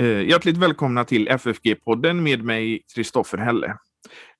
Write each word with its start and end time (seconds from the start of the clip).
Eh, 0.00 0.28
hjärtligt 0.28 0.56
välkomna 0.56 1.04
till 1.04 1.28
FFG-podden 1.28 2.20
med 2.20 2.44
mig, 2.44 2.82
Kristoffer 2.94 3.38
Helle. 3.38 3.76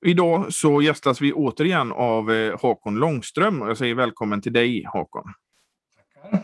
Idag 0.07 0.53
så 0.53 0.83
gästas 0.83 1.21
vi 1.21 1.33
återigen 1.33 1.93
av 1.93 2.33
eh, 2.33 2.61
Håkon 2.61 2.99
Långström 2.99 3.63
och 3.63 3.69
jag 3.69 3.79
säger 3.79 3.95
välkommen 3.95 4.41
till 4.41 4.53
dig 4.53 4.85
Håkon. 4.85 5.23
Tackar. 6.23 6.43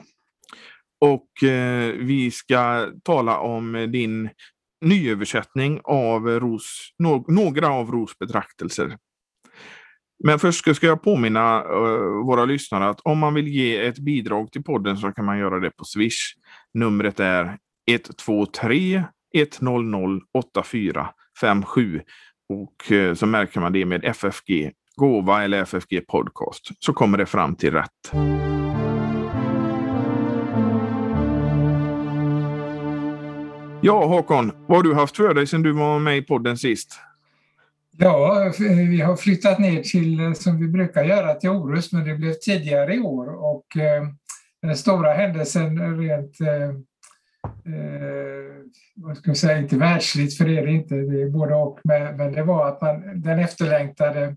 Och 1.01 1.49
eh, 1.49 1.93
vi 1.93 2.31
ska 2.31 2.91
tala 3.05 3.39
om 3.39 3.89
din 3.93 4.31
nyöversättning 4.81 5.81
av 5.85 6.27
Ros, 6.29 6.95
no, 6.99 7.25
några 7.29 7.69
av 7.69 7.91
Ros 7.91 8.19
betraktelser. 8.19 8.97
Men 10.25 10.39
först 10.39 10.77
ska 10.77 10.87
jag 10.87 11.03
påminna 11.03 11.65
uh, 11.65 12.27
våra 12.27 12.45
lyssnare 12.45 12.89
att 12.89 13.01
om 13.01 13.19
man 13.19 13.35
vill 13.35 13.49
ge 13.49 13.87
ett 13.87 13.99
bidrag 13.99 14.53
till 14.53 14.65
podden 14.65 14.97
så 14.97 15.13
kan 15.13 15.25
man 15.25 15.39
göra 15.39 15.61
det 15.61 15.71
på 15.71 15.85
Swish. 15.85 16.35
Numret 16.75 17.21
är 17.21 17.59
123 17.87 19.05
100 19.35 20.21
8457 20.35 22.01
och 22.49 22.93
eh, 22.93 23.15
så 23.15 23.27
märker 23.27 23.61
man 23.61 23.73
det 23.73 23.85
med 23.85 24.05
FFG 24.05 24.73
gåva 24.97 25.45
eller 25.45 25.63
FFG 25.63 26.07
podcast 26.09 26.71
så 26.79 26.93
kommer 26.93 27.19
det 27.19 27.27
fram 27.27 27.57
till 27.57 27.73
rätt. 27.73 28.13
Ja, 33.83 34.07
Håkon, 34.07 34.53
vad 34.67 34.79
har 34.79 34.83
du 34.83 34.95
haft 34.95 35.17
för 35.17 35.35
dig 35.35 35.47
sedan 35.47 35.63
du 35.63 35.73
var 35.73 35.99
med 35.99 36.17
i 36.17 36.23
podden 36.23 36.59
sist? 36.59 36.99
Ja, 37.99 38.53
vi 38.91 39.01
har 39.01 39.17
flyttat 39.17 39.59
ner 39.59 39.83
till, 39.83 40.21
eh, 40.21 40.33
som 40.33 40.61
vi 40.61 40.69
brukar 40.69 41.05
göra, 41.05 41.35
till 41.35 41.51
Orust, 41.51 41.93
men 41.93 42.05
det 42.05 42.15
blev 42.15 42.33
tidigare 42.33 42.95
i 42.95 43.01
år. 43.01 43.27
Och 43.45 43.77
eh, 43.77 44.09
den 44.63 44.77
stora 44.77 45.13
händelsen 45.13 45.99
rent, 45.99 46.41
eh, 46.41 46.79
eh, 47.45 48.65
vad 48.97 49.17
ska 49.17 49.31
jag 49.31 49.37
säga, 49.37 49.59
inte 49.59 49.77
världsligt, 49.77 50.37
för 50.37 50.45
det 50.45 50.59
är 50.59 50.67
det 50.67 50.73
inte, 50.73 50.95
det 50.95 51.23
är 51.23 51.29
både 51.29 51.55
och, 51.55 51.81
men, 51.85 52.33
det 52.33 52.43
var 52.43 52.69
att 52.69 52.81
man, 52.81 53.21
den 53.21 53.39
efterlängtade 53.39 54.37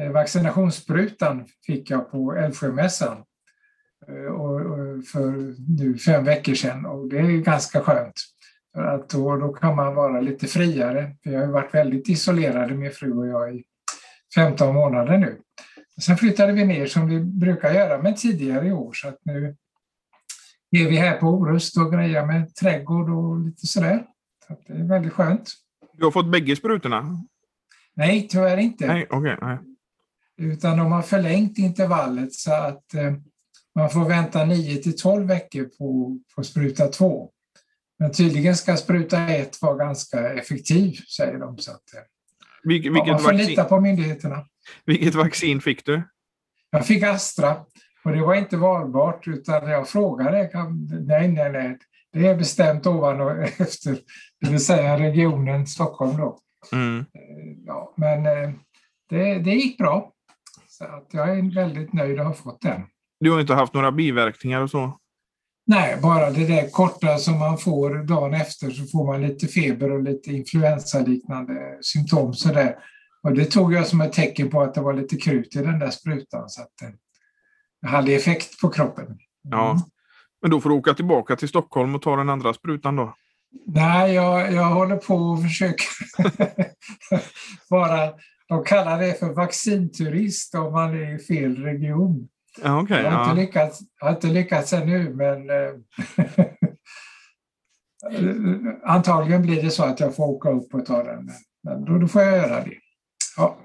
eh, 0.00 0.10
vaccinationssprutan 0.10 1.46
fick 1.66 1.90
jag 1.90 2.10
på 2.10 2.36
Älvsjömässan 2.36 3.16
eh, 4.08 4.32
och, 4.32 4.60
för 5.04 5.54
nu 5.78 5.98
fem 5.98 6.24
veckor 6.24 6.54
sedan 6.54 6.86
och 6.86 7.08
det 7.08 7.18
är 7.18 7.22
ganska 7.22 7.80
skönt. 7.80 8.20
För 8.74 8.82
att 8.82 9.08
då, 9.08 9.36
då 9.36 9.52
kan 9.52 9.76
man 9.76 9.94
vara 9.94 10.20
lite 10.20 10.46
friare. 10.46 11.16
Vi 11.22 11.34
har 11.34 11.46
ju 11.46 11.52
varit 11.52 11.74
väldigt 11.74 12.08
isolerade, 12.08 12.74
min 12.74 12.90
fru 12.90 13.12
och 13.12 13.26
jag, 13.26 13.54
i 13.54 13.64
15 14.34 14.74
månader 14.74 15.18
nu. 15.18 15.38
Sen 16.00 16.16
flyttade 16.16 16.52
vi 16.52 16.64
ner 16.64 16.86
som 16.86 17.08
vi 17.08 17.20
brukar 17.20 17.72
göra, 17.72 18.02
men 18.02 18.14
tidigare 18.14 18.66
i 18.66 18.72
år. 18.72 18.92
Så 18.92 19.08
att 19.08 19.18
nu 19.22 19.56
är 20.70 20.88
vi 20.88 20.96
här 20.96 21.16
på 21.16 21.26
Orust 21.26 21.76
och 21.76 21.92
grejar 21.92 22.26
med 22.26 22.54
trädgård 22.54 23.10
och 23.10 23.40
lite 23.40 23.66
sådär. 23.66 24.06
Så 24.46 24.56
det 24.66 24.72
är 24.72 24.88
väldigt 24.88 25.12
skönt. 25.12 25.52
Du 25.92 26.04
har 26.04 26.10
fått 26.10 26.30
bägge 26.30 26.56
sprutorna? 26.56 27.24
Nej, 27.94 28.28
tyvärr 28.30 28.56
inte. 28.56 28.86
Nej, 28.86 29.06
okay, 29.10 29.36
nej. 29.40 29.58
Utan 30.36 30.78
de 30.78 30.92
har 30.92 31.02
förlängt 31.02 31.58
intervallet 31.58 32.32
så 32.32 32.52
att 32.52 32.94
eh, 32.94 33.12
man 33.74 33.90
får 33.90 34.08
vänta 34.08 34.44
9 34.44 34.76
till 34.76 34.96
12 34.96 35.26
veckor 35.26 35.64
på, 35.64 36.18
på 36.36 36.44
spruta 36.44 36.88
2. 36.88 37.30
Men 37.98 38.12
tydligen 38.12 38.56
ska 38.56 38.76
spruta 38.76 39.28
1 39.28 39.62
vara 39.62 39.76
ganska 39.76 40.32
effektiv, 40.32 40.92
säger 41.16 41.38
de. 41.38 41.58
Så 41.58 41.70
att, 41.70 41.94
eh, 41.94 42.00
Vil 42.62 42.82
vilket 42.82 43.06
ja, 43.06 43.12
man 43.12 43.20
får 43.20 43.32
vaccin? 43.32 43.46
lita 43.46 43.64
på 43.64 43.80
myndigheterna. 43.80 44.46
Vilket 44.84 45.14
vaccin 45.14 45.60
fick 45.60 45.84
du? 45.84 46.02
Jag 46.70 46.86
fick 46.86 47.02
Astra 47.02 47.56
och 48.04 48.12
det 48.12 48.22
var 48.22 48.34
inte 48.34 48.56
valbart 48.56 49.28
utan 49.28 49.70
jag 49.70 49.88
frågade. 49.88 50.50
Nej, 51.00 51.28
nej, 51.28 51.52
nej. 51.52 51.78
Det 52.12 52.26
är 52.26 52.36
bestämt 52.36 52.86
ovan 52.86 53.20
och 53.20 53.38
efter, 53.60 53.98
det 54.40 54.50
vill 54.50 54.64
säga 54.64 54.98
regionen 54.98 55.66
Stockholm 55.66 56.16
då. 56.16 56.38
Mm. 56.72 56.98
Eh, 56.98 57.04
ja, 57.66 57.94
men 57.96 58.26
eh, 58.26 58.50
det, 59.08 59.38
det 59.38 59.50
gick 59.50 59.78
bra. 59.78 60.12
Så 60.68 60.84
att 60.84 61.08
jag 61.10 61.38
är 61.38 61.54
väldigt 61.54 61.92
nöjd 61.92 62.20
att 62.20 62.26
ha 62.26 62.34
fått 62.34 62.60
den. 62.60 62.82
Du 63.20 63.30
har 63.30 63.40
inte 63.40 63.54
haft 63.54 63.74
några 63.74 63.92
biverkningar 63.92 64.60
och 64.60 64.70
så? 64.70 64.98
Nej, 65.66 65.98
bara 66.02 66.30
det 66.30 66.46
där 66.46 66.70
korta 66.70 67.18
som 67.18 67.38
man 67.38 67.58
får 67.58 67.94
dagen 67.94 68.34
efter 68.34 68.70
så 68.70 68.84
får 68.84 69.06
man 69.06 69.22
lite 69.22 69.46
feber 69.46 69.92
och 69.92 70.02
lite 70.02 70.32
influensaliknande 70.32 71.78
symptom. 71.80 72.34
Så 72.34 72.52
där. 72.52 72.76
Och 73.22 73.32
det 73.32 73.44
tog 73.44 73.74
jag 73.74 73.86
som 73.86 74.00
ett 74.00 74.12
tecken 74.12 74.50
på 74.50 74.62
att 74.62 74.74
det 74.74 74.80
var 74.80 74.94
lite 74.94 75.16
krut 75.16 75.56
i 75.56 75.58
den 75.58 75.78
där 75.78 75.90
sprutan. 75.90 76.48
Så 76.48 76.62
att 76.62 76.70
det 76.80 76.92
hade 77.86 78.12
effekt 78.12 78.60
på 78.60 78.68
kroppen. 78.68 79.04
Mm. 79.04 79.18
Ja, 79.50 79.80
men 80.42 80.50
då 80.50 80.60
får 80.60 80.70
du 80.70 80.76
åka 80.76 80.94
tillbaka 80.94 81.36
till 81.36 81.48
Stockholm 81.48 81.94
och 81.94 82.02
ta 82.02 82.16
den 82.16 82.28
andra 82.28 82.54
sprutan 82.54 82.96
då? 82.96 83.14
Nej, 83.66 84.14
jag, 84.14 84.52
jag 84.52 84.64
håller 84.64 84.96
på 84.96 85.32
att 85.32 85.42
försöka 85.42 85.84
vara... 87.68 88.12
De 88.48 88.64
kallar 88.64 89.00
det 89.00 89.18
för 89.18 89.34
vaccinturist 89.34 90.54
om 90.54 90.72
man 90.72 90.94
är 90.94 91.14
i 91.14 91.18
fel 91.18 91.56
region. 91.56 92.28
Ja, 92.62 92.82
okay, 92.82 93.02
jag, 93.02 93.10
har 93.10 93.18
ja. 93.18 93.30
inte 93.30 93.40
lyckats, 93.40 93.80
jag 94.00 94.06
har 94.06 94.14
inte 94.14 94.26
lyckats 94.26 94.72
ännu, 94.72 95.14
men 95.14 95.50
eh, 95.50 95.74
antagligen 98.84 99.42
blir 99.42 99.62
det 99.62 99.70
så 99.70 99.84
att 99.84 100.00
jag 100.00 100.16
får 100.16 100.24
åka 100.24 100.50
upp 100.50 100.74
och 100.74 100.86
ta 100.86 101.02
den. 101.02 101.30
Men 101.62 101.84
då, 101.84 101.98
då 101.98 102.08
får 102.08 102.22
jag 102.22 102.36
göra 102.36 102.64
det. 102.64 102.74
Ja. 103.36 103.58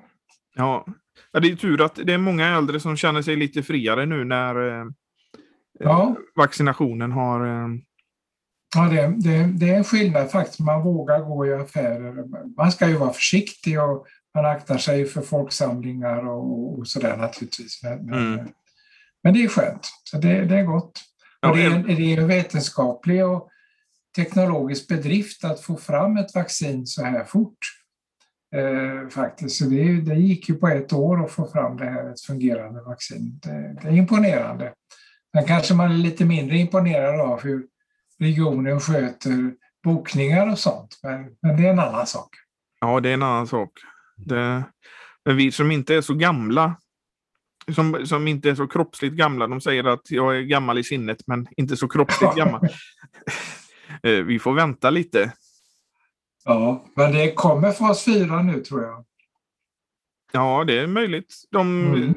Ja. 0.56 0.86
Ja, 1.34 1.40
det 1.40 1.52
är 1.52 1.56
tur 1.56 1.82
att 1.82 1.96
det 1.96 2.14
är 2.14 2.18
många 2.18 2.58
äldre 2.58 2.80
som 2.80 2.98
känner 2.98 3.22
sig 3.22 3.36
lite 3.36 3.64
friare 3.64 4.06
nu 4.06 4.24
när 4.24 4.82
eh, 4.82 4.86
ja. 5.80 6.16
vaccinationen 6.36 7.12
har... 7.12 7.46
Eh... 7.46 7.70
Ja, 8.76 8.82
det, 8.82 9.16
det, 9.18 9.44
det 9.44 9.70
är 9.70 9.78
en 9.78 9.84
skillnad 9.84 10.32
faktiskt. 10.32 10.60
Man 10.60 10.84
vågar 10.84 11.20
gå 11.20 11.46
i 11.46 11.54
affärer. 11.54 12.24
Man 12.58 12.72
ska 12.72 12.88
ju 12.88 12.98
vara 12.98 13.14
försiktig 13.14 13.82
och 13.82 14.06
man 14.36 14.46
aktar 14.46 14.78
sig 14.78 15.06
för 15.06 15.22
folksamlingar 15.22 16.28
och, 16.28 16.80
och 16.80 16.88
sådär 16.88 17.18
naturligtvis. 17.18 17.84
Men, 17.84 18.14
mm. 18.14 18.48
Men 19.24 19.34
det 19.34 19.44
är 19.44 19.48
skönt, 19.48 19.90
så 20.04 20.18
det, 20.18 20.46
det 20.46 20.56
är 20.56 20.64
gott. 20.64 21.02
Och 21.48 21.58
det, 21.58 21.64
är, 21.64 21.84
det 21.84 22.14
är 22.14 22.18
en 22.18 22.28
vetenskaplig 22.28 23.26
och 23.26 23.50
teknologisk 24.16 24.88
bedrift 24.88 25.44
att 25.44 25.62
få 25.62 25.78
fram 25.78 26.18
ett 26.18 26.36
vaccin 26.36 26.88
så 26.88 27.04
här 27.04 27.24
fort. 27.24 27.58
Eh, 28.54 29.10
faktiskt. 29.10 29.56
Så 29.56 29.66
det, 29.66 30.02
det, 30.02 30.16
gick 30.16 30.50
ju 30.50 30.56
på 30.56 30.68
ett 30.68 30.94
år 30.94 31.26
att 31.26 31.32
få 31.32 31.48
fram 31.48 31.78
det 31.78 31.86
här, 31.86 32.10
ett 32.10 32.22
fungerande 32.22 32.82
vaccin. 32.82 33.40
Det, 33.44 33.76
det 33.82 33.88
är 33.88 33.92
imponerande. 33.92 34.74
Sen 35.36 35.46
kanske 35.46 35.74
man 35.74 35.92
är 35.92 35.96
lite 35.96 36.26
mindre 36.26 36.58
imponerad 36.58 37.20
av 37.20 37.42
hur 37.42 37.66
regionen 38.20 38.80
sköter 38.80 39.54
bokningar 39.84 40.52
och 40.52 40.60
sånt, 40.60 41.00
men, 41.04 41.26
men 41.42 41.58
det 41.58 41.68
är 41.68 41.72
en 41.72 41.80
annan 41.80 42.08
sak. 42.08 42.30
Ja, 42.82 43.00
det 43.00 43.10
är 43.10 43.14
en 43.14 43.24
annan 43.24 43.48
sak. 43.48 43.70
Det, 44.18 44.64
men 45.26 45.38
vi 45.38 45.52
som 45.52 45.72
inte 45.72 45.96
är 45.96 46.02
så 46.02 46.14
gamla 46.14 46.76
som, 47.76 48.08
som 48.08 48.28
inte 48.28 48.50
är 48.50 48.56
så 48.56 48.68
kroppsligt 48.68 49.16
gamla. 49.16 49.48
De 49.48 49.62
säger 49.62 49.84
att 49.84 50.12
jag 50.12 50.38
är 50.38 50.42
gammal 50.42 50.78
i 50.78 50.84
sinnet 50.84 51.18
men 51.28 51.48
inte 51.58 51.78
så 51.78 51.88
kroppsligt 51.88 52.36
gammal. 52.36 52.68
Eh, 54.04 54.24
vi 54.24 54.40
får 54.40 54.54
vänta 54.54 54.90
lite. 54.90 55.32
Ja, 56.46 56.86
men 56.96 57.12
det 57.12 57.34
kommer 57.34 57.72
fas 57.72 58.06
4 58.06 58.42
nu 58.42 58.60
tror 58.60 58.84
jag. 58.84 59.06
Ja, 60.32 60.64
det 60.64 60.80
är 60.80 60.88
möjligt. 60.88 61.34
De, 61.52 61.86
mm. 61.94 62.14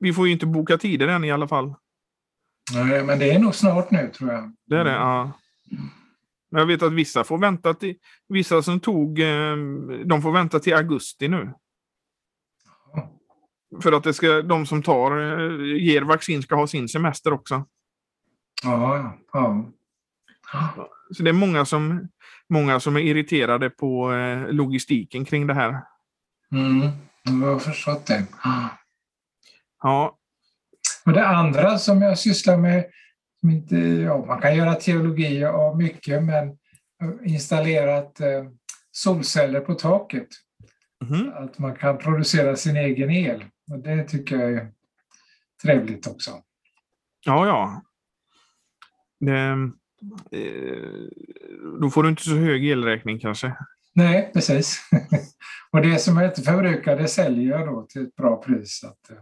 Vi 0.00 0.12
får 0.12 0.26
ju 0.26 0.32
inte 0.32 0.46
boka 0.46 0.78
tider 0.78 1.08
än 1.08 1.24
i 1.24 1.30
alla 1.30 1.48
fall. 1.48 1.74
Nej, 2.74 3.04
men 3.04 3.18
det 3.18 3.30
är 3.30 3.38
nog 3.38 3.54
snart 3.54 3.90
nu 3.90 4.10
tror 4.14 4.32
jag. 4.32 4.52
Det 4.66 4.76
är 4.76 4.84
det, 4.84 4.92
ja. 4.92 5.32
Men 6.50 6.60
jag 6.60 6.66
vet 6.66 6.82
att 6.82 6.92
vissa 6.92 7.24
får 7.24 7.38
vänta 7.38 7.74
till... 7.74 7.96
Vissa 8.28 8.62
som 8.62 8.80
tog... 8.80 9.20
Eh, 9.20 9.56
de 10.04 10.22
får 10.22 10.32
vänta 10.32 10.60
till 10.60 10.74
augusti 10.74 11.28
nu. 11.28 11.52
För 13.82 13.92
att 13.92 14.04
det 14.04 14.14
ska, 14.14 14.42
de 14.42 14.66
som 14.66 14.82
tar, 14.82 15.18
eh, 15.18 15.76
ger 15.84 16.02
vaccin 16.02 16.42
ska 16.42 16.54
ha 16.54 16.66
sin 16.66 16.88
semester 16.88 17.32
också. 17.32 17.64
Ja, 18.62 19.14
ja. 19.32 19.72
Så 21.10 21.22
det 21.22 21.30
är 21.30 21.34
många 21.34 21.64
som, 21.64 22.08
många 22.48 22.80
som 22.80 22.96
är 22.96 23.00
irriterade 23.00 23.70
på 23.70 24.12
eh, 24.12 24.52
logistiken 24.52 25.24
kring 25.24 25.46
det 25.46 25.54
här. 25.54 25.82
Mm, 26.52 26.90
jag 27.22 27.52
har 27.52 27.58
förstått 27.58 28.06
det. 28.06 28.26
Ja. 29.82 30.18
Och 31.04 31.12
det 31.12 31.26
andra 31.26 31.78
som 31.78 32.02
jag 32.02 32.18
sysslar 32.18 32.56
med, 32.56 32.84
som 33.40 33.50
inte, 33.50 33.76
ja, 33.76 34.24
man 34.26 34.40
kan 34.40 34.56
göra 34.56 34.74
teologi 34.74 35.44
av 35.44 35.78
mycket, 35.78 36.22
men 36.24 36.58
installerat 37.24 38.20
eh, 38.20 38.44
solceller 38.90 39.60
på 39.60 39.74
taket. 39.74 40.28
Mm. 41.10 41.32
Att 41.32 41.58
man 41.58 41.76
kan 41.76 41.98
producera 41.98 42.56
sin 42.56 42.76
egen 42.76 43.10
el. 43.10 43.44
Och 43.70 43.78
det 43.78 44.04
tycker 44.04 44.38
jag 44.38 44.52
är 44.52 44.72
trevligt 45.62 46.06
också. 46.06 46.30
Ja, 47.26 47.46
ja. 47.46 47.82
Det, 49.20 49.38
eh, 49.38 49.56
då 51.80 51.90
får 51.90 52.02
du 52.02 52.08
inte 52.08 52.22
så 52.22 52.34
hög 52.34 52.66
elräkning 52.66 53.18
kanske? 53.18 53.52
Nej, 53.94 54.30
precis. 54.34 54.80
och 55.72 55.82
det 55.82 55.98
som 55.98 56.16
jag 56.16 56.30
inte 56.30 56.42
förbrukar 56.42 56.96
det 56.96 57.08
säljer 57.08 57.58
jag 57.58 57.66
då 57.66 57.86
till 57.88 58.02
ett 58.02 58.16
bra 58.16 58.42
pris. 58.42 58.84
Att, 58.84 59.10
eh, 59.10 59.16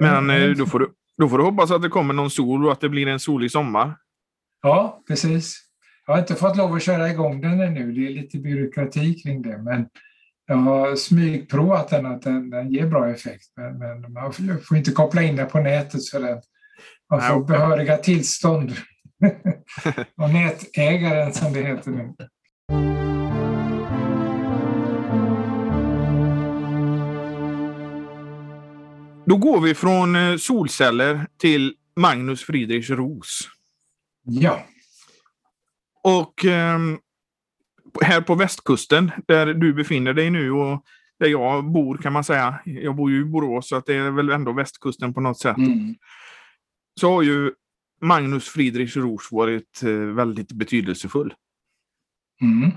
Men 0.00 0.30
eh, 0.30 0.50
då, 0.50 0.66
får 0.66 0.78
du, 0.78 0.90
då 1.18 1.28
får 1.28 1.38
du 1.38 1.44
hoppas 1.44 1.70
att 1.70 1.82
det 1.82 1.88
kommer 1.88 2.14
någon 2.14 2.30
sol 2.30 2.66
och 2.66 2.72
att 2.72 2.80
det 2.80 2.88
blir 2.88 3.06
en 3.06 3.20
solig 3.20 3.50
sommar. 3.50 3.96
Ja, 4.62 5.02
precis. 5.08 5.64
Jag 6.06 6.14
har 6.14 6.20
inte 6.20 6.34
fått 6.34 6.56
lov 6.56 6.74
att 6.74 6.82
köra 6.82 7.10
igång 7.10 7.40
den 7.40 7.60
ännu, 7.60 7.92
det 7.92 8.06
är 8.06 8.10
lite 8.10 8.38
byråkrati 8.38 9.14
kring 9.14 9.42
det, 9.42 9.58
men 9.58 9.88
jag 10.46 10.56
har 10.56 10.96
smygprovat 10.96 11.88
den 11.88 12.06
att 12.06 12.22
den, 12.22 12.50
den 12.50 12.72
ger 12.72 12.86
bra 12.86 13.10
effekt. 13.10 13.44
Men, 13.56 13.78
men, 13.78 14.12
man 14.12 14.32
får 14.68 14.76
inte 14.76 14.90
koppla 14.90 15.22
in 15.22 15.36
den 15.36 15.48
på 15.48 15.60
nätet 15.60 16.08
för 16.08 16.20
den. 16.20 16.40
Man 17.10 17.22
får 17.22 17.44
behöriga 17.44 17.96
tillstånd. 17.96 18.72
Och 20.16 20.30
nätägaren 20.30 21.32
som 21.32 21.52
det 21.52 21.62
heter 21.62 21.90
nu. 21.90 22.14
Då 29.26 29.36
går 29.36 29.60
vi 29.60 29.74
från 29.74 30.16
eh, 30.16 30.36
solceller 30.36 31.26
till 31.38 31.74
Magnus 31.96 32.44
Friedrich 32.44 32.90
Ros. 32.90 33.48
Ja. 34.24 34.60
Och 36.04 36.44
eh, 36.44 36.78
här 38.02 38.20
på 38.20 38.34
västkusten, 38.34 39.10
där 39.26 39.46
du 39.46 39.74
befinner 39.74 40.14
dig 40.14 40.30
nu 40.30 40.50
och 40.50 40.84
där 41.18 41.28
jag 41.28 41.72
bor 41.72 41.96
kan 41.96 42.12
man 42.12 42.24
säga. 42.24 42.58
Jag 42.64 42.96
bor 42.96 43.10
ju 43.10 43.20
i 43.20 43.24
Borås 43.24 43.68
så 43.68 43.76
att 43.76 43.86
det 43.86 43.94
är 43.94 44.10
väl 44.10 44.30
ändå 44.30 44.52
västkusten 44.52 45.14
på 45.14 45.20
något 45.20 45.38
sätt. 45.38 45.56
Mm. 45.56 45.94
Så 47.00 47.12
har 47.12 47.22
ju 47.22 47.52
Magnus 48.00 48.48
Friedrich 48.48 48.96
Ros 48.96 49.32
varit 49.32 49.82
eh, 49.82 49.90
väldigt 49.90 50.52
betydelsefull. 50.52 51.34
Mm. 52.40 52.72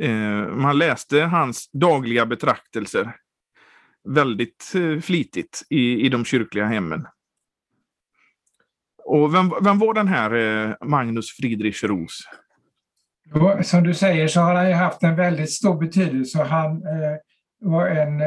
Eh, 0.00 0.48
man 0.48 0.78
läste 0.78 1.20
hans 1.20 1.70
dagliga 1.72 2.26
betraktelser 2.26 3.16
väldigt 4.08 4.72
eh, 4.74 5.00
flitigt 5.00 5.62
i, 5.70 6.06
i 6.06 6.08
de 6.08 6.24
kyrkliga 6.24 6.66
hemmen. 6.66 7.06
Och 9.04 9.34
vem, 9.34 9.52
vem 9.62 9.78
var 9.78 9.94
den 9.94 10.08
här 10.08 10.76
Magnus 10.84 11.30
Friedrich 11.30 11.84
Ros? 11.84 12.20
Som 13.62 13.82
du 13.82 13.94
säger 13.94 14.28
så 14.28 14.40
har 14.40 14.54
han 14.54 14.68
ju 14.68 14.74
haft 14.74 15.02
en 15.02 15.16
väldigt 15.16 15.50
stor 15.50 15.78
betydelse. 15.80 16.42
Han 16.42 16.70
eh, 16.76 17.16
var 17.60 17.86
en 17.86 18.20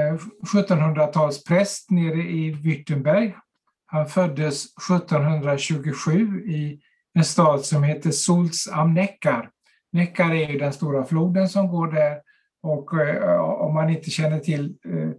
1700-talspräst 0.53 1.91
nere 1.91 2.21
i 2.21 2.51
Württemberg. 2.51 3.35
Han 3.89 4.07
föddes 4.07 4.65
1727 4.65 6.41
i 6.45 6.79
en 7.13 7.23
stad 7.23 7.65
som 7.65 7.83
heter 7.83 8.11
Sulz 8.11 8.67
am 8.71 8.93
Neckar. 8.93 9.49
Neckar 9.91 10.31
är 10.31 10.49
ju 10.51 10.57
den 10.57 10.73
stora 10.73 11.05
floden 11.05 11.49
som 11.49 11.67
går 11.67 11.91
där 11.91 12.21
och 12.63 13.01
eh, 13.01 13.39
om 13.39 13.73
man 13.73 13.89
inte 13.89 14.09
känner 14.09 14.39
till 14.39 14.75
eh, 14.85 15.09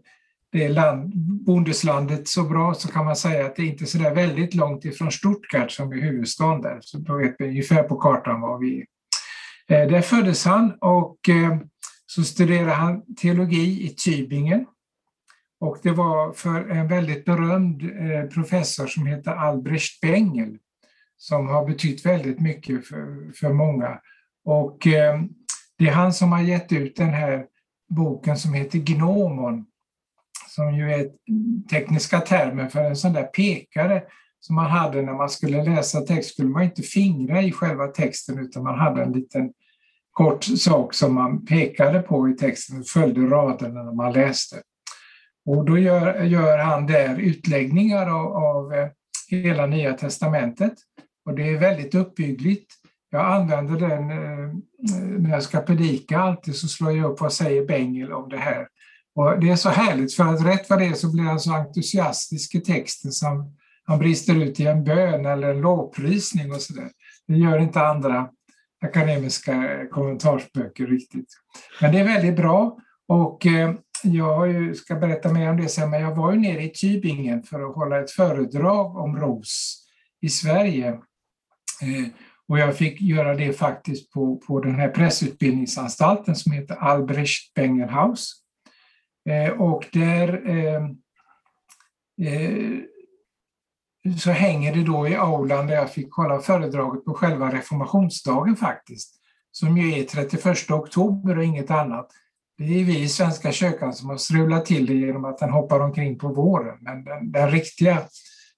det 0.53 0.69
land, 0.69 1.13
bondeslandet 1.17 2.29
så 2.29 2.43
bra 2.43 2.75
så 2.75 2.89
kan 2.89 3.05
man 3.05 3.17
säga 3.17 3.47
att 3.47 3.57
det 3.57 3.67
inte 3.67 3.85
är 3.85 3.87
så 3.87 3.99
där 3.99 4.15
väldigt 4.15 4.55
långt 4.55 4.85
ifrån 4.85 5.13
Stuttgart 5.13 5.71
som 5.71 5.93
är 5.93 5.97
huvudstaden 5.97 6.63
där. 6.63 6.79
Så 6.81 6.99
då 6.99 7.17
vet 7.17 7.35
vi 7.39 7.45
ungefär 7.45 7.83
på 7.83 7.97
kartan 7.97 8.41
var 8.41 8.59
vi 8.59 8.81
är. 8.81 9.83
Eh, 9.83 9.89
där 9.89 10.01
föddes 10.01 10.45
han 10.45 10.73
och 10.81 11.29
eh, 11.29 11.59
så 12.07 12.23
studerade 12.23 12.73
han 12.73 13.15
teologi 13.15 13.87
i 13.87 13.95
Tübingen. 13.95 14.65
Och 15.61 15.79
det 15.83 15.91
var 15.91 16.33
för 16.33 16.71
en 16.71 16.89
väldigt 16.89 17.25
berömd 17.25 17.83
eh, 17.83 18.25
professor 18.35 18.87
som 18.87 19.07
heter 19.07 19.31
Albrecht 19.31 20.01
Bengel 20.01 20.59
som 21.17 21.49
har 21.49 21.67
betytt 21.67 22.07
väldigt 22.07 22.41
mycket 22.41 22.87
för, 22.87 23.33
för 23.33 23.53
många. 23.53 24.01
Och 24.45 24.87
eh, 24.87 25.21
det 25.79 25.89
är 25.89 25.93
han 25.93 26.13
som 26.13 26.33
har 26.33 26.41
gett 26.41 26.73
ut 26.73 26.97
den 26.97 27.11
här 27.11 27.47
boken 27.89 28.37
som 28.37 28.55
heter 28.55 28.79
Gnomon 28.79 29.65
som 30.49 30.75
ju 30.75 30.93
är 30.93 31.11
tekniska 31.71 32.21
termer 32.21 32.69
för 32.69 32.85
en 32.85 32.97
sån 32.97 33.13
där 33.13 33.23
pekare 33.23 34.03
som 34.41 34.57
man 34.57 34.71
hade 34.71 35.03
när 35.03 35.15
man 35.15 35.29
skulle 35.31 35.65
läsa 35.65 36.01
text, 36.01 36.31
skulle 36.31 36.49
man 36.49 36.63
inte 36.63 36.83
fingra 36.83 37.43
i 37.43 37.53
själva 37.53 37.87
texten 37.87 38.39
utan 38.39 38.63
man 38.63 38.79
hade 38.79 39.03
en 39.03 39.13
liten 39.13 39.53
kort 40.11 40.45
sak 40.45 40.95
som 40.95 41.15
man 41.15 41.47
pekade 41.47 42.03
på 42.03 42.29
i 42.29 42.33
texten 42.33 42.81
och 42.81 42.87
följde 42.87 43.21
raderna 43.21 43.83
när 43.83 43.93
man 43.93 44.13
läste. 44.13 44.57
Och 45.47 45.65
då 45.65 45.79
gör, 45.79 46.23
gör 46.23 46.59
han 46.59 46.87
där 46.87 47.17
utläggningar 47.19 48.07
av, 48.07 48.37
av 48.37 48.75
eh, 48.75 48.89
hela 49.31 49.67
Nya 49.67 49.93
Testamentet 49.93 50.75
och 51.29 51.35
det 51.35 51.49
är 51.49 51.59
väldigt 51.59 51.95
uppbyggligt. 51.95 52.75
Jag 53.11 53.33
använder 53.33 53.89
den 53.89 54.11
eh, 54.11 54.45
eh, 54.95 55.19
när 55.19 55.31
jag 55.31 55.43
ska 55.43 55.61
predika 55.61 56.19
alltid 56.19 56.57
så 56.57 56.69
slår 56.69 56.93
jag 56.93 57.11
upp 57.11 57.21
vad 57.21 57.33
säger 57.33 57.67
Bengel 57.67 58.13
om 58.13 58.29
det 58.29 58.37
här. 58.37 58.69
Och 59.15 59.41
det 59.41 59.51
är 59.51 59.57
så 59.57 59.69
härligt 59.69 60.15
för 60.15 60.25
att 60.25 60.47
rätt 60.47 60.71
vad 60.71 60.79
det 60.79 60.87
är 60.87 60.93
så 60.93 61.13
blir 61.13 61.25
han 61.25 61.41
så 61.41 61.53
entusiastisk 61.53 62.55
i 62.55 62.61
texten 62.61 63.13
som 63.13 63.57
han 63.85 63.99
brister 63.99 64.35
ut 64.35 64.61
i 64.61 64.67
en 64.67 64.85
bön 64.85 65.27
eller 65.27 65.51
en 65.51 65.61
lovprisning 65.61 66.53
och 66.53 66.63
sådär. 66.63 66.91
Det 67.29 67.37
gör 67.37 67.59
inte 67.59 67.81
andra 67.81 68.29
akademiska 68.81 69.87
kommentarsböcker 69.91 70.87
riktigt. 70.87 71.29
Men 71.81 71.93
det 71.93 71.99
är 71.99 72.05
väldigt 72.05 72.37
bra 72.37 72.79
och 73.09 73.47
eh, 73.47 73.75
jag 74.03 74.77
ska 74.77 74.95
berätta 74.95 75.33
mer 75.33 75.51
om 75.51 75.57
det 75.57 75.69
sen, 75.69 75.91
men 75.91 76.01
jag 76.01 76.15
var 76.15 76.33
ju 76.33 76.39
nere 76.39 76.63
i 76.63 76.73
Tübingen 76.73 77.43
för 77.43 77.71
att 77.71 77.75
hålla 77.75 78.01
ett 78.01 78.11
föredrag 78.11 78.97
om 78.97 79.17
ros 79.17 79.85
i 80.21 80.29
Sverige. 80.29 80.89
Eh, 81.83 82.07
och 82.49 82.59
jag 82.59 82.77
fick 82.77 83.01
göra 83.01 83.35
det 83.35 83.53
faktiskt 83.53 84.13
på, 84.13 84.37
på 84.37 84.61
den 84.61 84.75
här 84.75 84.89
pressutbildningsanstalten 84.89 86.37
som 86.37 86.53
heter 86.53 86.75
Albrecht 86.75 87.55
Bengelhaus. 87.55 88.33
Eh, 89.29 89.51
och 89.51 89.85
där 89.93 90.49
ehm, 90.49 90.97
eh, 92.23 92.79
så 94.19 94.31
hänger 94.31 94.75
det 94.75 94.85
då 94.85 95.09
i 95.09 95.17
aulan 95.17 95.67
där 95.67 95.75
jag 95.75 95.93
fick 95.93 96.13
hålla 96.13 96.41
föredraget 96.41 97.05
på 97.05 97.15
själva 97.15 97.53
reformationsdagen 97.53 98.57
faktiskt, 98.57 99.21
som 99.51 99.79
ju 99.79 99.99
är 100.01 100.05
31 100.05 100.71
oktober 100.71 101.39
och 101.39 101.45
inget 101.45 101.71
annat. 101.71 102.13
Det 102.59 102.81
är 102.81 102.85
vi 102.85 103.03
i 103.03 103.09
Svenska 103.09 103.53
kyrkan 103.53 103.93
som 103.93 104.09
har 104.09 104.17
strulat 104.17 104.67
till 104.67 104.87
det 104.87 104.95
genom 104.95 105.25
att 105.25 105.39
den 105.39 105.51
hoppar 105.51 105.81
omkring 105.81 106.19
på 106.19 106.29
våren, 106.29 106.79
men 106.81 107.05
den, 107.05 107.33
den 107.33 107.51
riktiga, 107.51 108.03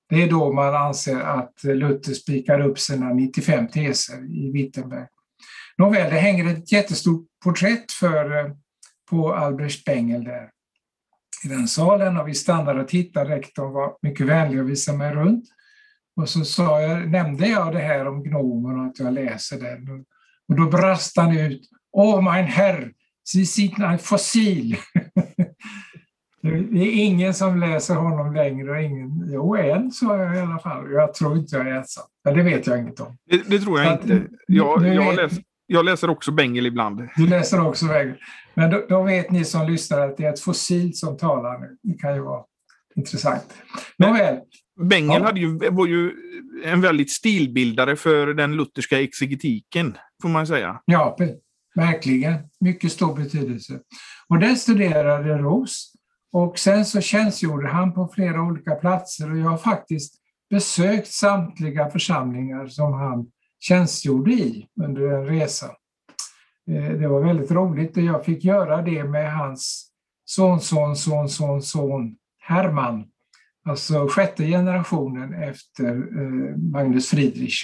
det 0.08 0.22
är 0.22 0.30
då 0.30 0.52
man 0.52 0.74
anser 0.74 1.20
att 1.20 1.64
Luther 1.64 2.14
spikar 2.14 2.60
upp 2.60 2.78
sina 2.78 3.12
95 3.12 3.68
teser 3.68 4.36
i 4.36 4.50
Wittenberg. 4.52 5.06
Nåväl, 5.78 6.10
det 6.10 6.18
hänger 6.18 6.54
ett 6.54 6.72
jättestort 6.72 7.26
porträtt 7.44 7.92
för, 7.92 8.38
eh, 8.38 8.52
på 9.10 9.34
Albrecht 9.34 9.84
Bengel 9.84 10.24
där 10.24 10.50
i 11.44 11.48
den 11.48 11.68
salen 11.68 12.16
och 12.16 12.28
vi 12.28 12.34
stannade 12.34 12.80
och 12.80 12.88
tittade. 12.88 13.36
Rektorn 13.36 13.72
var 13.72 13.96
mycket 14.02 14.26
vänlig 14.26 14.60
och 14.60 14.68
visade 14.68 14.98
mig 14.98 15.14
runt. 15.14 15.44
Och 16.16 16.28
så 16.28 16.44
sa 16.44 16.80
jag, 16.80 17.10
nämnde 17.10 17.46
jag 17.46 17.72
det 17.72 17.78
här 17.78 18.08
om 18.08 18.22
gnomen 18.22 18.80
och 18.80 18.86
att 18.86 18.98
jag 18.98 19.12
läser 19.12 19.60
den. 19.60 20.04
Och 20.48 20.56
då 20.56 20.66
brast 20.66 21.16
han 21.16 21.38
ut. 21.38 21.70
Åh, 21.92 22.22
mein 22.22 22.44
Herr, 22.44 22.92
Fossil. 23.98 24.76
Det 26.42 26.78
är 26.78 27.04
ingen 27.04 27.34
som 27.34 27.60
läser 27.60 27.94
honom 27.94 28.34
längre. 28.34 28.70
Och 28.70 28.82
ingen, 28.82 29.30
jo, 29.32 29.56
en 29.56 29.90
sa 29.90 30.16
jag 30.16 30.36
i 30.36 30.40
alla 30.40 30.58
fall. 30.58 30.92
Jag 30.92 31.14
tror 31.14 31.38
inte 31.38 31.56
jag 31.56 31.68
är 31.68 31.72
ensam. 31.72 32.04
Men 32.24 32.36
det 32.36 32.42
vet 32.42 32.66
jag 32.66 32.78
inget 32.78 33.00
om. 33.00 33.16
Det, 33.30 33.42
det 33.46 33.58
tror 33.58 33.80
jag 33.80 33.92
inte. 33.92 34.22
Jag, 34.46 34.86
jag, 34.86 35.16
läser, 35.16 35.42
jag 35.66 35.84
läser 35.84 36.10
också 36.10 36.32
Bengel 36.32 36.66
ibland. 36.66 37.08
Du 37.16 37.26
läser 37.26 37.66
också 37.66 37.86
Bengel. 37.86 38.16
Men 38.54 38.70
då, 38.70 38.86
då, 38.88 39.02
vet 39.02 39.30
ni 39.30 39.44
som 39.44 39.66
lyssnar 39.66 40.08
att 40.08 40.16
det 40.16 40.24
är 40.24 40.32
ett 40.32 40.40
fossil 40.40 40.96
som 40.96 41.16
talar 41.16 41.58
nu. 41.58 41.76
Det 41.82 41.98
kan 41.98 42.14
ju 42.14 42.20
vara 42.20 42.42
intressant. 42.96 43.46
Nåväl. 43.98 44.38
Bengel 44.80 45.20
ja. 45.20 45.26
hade 45.26 45.40
ju, 45.40 45.58
var 45.70 45.86
ju 45.86 46.12
en 46.64 46.80
väldigt 46.80 47.10
stilbildare 47.10 47.96
för 47.96 48.26
den 48.34 48.56
lutherska 48.56 49.00
exegetiken, 49.00 49.96
får 50.22 50.28
man 50.28 50.46
säga. 50.46 50.80
Ja, 50.84 51.16
verkligen. 51.74 52.34
Mycket 52.60 52.92
stor 52.92 53.14
betydelse. 53.14 53.80
Och 54.28 54.38
där 54.38 54.54
studerade 54.54 55.38
Ros. 55.38 55.92
Och 56.32 56.58
sen 56.58 56.84
så 56.84 57.00
tjänstgjorde 57.00 57.68
han 57.68 57.92
på 57.94 58.08
flera 58.14 58.42
olika 58.42 58.74
platser 58.74 59.30
och 59.30 59.38
jag 59.38 59.48
har 59.48 59.58
faktiskt 59.58 60.14
besökt 60.50 61.08
samtliga 61.08 61.90
församlingar 61.90 62.66
som 62.66 62.92
han 62.92 63.26
tjänstgjorde 63.60 64.32
i 64.32 64.66
under 64.80 65.02
en 65.02 65.26
resa. 65.26 65.66
Eh, 66.70 66.92
det 66.92 67.08
var 67.08 67.20
väldigt 67.24 67.50
roligt 67.50 67.96
och 67.96 68.02
jag 68.02 68.24
fick 68.24 68.44
göra 68.44 68.82
det 68.82 69.04
med 69.04 69.36
hans 69.36 69.90
son, 70.24 70.60
son, 70.60 70.96
son, 70.96 71.28
son, 71.28 71.62
son 71.62 72.16
Alltså 73.64 74.08
sjätte 74.08 74.46
generationen 74.46 75.34
efter 75.34 75.88
eh, 75.96 76.56
Magnus 76.56 77.08
Friedrich. 77.08 77.62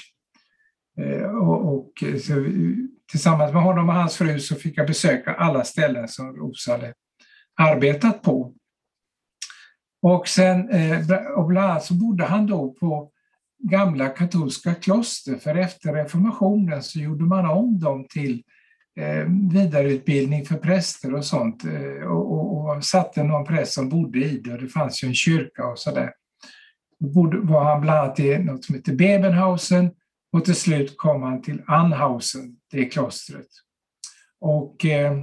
Eh, 0.99 1.31
och, 1.31 1.75
och, 1.75 1.93
tillsammans 3.11 3.53
med 3.53 3.63
honom 3.63 3.89
och 3.89 3.95
hans 3.95 4.17
fru 4.17 4.41
så 4.41 4.55
fick 4.55 4.79
jag 4.79 4.87
besöka 4.87 5.35
alla 5.35 5.65
ställen 5.65 6.09
som 6.09 6.37
Rosa 6.37 6.73
hade 6.73 6.95
arbetat 7.57 8.23
på. 8.23 8.55
Och, 10.03 10.29
sen, 10.29 10.71
eh, 10.71 11.17
och 11.37 11.47
bland 11.47 11.71
annat 11.71 11.85
så 11.85 11.95
bodde 11.95 12.25
han 12.25 12.47
då 12.47 12.73
på 12.81 13.11
gamla 13.59 14.09
katolska 14.09 14.75
kloster, 14.75 15.37
för 15.37 15.55
efter 15.55 15.93
reformationen 15.93 16.83
så 16.83 16.99
gjorde 16.99 17.25
man 17.25 17.47
om 17.47 17.79
dem 17.79 18.07
till 18.09 18.43
eh, 19.01 19.25
vidareutbildning 19.53 20.45
för 20.45 20.57
präster 20.57 21.15
och 21.15 21.25
sånt 21.25 21.65
eh, 21.65 22.07
och, 22.07 22.33
och, 22.33 22.77
och, 22.77 22.85
satte 22.85 23.23
någon 23.23 23.47
präst 23.47 23.73
som 23.73 23.89
bodde 23.89 24.19
i 24.19 24.41
det 24.45 24.53
och 24.53 24.61
det 24.61 24.69
fanns 24.69 25.05
ju 25.05 25.09
en 25.09 25.15
kyrka 25.15 25.67
och 25.67 25.79
sådär. 25.79 26.13
Då 26.99 27.33
var 27.43 27.65
han 27.65 27.81
bland 27.81 27.99
annat 27.99 28.21
i 28.21 28.39
något 28.39 28.65
som 28.65 28.75
heter 28.75 28.93
Bebenhausen 28.93 29.91
och 30.37 30.45
till 30.45 30.55
slut 30.55 30.97
kom 30.97 31.23
han 31.23 31.43
till 31.43 31.63
Anhausen, 31.67 32.57
det 32.71 32.85
klostret. 32.85 33.47
Och 34.41 34.85
eh, 34.85 35.19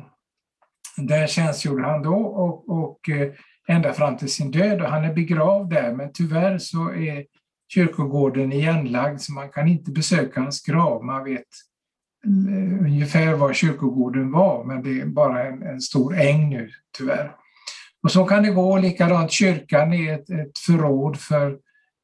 där 0.97 1.27
tjänstgjorde 1.27 1.83
han 1.83 2.03
då 2.03 2.15
och, 2.15 2.69
och 2.69 3.09
eh, 3.09 3.31
ända 3.67 3.93
fram 3.93 4.17
till 4.17 4.31
sin 4.31 4.51
död 4.51 4.81
och 4.81 4.87
han 4.87 5.03
är 5.03 5.13
begravd 5.13 5.69
där 5.69 5.93
men 5.93 6.13
tyvärr 6.13 6.57
så 6.57 6.93
är 6.93 7.25
kyrkogården 7.73 8.53
igenlagd 8.53 9.21
så 9.21 9.33
man 9.33 9.49
kan 9.49 9.67
inte 9.67 9.91
besöka 9.91 10.41
hans 10.41 10.61
grav. 10.61 11.05
Man 11.05 11.23
vet 11.23 11.47
eh, 12.25 12.85
ungefär 12.85 13.33
var 13.33 13.53
kyrkogården 13.53 14.31
var 14.31 14.63
men 14.63 14.83
det 14.83 15.01
är 15.01 15.05
bara 15.05 15.47
en, 15.47 15.63
en 15.63 15.81
stor 15.81 16.17
äng 16.19 16.49
nu 16.49 16.69
tyvärr. 16.97 17.35
Och 18.03 18.11
så 18.11 18.25
kan 18.25 18.43
det 18.43 18.49
gå 18.49 18.77
likadant. 18.77 19.31
Kyrkan 19.31 19.93
är 19.93 20.13
ett, 20.13 20.29
ett 20.29 20.59
förråd 20.65 21.17
för 21.19 21.57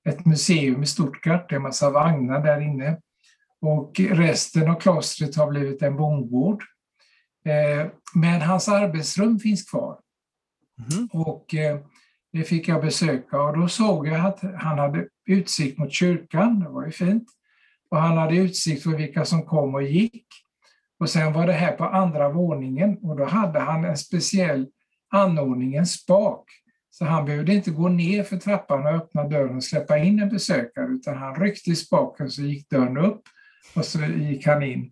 ett 0.09 0.25
museum 0.25 0.83
i 0.83 0.85
Stuttgart. 0.85 1.49
Det 1.49 1.55
är 1.55 1.57
en 1.57 1.63
massa 1.63 1.89
vagnar 1.89 2.43
där 2.43 2.61
inne. 2.61 2.97
Och 3.61 3.99
resten 3.99 4.69
av 4.69 4.79
klostret 4.79 5.35
har 5.35 5.49
blivit 5.49 5.81
en 5.81 5.95
bondgård. 5.95 6.63
Eh, 7.45 7.87
men 8.13 8.41
hans 8.41 8.69
arbetsrum 8.69 9.39
finns 9.39 9.69
kvar. 9.69 9.99
Mm. 10.91 11.07
Och 11.11 11.55
eh, 11.55 11.79
det 12.33 12.43
fick 12.43 12.67
jag 12.67 12.81
besöka 12.81 13.41
och 13.41 13.57
då 13.57 13.67
såg 13.67 14.07
jag 14.07 14.25
att 14.25 14.41
han 14.41 14.79
hade 14.79 15.07
utsikt 15.25 15.77
mot 15.77 15.93
kyrkan, 15.93 16.59
det 16.59 16.69
var 16.69 16.85
ju 16.85 16.91
fint. 16.91 17.27
Och 17.89 17.97
han 17.97 18.17
hade 18.17 18.35
utsikt 18.35 18.83
för 18.83 18.89
vilka 18.89 19.25
som 19.25 19.41
kom 19.45 19.75
och 19.75 19.83
gick. 19.83 20.25
Och 20.99 21.09
sen 21.09 21.33
var 21.33 21.47
det 21.47 21.53
här 21.53 21.71
på 21.71 21.83
andra 21.85 22.29
våningen 22.29 22.97
och 22.97 23.17
då 23.17 23.25
hade 23.25 23.59
han 23.59 23.85
en 23.85 23.97
speciell 23.97 24.67
anordning, 25.09 25.75
en 25.75 25.85
spak. 25.85 26.45
Så 26.89 27.05
han 27.05 27.25
behövde 27.25 27.53
inte 27.53 27.71
gå 27.71 27.89
ner 27.89 28.23
för 28.23 28.37
trappan 28.37 28.87
och 28.87 28.93
öppna 28.93 29.27
dörren 29.27 29.55
och 29.55 29.63
släppa 29.63 29.97
in 29.97 30.19
en 30.19 30.29
besökare 30.29 30.87
utan 30.87 31.17
han 31.17 31.35
ryckte 31.35 31.69
i 31.69 31.75
spaken 31.75 32.29
så 32.29 32.41
gick 32.41 32.69
dörren 32.69 32.97
upp 32.97 33.21
och 33.75 33.85
så 33.85 33.99
gick 33.99 34.47
han 34.47 34.63
in. 34.63 34.91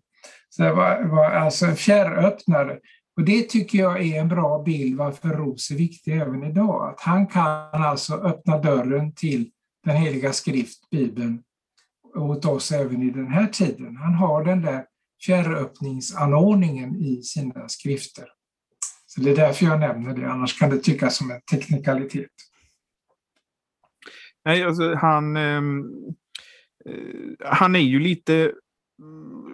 Så 0.49 0.63
det 0.63 0.73
var, 0.73 1.03
var 1.03 1.31
alltså 1.31 1.65
en 1.65 1.75
fjärröppnare. 1.75 2.79
Och 3.17 3.23
det 3.23 3.49
tycker 3.49 3.79
jag 3.79 4.05
är 4.05 4.19
en 4.19 4.27
bra 4.27 4.63
bild 4.63 4.97
varför 4.97 5.29
Ros 5.29 5.71
är 5.71 5.75
viktig 5.75 6.17
även 6.17 6.43
idag. 6.43 6.89
Att 6.89 7.01
han 7.01 7.27
kan 7.27 7.83
alltså 7.83 8.13
öppna 8.13 8.57
dörren 8.57 9.13
till 9.13 9.49
den 9.85 9.95
heliga 9.95 10.33
skrift, 10.33 10.89
Bibeln, 10.89 11.43
åt 12.15 12.45
oss 12.45 12.71
även 12.71 13.03
i 13.03 13.09
den 13.09 13.27
här 13.27 13.47
tiden. 13.47 13.97
Han 13.97 14.13
har 14.13 14.43
den 14.43 14.61
där 14.61 14.85
fjärröppningsanordningen 15.25 16.95
i 16.95 17.23
sina 17.23 17.69
skrifter. 17.69 18.25
Det 19.17 19.29
är 19.29 19.35
därför 19.35 19.65
jag 19.65 19.79
nämner 19.79 20.13
det, 20.13 20.31
annars 20.31 20.59
kan 20.59 20.69
det 20.69 20.77
tyckas 20.77 21.17
som 21.17 21.31
en 21.31 21.41
teknikalitet. 21.41 22.31
Nej, 24.45 24.63
alltså 24.63 24.95
han, 24.95 25.37
ehm, 25.37 25.83
eh, 26.85 27.47
han 27.49 27.75
är 27.75 27.79
ju 27.79 27.99
lite 27.99 28.51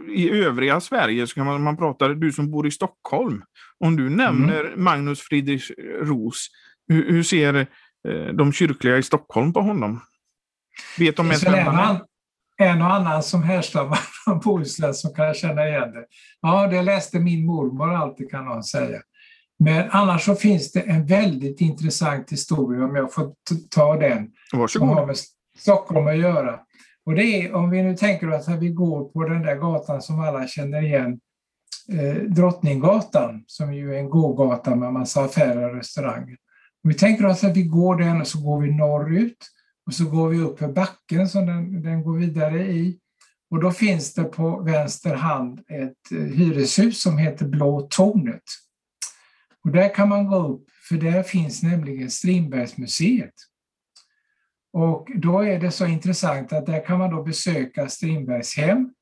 i 0.10 0.30
övriga 0.30 0.82
Sverige, 0.82 1.28
så 1.28 1.36
kan 1.36 1.46
man, 1.46 1.64
man 1.64 1.78
pratar, 1.78 2.10
du 2.10 2.32
som 2.32 2.52
bor 2.52 2.68
i 2.68 2.72
Stockholm, 2.72 3.44
om 3.80 3.96
du 3.96 4.10
nämner 4.10 4.66
mm. 4.66 4.84
Magnus 4.84 5.22
Friedrich 5.22 5.72
Ros, 6.02 6.48
hur, 6.88 7.12
hur 7.12 7.24
ser 7.24 7.56
eh, 8.08 8.34
de 8.34 8.54
kyrkliga 8.54 8.98
i 8.98 9.04
Stockholm 9.04 9.54
på 9.54 9.62
honom? 9.62 10.02
Vet 10.98 11.18
de 11.18 11.26
ens 11.26 11.46
vem 11.46 11.68
han 11.68 12.00
en 12.58 12.82
och 12.82 12.94
annan 12.94 13.24
som 13.24 13.44
härstammar 13.44 14.00
från 14.26 14.40
Bohuslän 14.40 14.94
som 14.94 15.14
kan 15.14 15.34
känna 15.34 15.68
igen 15.68 15.92
det. 15.92 16.06
Ja, 16.42 16.68
det 16.68 16.82
läste 16.82 17.20
min 17.20 17.46
mormor 17.46 17.94
alltid 17.94 18.32
kan 18.32 18.46
någon 18.46 18.64
säga. 18.64 19.02
Men 19.64 19.90
annars 19.92 20.26
så 20.26 20.36
finns 20.36 20.72
det 20.72 20.80
en 20.80 21.06
väldigt 21.06 21.62
intressant 21.62 22.32
historia 22.32 22.86
om 22.86 22.96
jag 22.96 23.14
får 23.14 23.34
ta 23.70 23.96
den. 23.98 24.30
Varsågod. 24.54 24.70
Som 24.70 24.98
har 24.98 25.06
med 25.06 25.16
Stockholm 25.58 26.08
att 26.08 26.18
göra. 26.18 26.60
Och 27.06 27.16
det 27.16 27.24
är 27.24 27.54
om 27.54 27.70
vi 27.70 27.84
nu 27.84 27.96
tänker 27.96 28.28
att 28.28 28.50
vi 28.60 28.70
går 28.70 29.10
på 29.10 29.24
den 29.24 29.42
där 29.42 29.56
gatan 29.56 30.02
som 30.02 30.20
alla 30.20 30.48
känner 30.48 30.82
igen, 30.82 31.20
eh, 31.90 32.16
Drottninggatan, 32.16 33.44
som 33.48 33.74
ju 33.74 33.96
är 33.96 34.00
en 34.00 34.10
gågata 34.10 34.76
med 34.76 34.94
massa 34.94 35.24
affärer 35.24 35.70
och 35.70 35.76
restauranger. 35.76 36.38
Om 36.84 36.90
vi 36.90 36.94
tänker 36.94 37.26
oss 37.26 37.44
att 37.44 37.58
vi 37.58 37.64
går 37.64 37.96
den 37.96 38.22
och 38.22 38.28
så 38.28 38.42
går 38.42 38.62
vi 38.62 38.72
norrut 38.72 39.38
och 39.88 39.94
så 39.94 40.06
går 40.06 40.30
vi 40.30 40.40
upp 40.40 40.60
för 40.60 40.68
backen 40.68 41.30
som 41.30 41.46
den, 41.46 41.82
den 41.82 42.04
går 42.04 42.18
vidare 42.18 42.68
i. 42.68 43.00
Och 43.52 43.62
då 43.62 43.72
finns 43.72 44.14
det 44.14 44.24
på 44.24 44.60
vänster 44.60 45.16
hand 45.16 45.60
ett 45.60 46.12
eh, 46.12 46.18
hyreshus 46.18 47.02
som 47.02 47.18
heter 47.18 47.46
Blå 47.46 47.88
tornet. 47.90 48.44
Och 49.64 49.72
där 49.72 49.96
kan 49.96 50.10
man 50.10 50.28
gå 50.28 50.48
upp, 50.48 50.66
för 50.90 50.96
där 50.96 51.24
finns 51.24 51.64
nämligen 51.64 52.10
Strindbergsmuseet. 52.10 53.34
Och 54.74 55.08
då 55.16 55.42
är 55.42 55.60
det 55.60 55.72
så 55.72 55.86
intressant 55.86 56.54
att 56.54 56.66
där 56.66 56.86
kan 56.86 57.00
man 57.00 57.10
då 57.10 57.24
besöka 57.24 57.90
Strindbergs 57.90 58.58
hem 58.58 58.94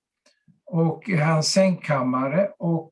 och 0.66 1.10
hans 1.10 1.52
sängkammare 1.52 2.50
och 2.60 2.92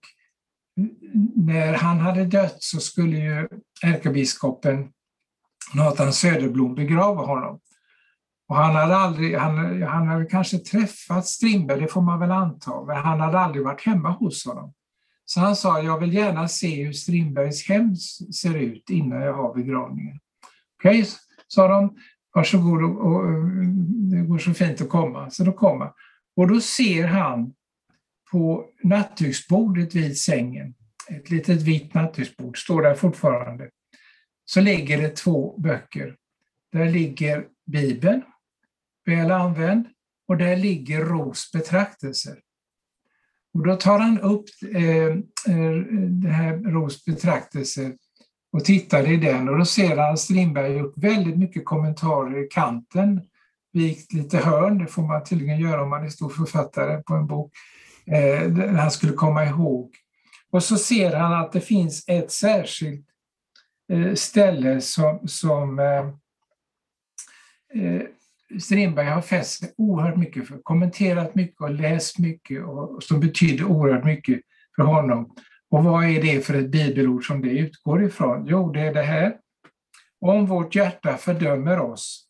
när 1.35 1.73
han 1.73 1.99
hade 1.99 2.25
dött 2.25 2.57
så 2.59 2.79
skulle 2.79 3.17
ju 3.17 3.47
ärkebiskopen 3.83 4.91
Nathan 5.73 6.13
Söderblom 6.13 6.75
begrava 6.75 7.21
honom. 7.25 7.59
Och 8.47 8.55
han 8.55 8.75
hade 8.75 8.95
aldrig, 8.95 9.35
han, 9.37 9.83
han 9.83 10.07
hade 10.07 10.25
kanske 10.25 10.57
träffat 10.57 11.27
Strindberg, 11.27 11.81
det 11.81 11.87
får 11.87 12.01
man 12.01 12.19
väl 12.19 12.31
anta, 12.31 12.83
men 12.85 12.95
han 12.95 13.19
hade 13.19 13.39
aldrig 13.39 13.63
varit 13.63 13.85
hemma 13.85 14.09
hos 14.09 14.45
honom. 14.45 14.73
Så 15.29 15.39
han 15.39 15.55
sa, 15.55 15.81
jag 15.81 15.99
vill 15.99 16.13
gärna 16.13 16.47
se 16.47 16.83
hur 16.83 16.93
Strindbergs 16.93 17.67
hem 17.67 17.95
ser 18.41 18.55
ut 18.57 18.89
innan 18.89 19.21
jag 19.21 19.33
har 19.33 19.55
begravningen. 19.55 20.19
Okej, 20.79 20.99
okay, 20.99 21.11
sa 21.47 21.67
de, 21.67 21.97
varsågod, 22.35 22.83
och, 22.83 23.07
och, 23.07 23.29
eh, 23.29 23.69
det 24.11 24.21
går 24.21 24.37
så 24.37 24.53
fint 24.53 24.81
att 24.81 24.89
komma. 24.89 25.29
Så 25.29 25.43
då 25.43 25.51
kommer 25.51 25.91
Och 26.35 26.47
då 26.47 26.61
ser 26.61 27.07
han 27.07 27.53
på 28.31 28.65
nattduksbordet 28.83 29.95
vid 29.95 30.17
sängen, 30.17 30.73
ett 31.09 31.29
litet 31.29 31.61
vitt 31.61 31.93
nattduksbord, 31.93 32.57
står 32.57 32.81
där 32.81 32.95
fortfarande, 32.95 33.69
så 34.45 34.61
ligger 34.61 35.01
det 35.01 35.09
två 35.09 35.57
böcker. 35.57 36.15
Där 36.71 36.89
ligger 36.89 37.47
Bibeln, 37.71 38.21
väl 39.05 39.31
använd, 39.31 39.85
och 40.27 40.37
där 40.37 40.57
ligger 40.57 41.05
Ros 41.05 41.51
betraktelser. 41.53 42.39
Och 43.59 43.67
då 43.67 43.75
tar 43.75 43.99
han 43.99 44.19
upp 44.19 44.45
eh, 44.75 45.05
eh 45.55 45.75
det 46.09 46.29
här 46.29 46.57
Ros 46.57 47.05
betraktelse 47.05 47.91
och 48.51 48.65
tittar 48.65 49.11
i 49.11 49.17
den 49.17 49.49
och 49.49 49.57
då 49.57 49.65
ser 49.65 49.97
han 49.97 50.13
att 50.13 50.19
Strindberg 50.19 50.77
gjort 50.77 50.93
väldigt 50.97 51.37
mycket 51.37 51.65
kommentarer 51.65 52.45
i 52.45 52.47
kanten, 52.47 53.21
vikt 53.73 54.13
lite 54.13 54.37
hörn, 54.37 54.77
det 54.77 54.87
får 54.87 55.01
man 55.01 55.23
tydligen 55.23 55.59
göra 55.59 55.83
om 55.83 55.89
man 55.89 56.05
är 56.05 56.09
stor 56.09 56.29
författare 56.29 57.03
på 57.03 57.13
en 57.13 57.27
bok, 57.27 57.51
eh, 58.05 58.75
han 58.75 58.91
skulle 58.91 59.13
komma 59.13 59.45
ihåg. 59.45 59.91
Och 60.51 60.63
så 60.63 60.77
ser 60.77 61.15
han 61.15 61.33
att 61.33 61.51
det 61.51 61.61
finns 61.61 62.03
ett 62.07 62.31
särskilt 62.31 63.05
eh, 63.91 64.13
ställe 64.13 64.81
som, 64.81 65.19
som 65.27 65.79
eh, 65.79 66.07
eh 67.83 68.01
Strindberg 68.59 69.05
har 69.05 69.21
fäst 69.21 69.59
sig 69.59 69.73
oerhört 69.77 70.17
mycket 70.17 70.47
för, 70.47 70.59
kommenterat 70.63 71.35
mycket 71.35 71.61
och 71.61 71.69
läst 71.69 72.19
mycket 72.19 72.65
och 72.65 73.03
som 73.03 73.19
betyder 73.19 73.63
oerhört 73.63 74.05
mycket 74.05 74.41
för 74.75 74.83
honom. 74.83 75.35
Och 75.69 75.83
vad 75.83 76.05
är 76.05 76.21
det 76.21 76.45
för 76.45 76.53
ett 76.53 76.69
bibelord 76.69 77.27
som 77.27 77.41
det 77.41 77.49
utgår 77.49 78.03
ifrån? 78.03 78.45
Jo, 78.47 78.71
det 78.71 78.81
är 78.81 78.93
det 78.93 79.03
här. 79.03 79.37
Om 80.21 80.45
vårt 80.45 80.75
hjärta 80.75 81.17
fördömer 81.17 81.79
oss 81.79 82.25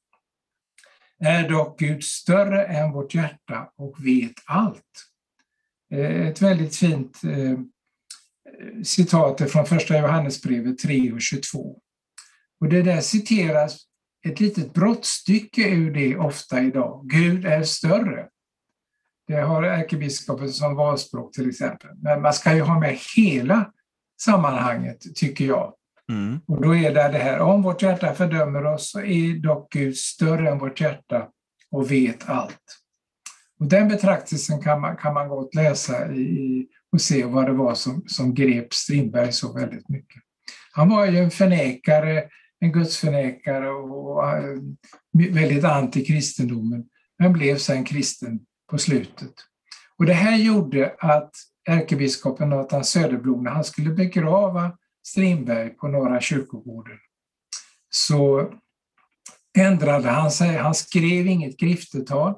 är 1.19 1.49
dock 1.49 1.79
Gud 1.79 2.03
större 2.03 2.65
än 2.65 2.91
vårt 2.91 3.15
hjärta 3.15 3.71
och 3.75 4.05
vet 4.05 4.33
allt. 4.45 5.09
Eh, 5.93 6.27
ett 6.27 6.41
väldigt 6.41 6.75
fint 6.75 7.21
eh, 7.23 7.59
citat 8.83 9.51
från 9.51 9.65
första 9.65 9.97
Johannesbrevet 9.97 10.77
3 10.77 11.11
och 11.11 11.21
22. 11.21 11.79
Och 12.59 12.69
det 12.69 12.81
där 12.81 13.01
citeras 13.01 13.88
ett 14.27 14.39
litet 14.39 14.73
brottstycke 14.73 15.69
ur 15.69 15.93
det 15.93 16.17
ofta 16.17 16.61
idag. 16.61 17.01
Gud 17.03 17.45
är 17.45 17.63
större. 17.63 18.27
Det 19.27 19.41
har 19.41 19.63
ärkebiskopen 19.63 20.49
som 20.49 20.75
valspråk 20.75 21.33
till 21.33 21.49
exempel. 21.49 21.89
Men 22.01 22.21
man 22.21 22.33
ska 22.33 22.55
ju 22.55 22.61
ha 22.61 22.79
med 22.79 22.97
hela 23.15 23.71
sammanhanget, 24.21 25.15
tycker 25.15 25.45
jag. 25.45 25.73
Mm. 26.09 26.39
Och 26.47 26.61
då 26.61 26.75
är 26.75 26.93
det 26.93 27.09
det 27.09 27.17
här, 27.17 27.39
om 27.39 27.61
vårt 27.61 27.81
hjärta 27.81 28.13
fördömer 28.13 28.65
oss 28.65 28.91
så 28.91 28.99
är 28.99 29.33
dock 29.33 29.71
Gud 29.71 29.97
större 29.97 30.49
än 30.49 30.57
vårt 30.57 30.81
hjärta 30.81 31.27
och 31.71 31.91
vet 31.91 32.29
allt. 32.29 32.79
Och 33.59 33.65
den 33.65 33.87
betraktelsen 33.87 34.61
kan 34.61 34.81
man, 34.81 34.97
kan 34.97 35.13
man 35.13 35.29
gott 35.29 35.55
läsa 35.55 36.11
i, 36.11 36.67
och 36.91 37.01
se 37.01 37.25
vad 37.25 37.45
det 37.45 37.53
var 37.53 37.73
som, 37.73 38.03
som 38.07 38.33
grep 38.33 38.73
Strindberg 38.73 39.31
så 39.31 39.53
väldigt 39.53 39.89
mycket. 39.89 40.21
Han 40.71 40.89
var 40.89 41.05
ju 41.05 41.17
en 41.17 41.31
förnekare, 41.31 42.23
en 42.59 42.71
gudsförnekare 42.71 43.69
och, 43.69 44.27
eh, 44.27 44.57
väldigt 45.11 45.63
anti 45.63 46.05
kristendomen, 46.05 46.85
men 47.19 47.33
blev 47.33 47.57
sen 47.57 47.83
kristen 47.83 48.39
på 48.69 48.77
slutet. 48.77 49.33
Och 49.97 50.05
det 50.05 50.13
här 50.13 50.37
gjorde 50.37 50.95
att 50.99 51.31
ärkebiskopen 51.69 52.49
Nathan 52.49 52.83
Söderblom, 52.83 53.43
när 53.43 53.51
han 53.51 53.63
skulle 53.63 53.89
begrava 53.89 54.77
Strindberg 55.07 55.69
på 55.69 55.87
Norra 55.87 56.21
kyrkogården, 56.21 56.97
så 57.89 58.53
ändrade 59.57 60.09
han 60.09 60.31
sig. 60.31 60.57
Han 60.57 60.75
skrev 60.75 61.27
inget 61.27 61.57
griftetal, 61.57 62.35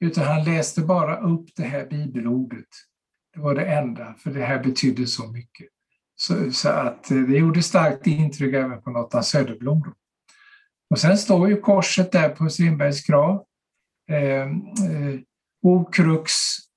utan 0.00 0.24
han 0.24 0.44
läste 0.44 0.80
bara 0.80 1.20
upp 1.20 1.48
det 1.56 1.64
här 1.64 1.86
bibelordet. 1.86 2.68
Det 3.34 3.40
var 3.40 3.54
det 3.54 3.64
enda, 3.64 4.14
för 4.18 4.30
det 4.30 4.44
här 4.44 4.62
betydde 4.62 5.06
så 5.06 5.26
mycket. 5.26 5.68
Så, 6.16 6.52
så 6.52 6.68
att 6.68 7.10
eh, 7.10 7.16
det 7.16 7.38
gjorde 7.38 7.62
starkt 7.62 8.06
intryck 8.06 8.54
även 8.54 8.82
på 8.82 8.90
Lotta 8.90 9.22
Söderblom. 9.22 9.94
Och 10.90 10.98
sen 10.98 11.18
står 11.18 11.48
ju 11.48 11.60
korset 11.60 12.12
där 12.12 12.28
på 12.28 12.50
Strindbergs 12.50 13.06
grav. 13.06 13.44
Eh, 14.10 14.42
eh, 14.42 15.20
o 15.62 15.84
crux 15.84 16.32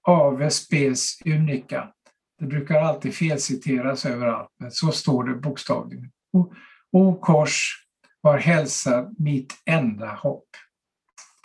ave 0.07 0.49
spes 0.49 1.21
unica. 1.25 1.93
Det 2.39 2.45
brukar 2.45 2.81
alltid 2.81 3.13
felciteras 3.13 4.05
överallt, 4.05 4.49
men 4.59 4.71
så 4.71 4.91
står 4.91 5.23
det 5.23 5.35
bokstavligen. 5.35 6.11
O, 6.33 6.53
o 6.91 7.19
kors 7.19 7.85
var 8.21 8.37
hälsa 8.37 9.09
mitt 9.17 9.53
enda 9.65 10.15
hopp. 10.15 10.47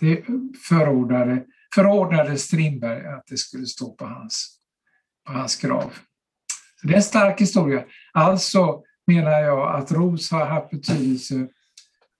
Det 0.00 0.24
förordade, 0.68 1.44
förordnade 1.74 2.38
Strindberg 2.38 3.06
att 3.06 3.26
det 3.26 3.36
skulle 3.36 3.66
stå 3.66 3.94
på 3.94 4.04
hans, 4.06 4.58
på 5.26 5.32
hans 5.32 5.56
grav. 5.56 5.92
Det 6.82 6.92
är 6.92 6.96
en 6.96 7.02
stark 7.02 7.40
historia. 7.40 7.84
Alltså 8.12 8.82
menar 9.06 9.40
jag 9.40 9.76
att 9.76 9.92
Ros 9.92 10.30
har 10.30 10.46
haft 10.46 10.70
betydelse 10.70 11.48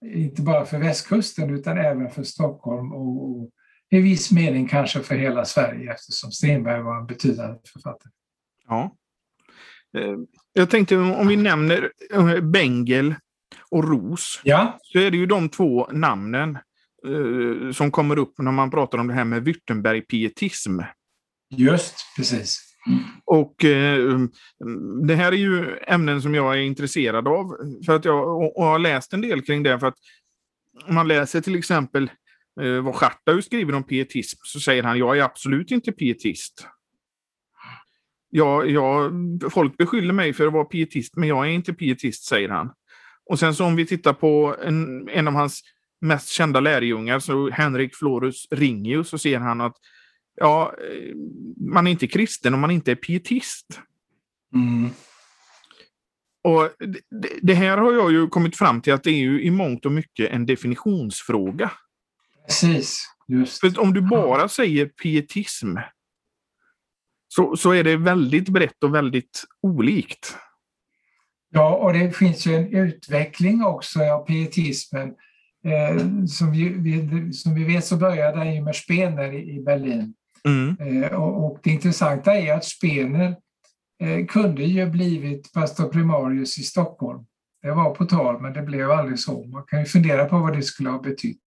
inte 0.05 0.41
bara 0.41 0.65
för 0.65 0.77
västkusten 0.77 1.49
utan 1.49 1.77
även 1.77 2.09
för 2.09 2.23
Stockholm 2.23 2.93
och, 2.93 3.29
och 3.29 3.49
i 3.91 3.99
viss 3.99 4.31
mening 4.31 4.67
kanske 4.67 4.99
för 4.99 5.15
hela 5.15 5.45
Sverige 5.45 5.91
eftersom 5.91 6.31
Strindberg 6.31 6.81
var 6.81 6.97
en 6.97 7.05
betydande 7.05 7.59
författare. 7.73 8.11
Ja. 8.67 8.95
Eh, 9.97 10.17
jag 10.53 10.69
tänkte 10.69 10.97
om 10.97 11.27
vi 11.27 11.35
nämner 11.35 11.91
eh, 12.13 12.39
Bengel 12.39 13.15
och 13.69 13.89
Ros 13.89 14.41
ja. 14.43 14.79
så 14.81 14.99
är 14.99 15.11
det 15.11 15.17
ju 15.17 15.25
de 15.25 15.49
två 15.49 15.87
namnen 15.91 16.57
eh, 17.07 17.71
som 17.71 17.91
kommer 17.91 18.17
upp 18.19 18.33
när 18.37 18.51
man 18.51 18.71
pratar 18.71 18.97
om 18.97 19.07
det 19.07 19.13
här 19.13 19.25
med 19.25 19.47
Württemberg-pietism. 19.47 20.83
Just 21.49 21.95
precis. 22.17 22.72
Och 23.25 23.65
eh, 23.65 24.19
Det 25.07 25.15
här 25.15 25.31
är 25.31 25.37
ju 25.37 25.77
ämnen 25.87 26.21
som 26.21 26.35
jag 26.35 26.53
är 26.53 26.61
intresserad 26.61 27.27
av 27.27 27.57
för 27.85 27.95
att 27.95 28.05
jag 28.05 28.27
och, 28.27 28.57
och 28.57 28.65
har 28.65 28.79
läst 28.79 29.13
en 29.13 29.21
del 29.21 29.41
kring 29.41 29.63
det. 29.63 29.79
för 29.79 29.87
att 29.87 29.97
Man 30.87 31.07
läser 31.07 31.41
till 31.41 31.55
exempel 31.55 32.11
eh, 32.61 32.83
vad 32.83 32.95
Schartau 32.95 33.41
skriver 33.41 33.75
om 33.75 33.83
pietism 33.83 34.39
så 34.43 34.59
säger 34.59 34.83
han 34.83 34.97
jag 34.99 35.17
är 35.17 35.23
absolut 35.23 35.71
inte 35.71 35.91
pietist. 35.91 36.67
Jag, 38.29 38.69
jag, 38.69 39.11
folk 39.51 39.77
beskyller 39.77 40.13
mig 40.13 40.33
för 40.33 40.47
att 40.47 40.53
vara 40.53 40.65
pietist 40.65 41.15
men 41.15 41.29
jag 41.29 41.45
är 41.45 41.49
inte 41.49 41.73
pietist, 41.73 42.23
säger 42.23 42.49
han. 42.49 42.71
Och 43.29 43.39
sen 43.39 43.55
så 43.55 43.65
om 43.65 43.75
vi 43.75 43.85
tittar 43.85 44.13
på 44.13 44.55
en, 44.63 45.09
en 45.09 45.27
av 45.27 45.33
hans 45.33 45.61
mest 46.01 46.29
kända 46.29 46.59
lärjungar, 46.59 47.19
så 47.19 47.49
Henrik 47.49 47.95
Florus 47.95 48.47
Ringius, 48.51 49.09
så 49.09 49.17
ser 49.17 49.39
han 49.39 49.61
att 49.61 49.75
ja, 50.35 50.75
eh, 50.77 51.15
man 51.57 51.87
är 51.87 51.91
inte 51.91 52.07
kristen 52.07 52.53
om 52.53 52.59
man 52.59 52.71
inte 52.71 52.91
är 52.91 52.95
pietist. 52.95 53.81
Mm. 54.55 54.89
Och 56.43 56.69
det, 57.09 57.29
det, 57.41 57.53
här 57.53 57.77
har 57.77 57.93
jag 57.93 58.11
ju 58.11 58.27
kommit 58.27 58.57
fram 58.57 58.81
till 58.81 58.93
att 58.93 59.03
det 59.03 59.09
är 59.09 59.19
ju 59.19 59.43
i 59.43 59.51
mångt 59.51 59.85
och 59.85 59.91
mycket 59.91 60.31
en 60.31 60.45
definitionsfråga. 60.45 61.71
Precis. 62.47 63.09
Just. 63.27 63.59
För 63.59 63.79
om 63.79 63.93
du 63.93 64.01
bara 64.01 64.47
säger 64.49 64.85
pietism 64.85 65.77
så, 67.27 67.55
så 67.55 67.71
är 67.71 67.83
det 67.83 67.97
väldigt 67.97 68.49
brett 68.49 68.83
och 68.83 68.95
väldigt 68.95 69.43
olikt. 69.61 70.37
Ja, 71.49 71.75
och 71.75 71.93
det 71.93 72.11
finns 72.11 72.45
ju 72.45 72.55
en 72.55 72.75
utveckling 72.75 73.63
också 73.63 74.03
av 74.03 74.25
pietismen. 74.25 75.13
Eh, 75.65 76.25
som, 76.25 76.51
vi, 76.51 76.69
vi, 76.69 77.33
som 77.33 77.55
vi 77.55 77.63
vet 77.63 77.85
så 77.85 77.97
började 77.97 78.37
den 78.37 78.55
ju 78.55 78.61
med 78.61 78.75
Spener 78.75 79.33
i, 79.33 79.55
i 79.55 79.59
Berlin. 79.59 80.13
Mm. 80.47 81.03
Eh, 81.03 81.13
och, 81.13 81.59
det 81.63 81.69
intressanta 81.69 82.35
är 82.35 82.53
att 82.53 82.65
Spener 82.65 83.35
eh, 84.03 84.25
kunde 84.25 84.63
ju 84.63 84.89
blivit 84.89 85.53
pastor 85.53 85.89
primarius 85.89 86.57
i 86.57 86.63
Stockholm. 86.63 87.25
Det 87.61 87.71
var 87.71 87.95
på 87.95 88.05
tal, 88.05 88.41
men 88.41 88.53
det 88.53 88.61
blev 88.61 88.91
aldrig 88.91 89.19
så. 89.19 89.43
Man 89.45 89.63
kan 89.67 89.79
ju 89.79 89.85
fundera 89.85 90.25
på 90.25 90.39
vad 90.39 90.55
det 90.55 90.61
skulle 90.61 90.89
ha 90.89 91.01
betytt. 91.01 91.39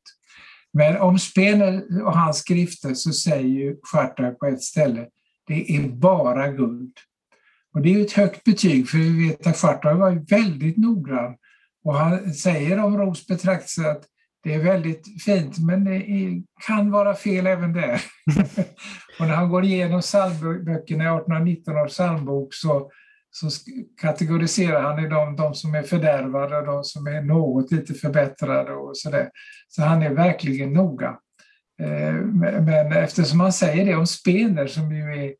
Men 0.73 0.97
om 0.97 1.19
Spener 1.19 2.03
och 2.05 2.17
hans 2.17 2.38
skrifter 2.38 2.93
så 2.93 3.13
säger 3.13 3.47
ju 3.47 3.75
Schartau 3.84 4.31
på 4.31 4.45
ett 4.45 4.63
ställe, 4.63 5.08
det 5.47 5.75
är 5.75 5.89
bara 5.89 6.51
guld. 6.51 6.93
Och 7.73 7.81
det 7.81 7.93
är 7.93 8.01
ett 8.01 8.12
högt 8.12 8.43
betyg, 8.43 8.89
för 8.89 8.97
vi 8.97 9.27
vet 9.27 9.47
att 9.47 9.58
Schartau 9.58 9.97
var 9.97 10.29
väldigt 10.29 10.77
noggrann. 10.77 11.36
Och 11.84 11.95
han 11.95 12.34
säger 12.34 12.79
om 12.79 12.97
Ros 12.97 13.27
betraktelse 13.27 13.91
att 13.91 14.03
det 14.45 14.53
är 14.53 14.60
väldigt 14.60 15.23
fint, 15.23 15.60
men 15.60 15.84
det 15.84 15.95
är, 15.95 16.43
kan 16.67 16.91
vara 16.91 17.15
fel 17.15 17.47
även 17.47 17.73
där. 17.73 18.01
och 19.19 19.27
när 19.27 19.36
han 19.36 19.49
går 19.49 19.63
igenom 19.63 20.01
psalmböckerna 20.01 21.03
i 21.03 21.08
1819 21.08 21.77
års 21.77 21.91
psalmbok 21.91 22.53
så, 22.53 22.91
så 23.31 23.49
kategoriserar 24.01 24.81
han 24.81 25.05
i 25.05 25.10
dem 25.10 25.36
de 25.36 25.53
som 25.53 25.75
är 25.75 25.84
fördärvade 25.84 26.58
och 26.58 26.65
de 26.65 26.84
som 26.84 27.08
är 27.08 27.21
något 27.21 27.71
lite 27.71 27.93
förbättrade 27.93 28.73
och 28.73 28.97
sådär. 28.97 29.29
Så 29.67 29.81
han 29.81 30.01
är 30.01 30.13
verkligen 30.13 30.73
noga. 30.73 31.17
Eh, 31.81 32.13
men 32.62 32.91
eftersom 32.91 33.39
han 33.39 33.53
säger 33.53 33.86
det 33.86 33.95
om 33.95 34.08
Spener, 34.08 34.67
som 34.67 34.95
ju 34.95 35.25
är 35.25 35.34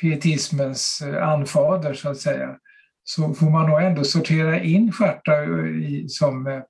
pietismens 0.00 1.00
eh, 1.00 1.28
anfader 1.28 1.94
så 1.94 2.08
att 2.08 2.18
säga, 2.18 2.56
så 3.04 3.34
får 3.34 3.50
man 3.50 3.70
nog 3.70 3.82
ändå 3.82 4.04
sortera 4.04 4.60
in 4.60 4.92
Schartau 4.92 5.46
som 6.08 6.62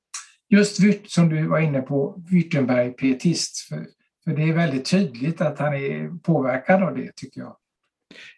just 0.48 1.10
som 1.10 1.28
du 1.28 1.46
var 1.46 1.58
inne 1.58 1.80
på, 1.80 2.22
Württemberg 2.30 2.90
pietist. 2.90 3.58
För, 3.68 3.86
för 4.24 4.36
det 4.36 4.42
är 4.42 4.52
väldigt 4.52 4.90
tydligt 4.90 5.40
att 5.40 5.58
han 5.58 5.74
är 5.74 6.18
påverkad 6.18 6.82
av 6.82 6.96
det 6.96 7.16
tycker 7.16 7.40
jag. 7.40 7.56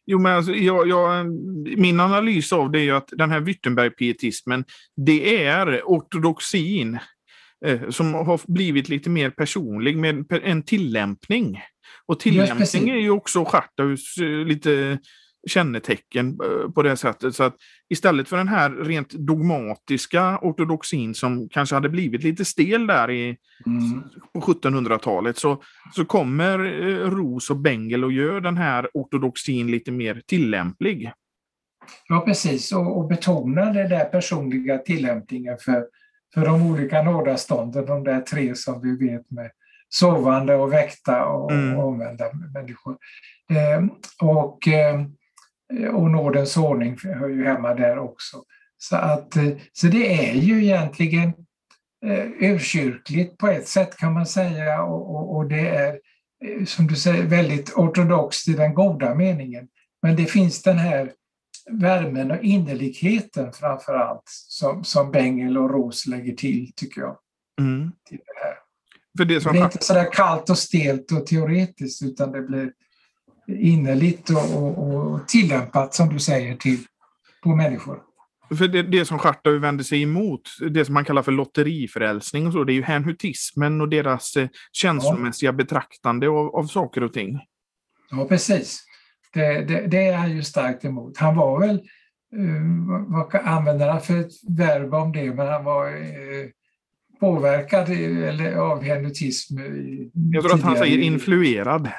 Jo, 0.07 0.19
men 0.19 0.37
alltså, 0.37 0.53
jag, 0.53 0.89
jag, 0.89 1.27
min 1.79 2.01
analys 2.01 2.53
av 2.53 2.71
det 2.71 2.81
är 2.81 2.93
att 2.93 3.09
den 3.13 3.31
här 3.31 3.41
Württemberg-pietismen, 3.41 4.65
det 4.97 5.45
är 5.45 5.83
ortodoxin 5.85 6.99
eh, 7.67 7.91
som 7.91 8.15
har 8.15 8.41
blivit 8.53 8.89
lite 8.89 9.11
mer 9.11 9.31
personlig 9.31 9.97
med 9.97 10.33
en 10.43 10.63
tillämpning. 10.63 11.61
Och 12.07 12.21
tillämpning 12.21 12.91
är 12.91 12.97
ju 12.97 13.11
också 13.11 13.45
Schartaus 13.45 14.17
eh, 14.19 14.29
lite 14.29 14.99
kännetecken 15.47 16.39
eh, 16.45 16.71
på 16.71 16.83
det 16.83 16.97
sättet. 16.97 17.35
Så 17.35 17.43
att 17.43 17.55
istället 17.89 18.29
för 18.29 18.37
den 18.37 18.49
här 18.49 18.71
rent 18.71 19.11
dogmatiska 19.11 20.39
ortodoxin 20.43 21.15
som 21.15 21.49
kanske 21.49 21.75
hade 21.75 21.89
blivit 21.89 22.23
lite 22.23 22.45
stel 22.45 22.87
där 22.87 23.11
i, 23.11 23.37
mm. 23.67 24.03
på 24.35 24.41
1700-talet 24.41 25.39
så, 25.39 25.63
så 25.95 26.05
kommer 26.05 26.59
eh, 26.59 27.11
Ros 27.11 27.51
och 27.51 27.57
Bengel 27.57 28.05
och 28.05 28.13
gör 28.13 28.41
den 28.41 28.57
här 28.57 28.89
ortodoxin 28.95 29.71
lite 29.71 29.91
mer 29.91 30.23
tillämplig. 30.27 31.13
Ja, 32.09 32.21
precis, 32.21 32.73
och, 32.73 32.99
och 32.99 33.09
betonar 33.09 33.75
den 33.75 33.89
där 33.89 34.05
personliga 34.05 34.79
tillämpningen 34.79 35.59
för, 35.61 35.87
för 36.35 36.45
de 36.45 36.63
olika 36.71 37.03
nådastånden, 37.03 37.87
de 37.87 38.05
där 38.05 38.21
tre 38.21 38.55
som 38.55 38.81
vi 38.83 39.11
vet 39.11 39.31
med 39.31 39.51
sovande 39.89 40.55
och 40.55 40.73
väckta 40.73 41.27
och, 41.27 41.53
mm. 41.53 41.77
och 41.77 41.89
omvända 41.89 42.25
människor. 42.55 42.97
Eh, 43.51 43.85
och 44.29 44.69
Eh, 44.69 45.01
och 45.93 46.11
nådens 46.11 46.57
ordning 46.57 46.99
hör 47.03 47.29
ju 47.29 47.45
hemma 47.45 47.75
där 47.75 47.99
också. 47.99 48.43
Så, 48.79 48.97
att, 48.97 49.37
eh, 49.37 49.49
så 49.73 49.87
det 49.87 50.31
är 50.31 50.35
ju 50.35 50.65
egentligen 50.65 51.33
eh, 52.07 52.27
urkyrkligt 52.51 53.39
på 53.39 53.49
ett 53.49 53.69
sätt 53.69 53.97
kan 53.97 54.13
man 54.13 54.27
säga 54.27 54.83
och, 54.83 55.15
och, 55.15 55.37
och, 55.37 55.49
det 55.49 55.69
är 55.69 56.01
som 56.67 56.87
du 56.87 56.97
säger 56.97 57.27
väldigt 57.27 57.73
ortodoxt 57.75 58.49
i 58.49 58.53
den 58.53 58.75
goda 58.75 59.15
meningen. 59.15 59.69
Men 60.03 60.17
det 60.17 60.27
finns 60.27 60.63
den 60.63 60.79
här 60.79 61.13
värmen 61.71 62.31
och 62.31 62.43
innerligheten 62.43 63.53
framför 63.53 63.95
allt 63.95 64.23
som, 64.27 64.85
som 64.85 65.11
Bengel 65.11 65.59
och 65.59 65.71
Ros 65.71 66.07
lägger 66.07 66.35
till, 66.35 66.73
tycker 66.77 67.01
jag. 67.01 67.19
Mm. 67.61 67.93
Till 68.09 68.19
det, 68.19 68.45
här. 68.45 68.55
För 69.19 69.25
det, 69.25 69.41
som... 69.41 69.53
det 69.53 69.59
är 69.59 69.65
inte 69.65 69.85
sådär 69.85 70.13
kallt 70.13 70.51
och 70.51 70.59
stelt 70.59 71.13
och 71.13 71.27
teoretiskt 71.27 72.03
utan 72.03 72.33
det 72.33 72.43
blir 72.43 72.73
innerligt 73.49 74.31
och, 74.31 74.63
och, 74.63 75.13
och, 75.13 75.29
tillämpat, 75.29 75.95
som 75.95 76.09
du 76.09 76.19
säger, 76.19 76.57
till, 76.57 76.79
på 77.43 77.57
människor. 77.57 78.03
För 78.59 78.69
det, 78.69 78.83
det 78.83 79.05
som 79.05 79.19
Schartau 79.19 79.59
vänder 79.59 79.85
sig 79.85 80.03
emot, 80.03 80.41
det 80.71 80.85
som 80.85 80.95
man 80.95 81.05
kallar 81.05 81.23
för 81.23 81.33
lotterifrälsning 81.33 82.47
och 82.47 82.53
så, 82.53 82.65
det 82.65 82.73
är 82.73 82.75
ju 82.75 82.83
hänhutismen 82.83 83.81
och 83.81 83.89
deras 83.89 84.37
eh, 84.37 84.49
känslomässiga 84.73 85.49
ja. 85.49 85.53
betraktande 85.53 86.29
av, 86.29 86.57
av 86.57 86.65
saker 86.65 87.03
och 87.03 87.13
ting. 87.13 87.39
Ja, 88.11 88.25
precis. 88.25 88.85
Det, 89.35 89.65
det, 89.65 89.87
det, 89.87 90.07
är 90.07 90.17
han 90.17 90.37
ju 90.37 90.43
starkt 90.43 90.85
emot. 90.85 91.19
Han 91.19 91.37
var 91.37 91.61
väl, 91.61 91.81
uh, 92.37 93.09
vad 93.09 93.35
använder 93.35 93.89
han 93.89 94.01
för 94.01 94.21
ett 94.21 94.33
verb 94.49 94.95
om 94.95 95.13
det, 95.13 95.35
men 95.35 95.47
han 95.47 95.65
var 95.65 95.97
uh, 95.97 96.49
påverkad 97.21 97.91
eller, 97.91 98.55
av 98.55 98.83
hänhutism. 98.83 99.59
Jag 100.33 100.45
tror 100.45 100.55
att 100.55 100.63
han 100.63 100.77
säger 100.77 100.99
influerad. 100.99 101.91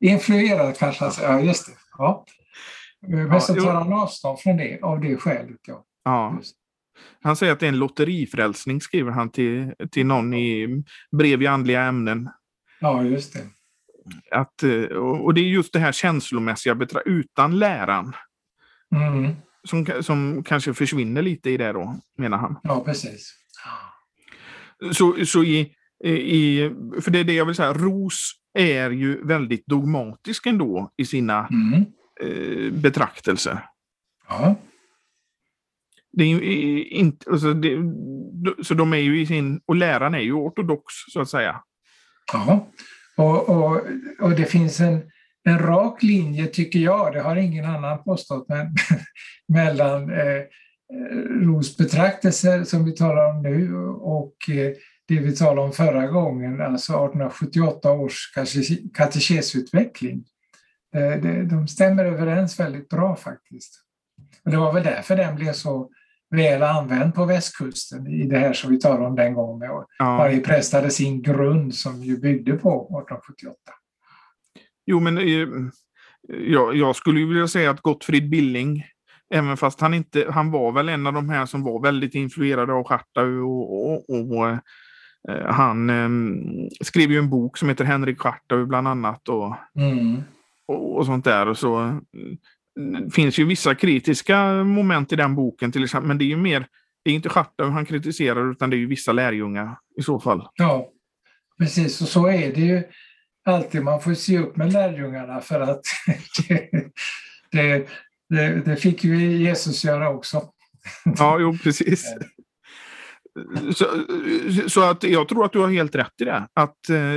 Influerad 0.00 0.78
kanske 0.78 1.04
han 1.04 1.12
säger, 1.12 1.28
ja 1.28 1.40
just 1.40 1.66
det. 1.66 1.72
Ja. 1.98 2.24
Men 3.00 3.26
ja, 3.26 3.40
så 3.40 3.54
tar 3.54 3.74
han 3.74 3.92
avstånd 3.92 4.40
från 4.40 4.56
det 4.56 4.78
av 4.82 5.00
det 5.00 5.16
skälet. 5.16 5.60
Ja. 5.66 5.84
ja. 6.04 6.40
Han 7.22 7.36
säger 7.36 7.52
att 7.52 7.60
det 7.60 7.66
är 7.66 7.68
en 7.68 7.78
lotterifrälsning, 7.78 8.80
skriver 8.80 9.10
han 9.10 9.30
till, 9.30 9.72
till 9.90 10.06
någon 10.06 10.34
i 10.34 10.82
brev 11.18 11.42
i 11.42 11.46
andliga 11.46 11.82
ämnen. 11.82 12.30
Ja, 12.80 13.04
just 13.04 13.32
det. 13.32 13.40
att, 14.30 14.62
eh, 14.62 14.96
och 14.96 15.34
det 15.34 15.40
är 15.40 15.44
just 15.44 15.72
det 15.72 15.78
här 15.78 15.92
känslomässiga 15.92 16.76
utan 17.04 17.58
läran. 17.58 18.12
Mm. 18.94 19.36
Som, 19.64 20.02
som 20.02 20.44
kanske 20.44 20.74
försvinner 20.74 21.22
lite 21.22 21.50
i 21.50 21.56
det 21.56 21.72
då, 21.72 22.00
menar 22.16 22.38
han. 22.38 22.56
Ja, 22.62 22.84
precis. 22.84 23.34
Så, 24.92 25.26
så 25.26 25.44
i, 25.44 25.74
i, 26.04 26.70
för 27.00 27.10
det 27.10 27.18
är 27.18 27.24
det 27.24 27.32
jag 27.32 27.46
vill 27.46 27.54
säga, 27.54 27.72
Ros 27.72 28.32
är 28.58 28.90
ju 28.90 29.26
väldigt 29.26 29.66
dogmatisk 29.66 30.46
ändå 30.46 30.92
i 30.96 31.04
sina 31.04 31.48
mm. 31.48 31.84
eh, 32.20 32.72
betraktelser. 32.72 33.64
Ja. 34.28 34.54
Det 36.12 36.24
är 36.24 36.42
inte, 36.92 37.30
alltså 37.30 37.54
det, 37.54 37.76
så 38.62 38.74
de 38.74 38.92
är 38.92 38.98
ju 38.98 39.20
i 39.20 39.26
sin, 39.26 39.60
och 39.66 39.76
läraren 39.76 40.14
är 40.14 40.18
ju 40.18 40.32
ortodox 40.32 40.84
så 41.12 41.20
att 41.20 41.30
säga. 41.30 41.62
Ja, 42.32 42.68
och, 43.16 43.48
och, 43.48 43.80
och 44.20 44.30
det 44.30 44.44
finns 44.44 44.80
en, 44.80 45.02
en 45.44 45.58
rak 45.58 46.02
linje 46.02 46.46
tycker 46.46 46.78
jag, 46.78 47.12
det 47.12 47.20
har 47.20 47.36
ingen 47.36 47.64
annan 47.64 48.04
påstått, 48.04 48.48
men 48.48 48.74
mellan 49.48 50.10
eh, 50.10 50.42
Ros 51.42 51.76
betraktelser 51.76 52.64
som 52.64 52.84
vi 52.84 52.92
talar 52.92 53.30
om 53.30 53.42
nu 53.42 53.74
och 53.88 54.34
eh, 54.50 54.72
det 55.08 55.18
vi 55.18 55.36
talade 55.36 55.60
om 55.60 55.72
förra 55.72 56.06
gången, 56.06 56.60
alltså 56.60 56.92
1878 56.92 57.92
års 57.92 58.32
katekesutveckling. 58.94 60.24
Eh, 60.94 61.22
de 61.44 61.68
stämmer 61.68 62.04
överens 62.04 62.60
väldigt 62.60 62.88
bra 62.88 63.16
faktiskt. 63.16 63.84
Och 64.44 64.50
det 64.50 64.56
var 64.56 64.72
väl 64.72 64.82
därför 64.82 65.16
den 65.16 65.36
blev 65.36 65.52
så 65.52 65.90
väl 66.30 66.62
använd 66.62 67.14
på 67.14 67.24
västkusten 67.24 68.06
i 68.06 68.26
det 68.26 68.38
här 68.38 68.52
som 68.52 68.70
vi 68.70 68.80
talade 68.80 69.06
om 69.06 69.16
den 69.16 69.34
gången. 69.34 69.70
Ja. 69.70 69.86
Varje 69.98 70.40
präst 70.40 70.72
hade 70.72 70.90
sin 70.90 71.22
grund 71.22 71.74
som 71.74 72.02
ju 72.02 72.20
byggde 72.20 72.52
på 72.52 72.82
1878. 72.82 73.56
Jo, 74.86 75.00
men 75.00 75.18
eh, 75.18 75.48
jag, 76.28 76.76
jag 76.76 76.96
skulle 76.96 77.26
vilja 77.26 77.48
säga 77.48 77.70
att 77.70 77.80
Gottfrid 77.80 78.30
Billing, 78.30 78.84
även 79.34 79.56
fast 79.56 79.80
han 79.80 79.94
inte, 79.94 80.26
han 80.30 80.50
var 80.50 80.72
väl 80.72 80.88
en 80.88 81.06
av 81.06 81.12
de 81.12 81.28
här 81.28 81.46
som 81.46 81.64
var 81.64 81.82
väldigt 81.82 82.14
influerade 82.14 82.72
av 82.72 82.84
Schartau 82.84 83.40
och, 83.40 83.94
och, 83.94 84.10
och 84.10 84.48
eh, 84.48 84.58
han 85.48 85.90
eh, 85.90 86.08
skrev 86.80 87.10
ju 87.10 87.18
en 87.18 87.30
bok 87.30 87.58
som 87.58 87.68
heter 87.68 87.84
Henrik 87.84 88.18
Schartau 88.18 88.66
bland 88.66 88.88
annat 88.88 89.28
och, 89.28 89.56
mm. 89.78 90.22
och, 90.68 90.96
och, 90.96 91.06
sånt 91.06 91.24
där. 91.24 91.48
Och 91.48 91.58
så 91.58 92.00
det 92.78 93.10
finns 93.14 93.38
ju 93.38 93.44
vissa 93.44 93.74
kritiska 93.74 94.64
moment 94.64 95.12
i 95.12 95.16
den 95.16 95.34
boken 95.34 95.72
till 95.72 95.84
exempel, 95.84 96.08
men 96.08 96.18
det 96.18 96.24
är 96.24 96.26
ju 96.26 96.36
mer, 96.36 96.66
det 97.04 97.10
är 97.10 97.14
inte 97.14 97.28
Schartau 97.28 97.68
han 97.68 97.86
kritiserar 97.86 98.50
utan 98.50 98.70
det 98.70 98.76
är 98.76 98.78
ju 98.78 98.86
vissa 98.86 99.12
lärjungar 99.12 99.76
i 99.98 100.02
så 100.02 100.20
fall. 100.20 100.48
Ja, 100.54 100.88
precis 101.58 102.00
och 102.00 102.08
så 102.08 102.26
är 102.26 102.54
det 102.54 102.60
ju 102.60 102.82
alltid. 103.44 103.82
Man 103.82 104.00
får 104.00 104.14
se 104.14 104.38
upp 104.38 104.56
med 104.56 104.72
lärjungarna 104.72 105.40
för 105.40 105.60
att 105.60 105.80
det, 106.48 106.70
det, 107.52 107.88
det, 108.28 108.62
det 108.64 108.76
fick 108.76 109.04
ju 109.04 109.36
Jesus 109.36 109.84
göra 109.84 110.10
också. 110.10 110.42
Ja, 111.04 111.38
jo 111.40 111.58
precis. 111.62 112.14
Så, 113.74 113.84
så, 114.68 114.82
att 114.82 115.02
jag 115.02 115.28
tror 115.28 115.44
att 115.44 115.52
du 115.52 115.58
har 115.58 115.68
helt 115.68 115.94
rätt 115.94 116.20
i 116.20 116.24
det. 116.24 116.48
Att 116.54 116.88
eh, 116.90 117.12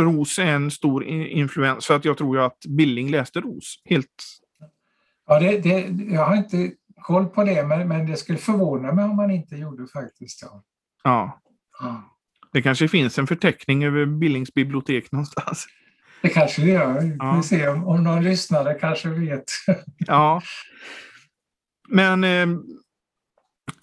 Ros 0.00 0.38
är 0.38 0.46
en 0.46 0.70
stor 0.70 1.04
influens. 1.04 1.86
För 1.86 1.96
att 1.96 2.04
jag 2.04 2.18
tror 2.18 2.36
ju 2.36 2.42
att 2.42 2.58
Billing 2.68 3.10
läste 3.10 3.40
Ros. 3.40 3.82
Helt 3.84 4.08
Ja, 5.30 5.40
det, 5.40 5.58
det, 5.58 5.80
jag 6.14 6.26
har 6.26 6.36
inte 6.36 6.70
koll 7.02 7.26
på 7.26 7.44
det, 7.44 7.66
men, 7.66 7.88
men 7.88 8.06
det 8.06 8.16
skulle 8.16 8.38
förvåna 8.38 8.92
mig 8.92 9.04
om 9.04 9.16
man 9.16 9.30
inte 9.30 9.56
gjorde 9.56 9.86
faktiskt. 9.86 10.42
Ja. 10.42 10.62
ja. 11.04 11.40
ja. 11.80 12.16
Det 12.52 12.62
kanske 12.62 12.88
finns 12.88 13.18
en 13.18 13.26
förteckning 13.26 13.84
över 13.84 14.06
Billings 14.06 14.54
bibliotek 14.54 15.12
någonstans. 15.12 15.66
Det 16.22 16.28
kanske 16.28 16.62
det 16.62 16.68
gör. 16.68 17.16
Ja. 17.18 17.36
Vi 17.36 17.42
ser 17.42 17.68
om, 17.68 17.84
om 17.84 18.04
någon 18.04 18.24
lyssnare 18.24 18.74
kanske 18.74 19.08
vet. 19.08 19.44
ja. 19.98 20.42
Men 21.88 22.24
eh, 22.24 22.46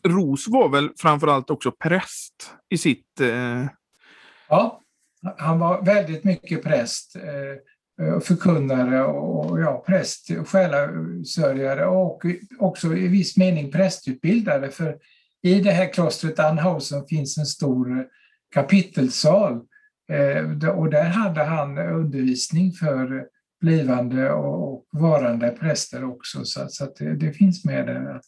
Ros 0.04 0.48
var 0.48 0.70
väl 0.70 0.90
framförallt 0.98 1.50
också 1.50 1.72
präst 1.72 2.52
i 2.70 2.78
sitt... 2.78 3.22
Eh... 3.22 3.66
Ja, 4.50 4.82
han 5.38 5.60
var 5.60 5.82
väldigt 5.82 6.24
mycket 6.24 6.64
präst. 6.64 7.16
Eh, 7.16 8.20
förkunnare 8.20 9.04
och 9.04 9.62
ja, 9.62 9.84
präst, 9.88 10.32
själasörjare 10.48 11.86
och 11.86 12.26
också 12.60 12.96
i 12.96 13.08
viss 13.08 13.38
mening 13.38 13.72
prästutbildare. 13.72 14.72
För 14.72 14.98
i 15.42 15.60
det 15.60 15.72
här 15.72 15.94
klostret 15.94 16.40
Anhausen 16.40 17.06
finns 17.08 17.38
en 17.38 17.46
stor 17.46 18.08
kapitelsal 18.54 19.54
eh, 20.12 20.70
och 20.70 20.90
där 20.90 21.10
hade 21.10 21.44
han 21.44 21.78
undervisning 21.78 22.72
för 22.72 23.28
blivande 23.62 24.32
och 24.32 24.86
varande 24.92 25.50
präster 25.50 26.04
också. 26.04 26.46
Så, 26.46 26.84
att 26.84 26.96
det, 26.96 27.16
det 27.16 27.34
finns 27.34 27.66
med 27.66 27.88
där 27.88 28.16
att 28.16 28.26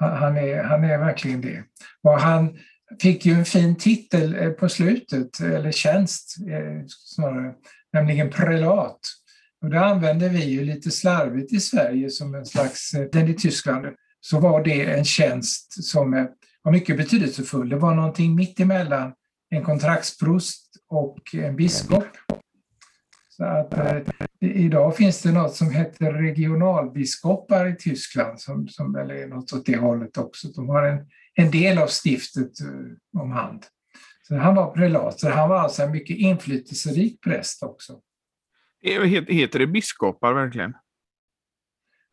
han 0.00 0.36
är, 0.36 0.62
han 0.62 0.84
är 0.84 0.98
verkligen 0.98 1.40
det. 1.40 1.64
Och 2.02 2.20
han 2.20 2.58
fick 3.02 3.26
ju 3.26 3.32
en 3.32 3.44
fin 3.44 3.76
titel 3.76 4.34
eh, 4.34 4.50
på 4.50 4.68
slutet, 4.68 5.40
eller 5.40 5.72
tjänst 5.72 6.36
eh, 6.50 6.86
snarare, 6.88 7.54
nämligen 7.92 8.30
prelat. 8.30 9.00
Och 9.62 9.70
det 9.70 9.80
använder 9.80 10.28
vi 10.28 10.44
ju 10.44 10.64
lite 10.64 10.90
slarvigt 10.90 11.52
i 11.52 11.60
Sverige 11.60 12.10
som 12.10 12.34
en 12.34 12.46
slags, 12.46 12.94
eh, 12.94 13.06
den 13.12 13.28
i 13.28 13.34
Tyskland, 13.34 13.86
så 14.20 14.40
var 14.40 14.64
det 14.64 14.84
en 14.84 15.04
tjänst 15.04 15.84
som 15.84 16.28
var 16.62 16.72
mycket 16.72 16.96
betydelsefull. 16.96 17.68
Det 17.68 17.76
var 17.76 17.94
någonting 17.94 18.34
mitt 18.34 18.60
emellan 18.60 19.12
en 19.50 19.64
kontraktsprost 19.64 20.76
och 20.88 21.34
en 21.34 21.56
biskop. 21.56 22.04
Att, 23.40 23.78
eh, 23.78 24.02
idag 24.40 24.96
finns 24.96 25.22
det 25.22 25.32
något 25.32 25.54
som 25.54 25.70
heter 25.70 26.12
regionalbiskopar 26.12 27.66
i 27.66 27.76
Tyskland 27.76 28.40
som, 28.40 28.68
som 28.68 28.92
väl 28.92 29.10
är 29.10 29.26
något 29.26 29.52
åt 29.52 29.66
det 29.66 29.76
hållet 29.76 30.18
också. 30.18 30.48
De 30.48 30.68
har 30.68 30.82
en, 30.82 31.06
en 31.34 31.50
del 31.50 31.78
av 31.78 31.86
stiftet 31.86 32.60
eh, 32.60 33.20
om 33.20 33.30
hand. 33.30 33.66
Så 34.22 34.36
han 34.36 34.54
var 34.54 34.70
prelat, 34.70 35.20
så 35.20 35.30
han 35.30 35.48
var 35.48 35.56
alltså 35.56 35.82
en 35.82 35.92
mycket 35.92 36.16
inflytelserik 36.16 37.20
präst 37.20 37.62
också. 37.62 38.00
Heter 39.28 39.58
det 39.58 39.66
biskopar 39.66 40.32
verkligen? 40.32 40.74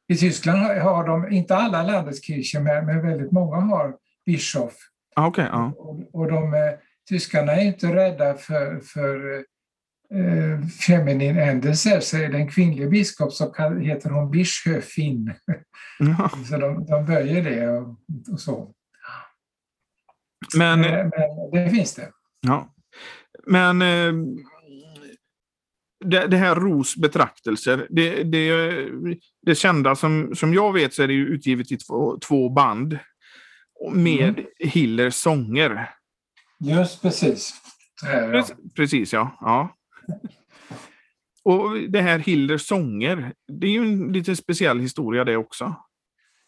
I 0.07 0.15
Tyskland 0.15 0.59
har 0.59 1.07
de, 1.07 1.31
inte 1.31 1.55
alla 1.55 1.83
landeskircher, 1.83 2.59
men, 2.59 2.85
men 2.85 3.01
väldigt 3.01 3.31
många 3.31 3.55
har 3.55 3.95
bischof. 4.25 4.73
Ah, 5.15 5.27
okay, 5.27 5.47
ah. 5.51 5.71
Och, 5.77 6.15
och 6.15 6.27
de, 6.27 6.53
eh, 6.53 6.59
tyskarna 7.09 7.51
är 7.51 7.65
inte 7.65 7.95
rädda 7.95 8.33
för, 8.33 8.79
för 8.79 9.45
feminin 10.87 11.37
ändelse, 11.37 12.01
så 12.01 12.17
är 12.17 12.29
det 12.29 12.37
en 12.37 12.51
kvinnlig 12.51 12.89
biskop 12.89 13.33
så 13.33 13.53
heter 13.79 14.09
hon 14.09 14.31
Bischöfin. 14.31 15.33
Ja. 15.99 16.29
så 16.49 16.57
de, 16.57 16.85
de 16.85 17.05
böjer 17.05 17.43
det 17.43 17.67
och, 17.67 17.95
och 18.31 18.39
så. 18.39 18.73
Men, 20.57 20.81
men, 20.81 21.11
det 21.51 21.69
finns 21.69 21.95
det. 21.95 22.11
Ja. 22.41 22.73
Men 23.47 23.81
eh, 23.81 24.13
det, 26.05 26.27
det, 26.27 26.37
här 26.37 26.55
Ros 26.55 26.95
betraktelser, 26.95 27.87
det, 27.89 28.23
det, 28.23 28.51
det 29.45 29.55
kända 29.55 29.95
som, 29.95 30.35
som 30.35 30.53
jag 30.53 30.73
vet 30.73 30.93
så 30.93 31.03
är 31.03 31.07
det 31.07 31.13
utgivet 31.13 31.71
i 31.71 31.77
två, 31.77 32.19
två 32.19 32.49
band 32.49 32.99
med 33.91 34.29
mm. 34.29 34.45
Hillers 34.59 35.15
sånger. 35.15 35.89
Just 36.59 37.01
precis. 37.01 37.53
Här, 38.03 38.33
ja. 38.33 38.45
Precis, 38.75 39.13
ja. 39.13 39.37
ja. 39.41 39.76
Och 41.43 41.77
det 41.89 42.01
här 42.01 42.19
Hilders 42.19 42.67
sånger, 42.67 43.33
det 43.47 43.67
är 43.67 43.71
ju 43.71 43.81
en 43.81 44.13
lite 44.13 44.35
speciell 44.35 44.79
historia 44.79 45.23
det 45.23 45.37
också. 45.37 45.75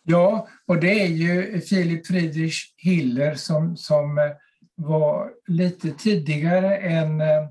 Ja, 0.03 0.47
och 0.67 0.79
det 0.79 1.03
är 1.03 1.07
ju 1.07 1.61
Filip 1.61 2.07
Friedrich 2.07 2.73
Hiller 2.77 3.35
som, 3.35 3.77
som 3.77 4.17
eh, 4.17 4.31
var 4.75 5.31
lite 5.47 5.91
tidigare 5.91 6.77
än, 6.77 7.21
eh, 7.21 7.47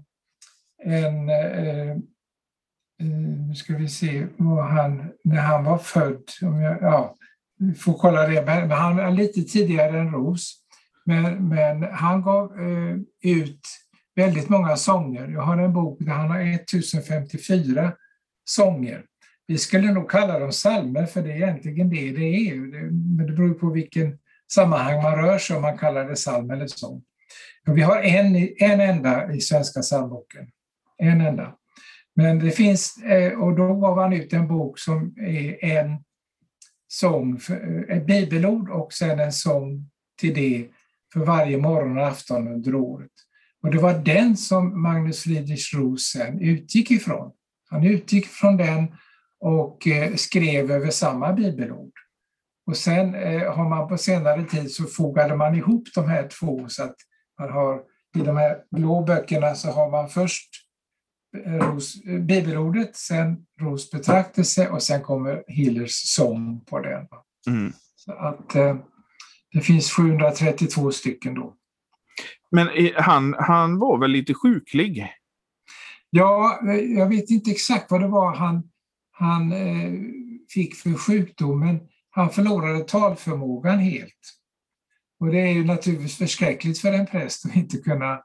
än 0.84 1.28
eh, 1.28 1.96
nu 3.46 3.54
ska 3.54 3.76
vi 3.76 3.88
se, 3.88 4.26
vad 4.36 4.64
han, 4.64 5.12
när 5.24 5.40
han 5.40 5.64
var 5.64 5.78
född, 5.78 6.22
om 6.42 6.60
jag, 6.60 6.82
ja, 6.82 7.16
vi 7.58 7.74
får 7.74 7.94
kolla 7.94 8.26
det, 8.26 8.44
men 8.46 8.70
han 8.70 8.96
var 8.96 9.10
lite 9.10 9.42
tidigare 9.42 10.00
än 10.00 10.12
Ros. 10.12 10.54
Men, 11.04 11.48
men 11.48 11.82
han 11.82 12.22
gav 12.22 12.60
eh, 12.60 12.96
ut 13.32 13.60
väldigt 14.18 14.48
många 14.48 14.76
sånger. 14.76 15.28
Jag 15.28 15.42
har 15.42 15.58
en 15.58 15.72
bok 15.72 15.98
där 16.00 16.12
han 16.12 16.30
har 16.30 16.40
1054 16.40 17.92
sånger. 18.44 19.04
Vi 19.46 19.58
skulle 19.58 19.92
nog 19.92 20.10
kalla 20.10 20.38
dem 20.38 20.52
salmer 20.52 21.06
för 21.06 21.22
det 21.22 21.32
är 21.32 21.36
egentligen 21.36 21.90
det 21.90 22.12
det 22.12 22.48
är. 22.48 22.54
Men 23.16 23.26
det 23.26 23.32
beror 23.32 23.54
på 23.54 23.70
vilken 23.70 24.18
sammanhang 24.52 25.02
man 25.02 25.16
rör 25.16 25.38
sig 25.38 25.56
om 25.56 25.62
man 25.62 25.78
kallar 25.78 26.08
det 26.08 26.14
psalm 26.14 26.50
eller 26.50 26.66
sång. 26.66 27.02
Vi 27.66 27.82
har 27.82 28.02
en, 28.02 28.48
en 28.58 28.80
enda 28.80 29.32
i 29.32 29.40
Svenska 29.40 29.80
psalmboken. 29.80 30.46
En 30.98 31.20
enda. 31.20 31.54
Men 32.16 32.38
det 32.38 32.50
finns, 32.50 33.02
eh, 33.02 33.32
och 33.32 33.56
då 33.56 33.74
gav 33.74 33.98
han 33.98 34.12
ut 34.12 34.32
en 34.32 34.48
bok 34.48 34.78
som 34.78 35.14
är 35.18 35.64
en 35.64 36.04
sång, 36.88 37.40
eh, 37.50 37.96
ett 37.96 38.06
bibelord 38.06 38.70
och 38.70 38.92
sen 38.92 39.20
en 39.20 39.32
sång 39.32 39.90
till 40.20 40.34
det 40.34 40.68
för 41.12 41.20
varje 41.20 41.58
morgon 41.58 41.98
och 41.98 42.06
afton 42.06 42.48
under 42.48 42.74
året. 42.74 43.10
Och 43.62 43.70
det 43.70 43.78
var 43.78 43.94
den 43.94 44.36
som 44.36 44.82
Magnus 44.82 45.22
Friedrich 45.22 45.74
Roos 45.74 46.02
sen 46.02 46.40
utgick 46.40 46.90
ifrån. 46.90 47.32
Han 47.70 47.84
utgick 47.84 48.26
från 48.26 48.56
den 48.56 48.94
och 49.40 49.86
eh, 49.86 50.14
skrev 50.14 50.70
över 50.70 50.90
samma 50.90 51.32
bibelord. 51.32 51.92
Och 52.66 52.76
sen 52.76 53.14
eh, 53.14 53.52
har 53.52 53.68
man 53.68 53.88
på 53.88 53.98
senare 53.98 54.44
tid 54.44 54.70
så 54.70 54.84
fogade 54.84 55.36
man 55.36 55.54
ihop 55.54 55.88
de 55.94 56.08
här 56.08 56.28
två 56.28 56.68
så 56.68 56.82
att 56.82 56.96
man 57.38 57.52
har 57.52 57.80
i 58.16 58.18
de 58.18 58.36
här 58.36 58.58
blå 58.70 59.04
böckerna 59.04 59.54
så 59.54 59.70
har 59.70 59.90
man 59.90 60.08
först 60.08 60.48
eh, 61.44 61.52
Ros, 61.52 62.02
bibelordet, 62.04 62.96
sen 62.96 63.46
Ros 63.60 63.90
betraktelse 63.90 64.68
och 64.68 64.82
sen 64.82 65.02
kommer 65.02 65.44
Hillers 65.46 65.92
sång 65.92 66.60
på 66.64 66.80
den. 66.80 67.06
Mm. 67.46 67.72
Så 67.96 68.12
att 68.12 68.54
det 69.52 69.60
finns 69.60 69.90
732 69.90 70.92
stycken 70.92 71.34
då. 71.34 71.57
Men 72.50 72.68
han, 72.96 73.34
han 73.38 73.78
var 73.78 73.98
väl 73.98 74.10
lite 74.10 74.34
sjuklig? 74.34 75.06
Ja, 76.10 76.60
jag 76.96 77.08
vet 77.08 77.30
inte 77.30 77.50
exakt 77.50 77.90
vad 77.90 78.00
det 78.00 78.08
var 78.08 78.36
han, 78.36 78.62
han 79.10 79.52
eh, 79.52 79.92
fick 80.54 80.74
för 80.74 80.94
sjukdom, 80.94 81.60
men 81.60 81.80
han 82.10 82.30
förlorade 82.30 82.80
talförmågan 82.80 83.78
helt. 83.78 84.38
Och 85.20 85.26
det 85.26 85.40
är 85.40 85.52
ju 85.52 85.64
naturligtvis 85.64 86.18
förskräckligt 86.18 86.78
för 86.78 86.92
en 86.92 87.06
präst 87.06 87.46
att 87.46 87.56
inte 87.56 87.76
kunna, 87.76 88.20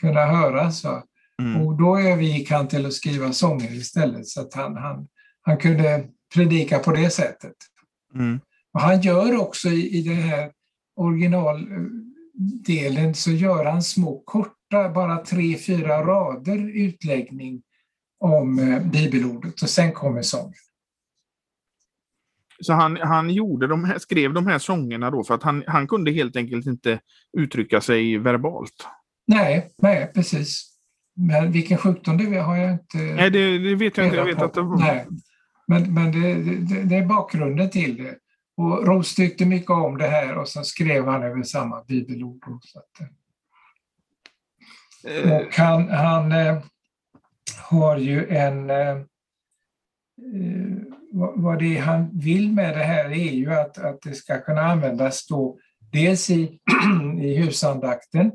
kunna 0.00 0.26
höra. 0.26 0.70
Så. 0.70 1.02
Mm. 1.42 1.62
Och 1.62 1.78
då 1.78 1.98
övergick 1.98 2.50
han 2.50 2.68
till 2.68 2.86
att 2.86 2.92
skriva 2.92 3.32
sånger 3.32 3.72
istället, 3.72 4.26
så 4.26 4.40
att 4.40 4.54
han, 4.54 4.76
han, 4.76 5.08
han 5.42 5.56
kunde 5.56 6.08
predika 6.34 6.78
på 6.78 6.92
det 6.92 7.10
sättet. 7.10 7.56
Mm. 8.14 8.40
Och 8.72 8.80
han 8.80 9.00
gör 9.00 9.40
också 9.40 9.68
i, 9.68 9.98
i 9.98 10.02
den 10.02 10.16
här 10.16 10.50
originaldelen 12.36 13.14
så 13.14 13.30
gör 13.30 13.64
han 13.64 13.82
små 13.82 14.22
korta, 14.24 14.88
bara 14.94 15.16
tre, 15.16 15.56
fyra 15.58 16.02
rader 16.02 16.58
utläggning 16.58 17.62
om 18.20 18.58
eh, 18.58 18.82
bibelordet 18.82 19.62
och 19.62 19.70
sen 19.70 19.92
kommer 19.92 20.22
sången. 20.22 20.54
Så 22.60 22.72
han, 22.72 22.96
han 22.96 23.30
gjorde 23.30 23.66
de 23.66 23.84
här, 23.84 23.98
skrev 23.98 24.32
de 24.32 24.46
här 24.46 24.58
sångerna 24.58 25.10
då 25.10 25.24
för 25.24 25.34
att 25.34 25.42
han, 25.42 25.64
han 25.66 25.88
kunde 25.88 26.10
helt 26.10 26.36
enkelt 26.36 26.66
inte 26.66 27.00
uttrycka 27.38 27.80
sig 27.80 28.18
verbalt? 28.18 28.86
Nej, 29.26 29.70
nej 29.78 30.10
precis. 30.14 30.72
Men 31.16 31.52
vilken 31.52 31.78
sjukdom 31.78 32.18
det 32.18 32.38
har 32.38 32.56
jag 32.56 32.72
inte 32.72 32.98
Nej, 32.98 33.30
det, 33.30 33.58
det 33.58 33.74
vet 33.74 33.96
jag 33.96 34.06
inte. 34.06 34.16
Jag 34.16 34.24
vet 34.24 34.42
att 34.42 34.54
det. 34.54 34.62
Nej. 34.62 35.06
Men, 35.66 35.94
men 35.94 36.12
det, 36.12 36.34
det, 36.34 36.82
det, 36.82 36.96
är 36.96 37.06
bakgrunden 37.06 37.70
till 37.70 37.96
det. 37.96 38.14
Och 38.56 38.86
Ros 38.86 39.14
tyckte 39.14 39.46
mycket 39.46 39.70
om 39.70 39.98
det 39.98 40.06
här 40.06 40.38
och 40.38 40.48
så 40.48 40.64
skrev 40.64 41.06
han 41.06 41.22
över 41.22 41.42
samma 41.42 41.84
bibelord. 41.84 42.44
Så 42.62 42.78
att, 42.78 43.00
eh. 45.04 45.32
och 45.32 45.54
han, 45.54 45.88
han 45.88 46.32
eh, 46.32 46.62
har 47.70 47.96
ju 47.96 48.28
en... 48.28 48.70
Eh, 48.70 48.88
eh 48.88 48.96
vad 51.34 51.58
det 51.58 51.76
är 51.76 51.80
han 51.80 52.10
vill 52.18 52.52
med 52.52 52.76
det 52.76 52.84
här 52.84 53.04
är 53.04 53.32
ju 53.32 53.54
att, 53.54 53.78
att 53.78 54.02
det 54.02 54.14
ska 54.14 54.40
kunna 54.40 54.60
användas 54.60 55.26
då 55.26 55.58
dels 55.92 56.30
i, 56.30 56.60
i 57.20 57.36
husandakten, 57.36 58.32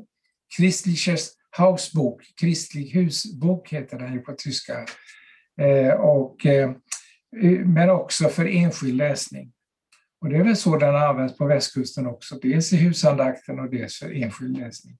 Christliches 0.56 1.32
Hausbok, 1.50 2.22
Kristlig 2.40 2.90
husbok 2.90 3.72
heter 3.72 3.98
den 3.98 4.12
ju 4.12 4.18
på 4.18 4.32
tyska, 4.32 4.86
eh, 5.60 5.92
och, 5.92 6.46
eh, 6.46 6.70
men 7.64 7.90
också 7.90 8.28
för 8.28 8.46
enskild 8.46 8.96
läsning. 8.96 9.52
Och 10.22 10.28
det 10.28 10.36
är 10.36 10.44
väl 10.44 10.56
så 10.56 10.76
den 10.76 10.96
används 10.96 11.36
på 11.36 11.46
västkusten 11.46 12.06
också, 12.06 12.38
dels 12.42 12.72
i 12.72 12.76
husandakten 12.76 13.60
och 13.60 13.70
dels 13.70 13.98
för 13.98 14.22
enskild 14.22 14.58
läsning. 14.58 14.96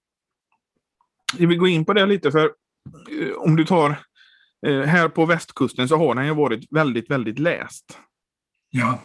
Jag 1.38 1.48
vill 1.48 1.58
gå 1.58 1.68
in 1.68 1.85
på 1.85 1.92
det 1.92 2.06
lite, 2.06 2.32
för 2.32 2.44
eh, 2.44 3.32
om 3.38 3.56
du 3.56 3.64
tar 3.64 3.90
eh, 4.66 4.80
här 4.80 5.08
på 5.08 5.26
västkusten 5.26 5.88
så 5.88 5.96
har 5.96 6.14
den 6.14 6.26
ju 6.26 6.35
varit 6.35 6.66
väldigt, 6.70 7.11
väldigt 7.11 7.38
läst. 7.38 7.98
Ja. 8.70 8.98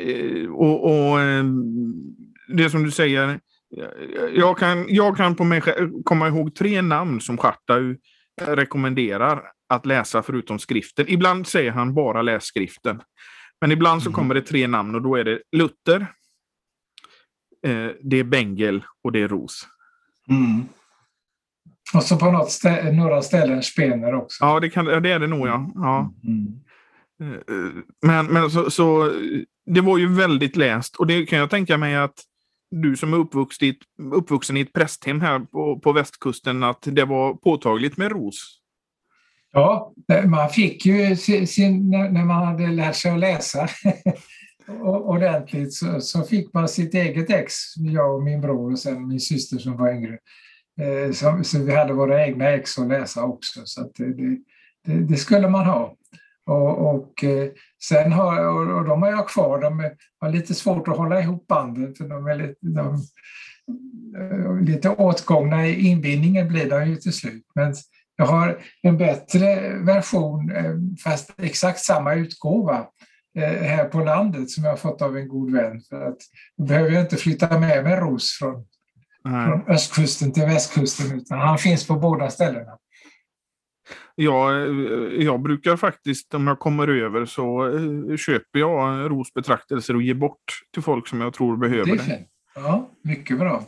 Eh, 0.00 0.50
och, 0.50 0.84
och 0.84 1.18
det 2.48 2.70
som 2.70 2.84
du 2.84 2.90
säger, 2.90 3.40
jag 4.32 4.58
kan, 4.58 4.86
jag 4.88 5.16
kan 5.16 5.36
på 5.36 5.44
mig 5.44 5.62
komma 6.04 6.28
ihåg 6.28 6.54
tre 6.54 6.82
namn 6.82 7.20
som 7.20 7.38
Schartau 7.38 7.96
rekommenderar 8.40 9.42
att 9.68 9.86
läsa 9.86 10.22
förutom 10.22 10.58
skriften. 10.58 11.06
Ibland 11.08 11.46
säger 11.46 11.70
han 11.70 11.94
bara 11.94 12.22
läs 12.22 12.44
skriften. 12.44 13.00
Men 13.64 13.72
ibland 13.72 14.02
så 14.02 14.08
mm. 14.08 14.14
kommer 14.14 14.34
det 14.34 14.42
tre 14.42 14.66
namn 14.66 14.94
och 14.94 15.02
då 15.02 15.16
är 15.16 15.24
det 15.24 15.42
Luther, 15.52 16.00
eh, 17.66 17.90
det 18.02 18.16
är 18.16 18.24
Bengel 18.24 18.84
och 19.04 19.12
det 19.12 19.20
är 19.20 19.28
Ros. 19.28 19.66
Mm. 20.28 20.68
Och 21.94 22.02
så 22.02 22.16
på 22.16 22.30
något 22.30 22.50
stä 22.50 22.92
några 22.92 23.22
ställen 23.22 23.62
Spener 23.62 24.14
också. 24.14 24.44
Ja, 24.44 24.60
det, 24.60 24.70
kan, 24.70 24.84
det 24.84 25.10
är 25.10 25.18
det 25.18 25.26
nog 25.26 25.48
ja. 25.48 25.70
ja. 25.74 26.14
Mm. 26.24 26.60
Eh, 27.20 27.82
men 28.06 28.26
men 28.26 28.50
så, 28.50 28.70
så, 28.70 29.12
det 29.66 29.80
var 29.80 29.98
ju 29.98 30.14
väldigt 30.14 30.56
läst 30.56 30.96
och 30.96 31.06
det 31.06 31.26
kan 31.26 31.38
jag 31.38 31.50
tänka 31.50 31.78
mig 31.78 31.96
att 31.96 32.24
du 32.70 32.96
som 32.96 33.12
är 33.12 33.16
uppvuxen 33.16 33.68
i 33.68 33.70
ett, 33.70 34.12
uppvuxen 34.14 34.56
i 34.56 34.60
ett 34.60 34.72
prästhem 34.72 35.20
här 35.20 35.38
på, 35.38 35.80
på 35.80 35.92
västkusten, 35.92 36.62
att 36.62 36.82
det 36.82 37.04
var 37.04 37.34
påtagligt 37.34 37.96
med 37.96 38.12
ros. 38.12 38.60
Ja, 39.54 39.92
man 40.26 40.48
fick 40.48 40.86
ju 40.86 41.16
sin, 41.46 41.90
när 41.90 42.24
man 42.24 42.46
hade 42.46 42.66
lärt 42.66 42.96
sig 42.96 43.10
att 43.10 43.18
läsa 43.18 43.68
ordentligt 44.82 45.74
så, 45.74 46.00
så, 46.00 46.22
fick 46.22 46.54
man 46.54 46.68
sitt 46.68 46.94
eget 46.94 47.30
ex, 47.30 47.54
jag 47.76 48.14
och 48.14 48.22
min 48.22 48.40
bror 48.40 48.72
och 48.72 48.78
sen 48.78 49.08
min 49.08 49.20
syster 49.20 49.58
som 49.58 49.76
var 49.76 49.92
yngre. 49.92 50.18
Eh, 50.80 51.12
så, 51.12 51.40
så 51.44 51.58
vi 51.58 51.74
hade 51.74 51.92
våra 51.92 52.26
egna 52.26 52.50
ex 52.50 52.78
att 52.78 52.88
läsa 52.88 53.24
också, 53.24 53.60
så 53.64 53.90
det, 53.94 54.12
det, 54.12 54.38
det, 54.94 55.16
skulle 55.16 55.48
man 55.48 55.66
ha. 55.66 55.96
Och, 56.46 56.94
och 56.94 57.24
eh, 57.24 57.48
sen 57.82 58.12
har, 58.12 58.46
och 58.72 58.84
de 58.84 59.02
har 59.02 59.10
jag 59.10 59.28
kvar, 59.28 59.60
de 59.60 59.90
har 60.20 60.28
lite 60.28 60.54
svårt 60.54 60.88
att 60.88 60.96
hålla 60.96 61.20
ihop 61.20 61.46
banden 61.46 61.94
för 61.94 62.08
de 62.08 62.26
är 62.26 62.34
lite, 62.34 62.56
de, 62.60 62.94
eh, 64.18 64.60
lite 64.60 64.90
åtgångna 64.90 65.66
i 65.66 65.86
inbindningen 65.86 66.48
blir 66.48 66.70
de 66.70 66.88
ju 66.88 66.96
till 66.96 67.12
slut. 67.12 67.44
Men 67.54 67.74
jag 68.16 68.26
har 68.26 68.58
en 68.82 68.98
bättre 68.98 69.78
version, 69.78 70.50
eh, 70.50 70.74
fast 71.04 71.34
exakt 71.38 71.80
samma 71.80 72.14
utgåva 72.14 72.86
eh, 73.38 73.62
här 73.62 73.84
på 73.84 74.00
landet 74.04 74.50
som 74.50 74.64
jag 74.64 74.70
har 74.70 74.76
fått 74.76 75.02
av 75.02 75.16
en 75.16 75.28
god 75.28 75.52
vän. 75.52 75.80
För 75.88 76.08
att 76.08 76.18
då 76.56 76.64
behöver 76.64 76.90
jag 76.90 77.02
inte 77.02 77.16
flytta 77.16 77.58
med 77.58 77.84
mig 77.84 77.96
ros 77.96 78.38
från, 78.38 78.64
från 79.22 79.74
östkusten 79.74 80.32
till 80.32 80.42
västkusten 80.42 81.16
utan 81.16 81.38
han 81.38 81.58
finns 81.58 81.86
på 81.86 81.94
båda 81.94 82.30
ställena. 82.30 82.78
Ja, 84.14 84.52
eh, 84.52 84.68
jag 85.24 85.42
brukar 85.42 85.76
faktiskt, 85.76 86.34
om 86.34 86.46
jag 86.46 86.58
kommer 86.58 86.88
över 86.88 87.24
så 87.24 87.70
köper 88.16 88.58
jag 88.58 89.10
rosbetraktelser 89.10 89.96
och 89.96 90.02
ger 90.02 90.14
bort 90.14 90.62
till 90.72 90.82
folk 90.82 91.08
som 91.08 91.20
jag 91.20 91.32
tror 91.32 91.56
behöver 91.56 91.86
det. 91.86 91.92
Är 91.92 92.06
det. 92.06 92.24
Ja, 92.54 92.90
mycket 93.02 93.38
bra. 93.38 93.64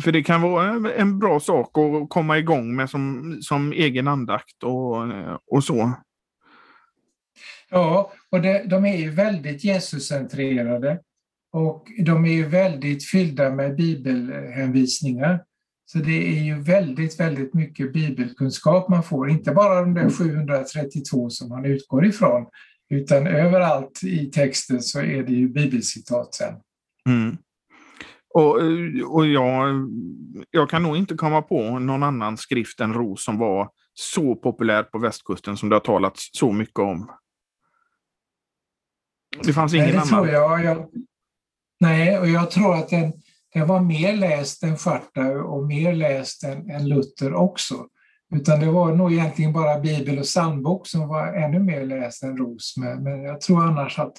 För 0.00 0.12
det 0.12 0.22
kan 0.22 0.42
vara 0.42 0.92
en 0.94 1.18
bra 1.18 1.40
sak 1.40 1.78
att 1.78 2.08
komma 2.08 2.38
igång 2.38 2.76
med 2.76 2.90
som, 2.90 3.36
som 3.42 3.72
egen 3.72 4.08
andakt 4.08 4.62
och, 4.62 4.96
och 5.50 5.64
så. 5.64 5.92
Ja, 7.70 8.12
och 8.30 8.40
det, 8.40 8.64
de 8.70 8.84
är 8.84 8.96
ju 8.96 9.10
väldigt 9.10 9.64
Jesuscentrerade 9.64 11.00
och 11.52 11.86
de 11.98 12.24
är 12.24 12.32
ju 12.32 12.46
väldigt 12.46 13.10
fyllda 13.10 13.50
med 13.50 13.76
bibelhänvisningar. 13.76 15.44
Så 15.84 15.98
det 15.98 16.38
är 16.38 16.42
ju 16.42 16.62
väldigt, 16.62 17.20
väldigt 17.20 17.54
mycket 17.54 17.92
bibelkunskap 17.92 18.88
man 18.88 19.02
får, 19.02 19.30
inte 19.30 19.52
bara 19.52 19.80
de 19.80 19.94
där 19.94 20.10
732 20.10 21.30
som 21.30 21.48
man 21.48 21.64
utgår 21.64 22.06
ifrån, 22.06 22.46
utan 22.90 23.26
överallt 23.26 24.00
i 24.02 24.26
texten 24.26 24.82
så 24.82 25.00
är 25.00 25.22
det 25.22 25.32
ju 25.32 25.48
bibelcitat 25.48 26.34
sen. 26.34 26.54
Mm. 27.08 27.36
Och, 28.36 28.56
och 29.14 29.26
jag, 29.26 29.88
jag 30.50 30.70
kan 30.70 30.82
nog 30.82 30.96
inte 30.96 31.14
komma 31.14 31.42
på 31.42 31.78
någon 31.78 32.02
annan 32.02 32.36
skrift 32.36 32.80
än 32.80 32.94
Ros 32.94 33.24
som 33.24 33.38
var 33.38 33.68
så 33.94 34.34
populär 34.34 34.82
på 34.82 34.98
västkusten 34.98 35.56
som 35.56 35.68
det 35.68 35.74
har 35.74 35.80
talats 35.80 36.30
så 36.32 36.52
mycket 36.52 36.78
om. 36.78 37.10
Det 39.44 39.52
fanns 39.52 39.74
ingen 39.74 39.86
Nej, 39.86 39.94
det 39.94 40.00
annan? 40.00 40.24
Tror 40.24 40.28
jag. 40.28 40.64
jag. 40.64 40.90
Nej, 41.80 42.18
och 42.18 42.28
jag 42.28 42.50
tror 42.50 42.74
att 42.74 42.88
den, 42.88 43.12
den 43.54 43.66
var 43.66 43.80
mer 43.80 44.16
läst 44.16 44.62
än 44.62 44.76
Schartau 44.76 45.38
och 45.38 45.66
mer 45.66 45.92
läst 45.92 46.44
än, 46.44 46.70
än 46.70 46.88
Luther 46.88 47.34
också. 47.34 47.86
Utan 48.34 48.60
det 48.60 48.70
var 48.70 48.94
nog 48.94 49.12
egentligen 49.12 49.52
bara 49.52 49.80
Bibel 49.80 50.18
och 50.18 50.24
psalmbok 50.24 50.86
som 50.86 51.08
var 51.08 51.32
ännu 51.32 51.58
mer 51.58 51.86
läst 51.86 52.22
än 52.22 52.36
Ros. 52.36 52.74
Men, 52.76 53.02
men 53.02 53.22
jag 53.22 53.40
tror 53.40 53.64
annars 53.64 53.98
att 53.98 54.16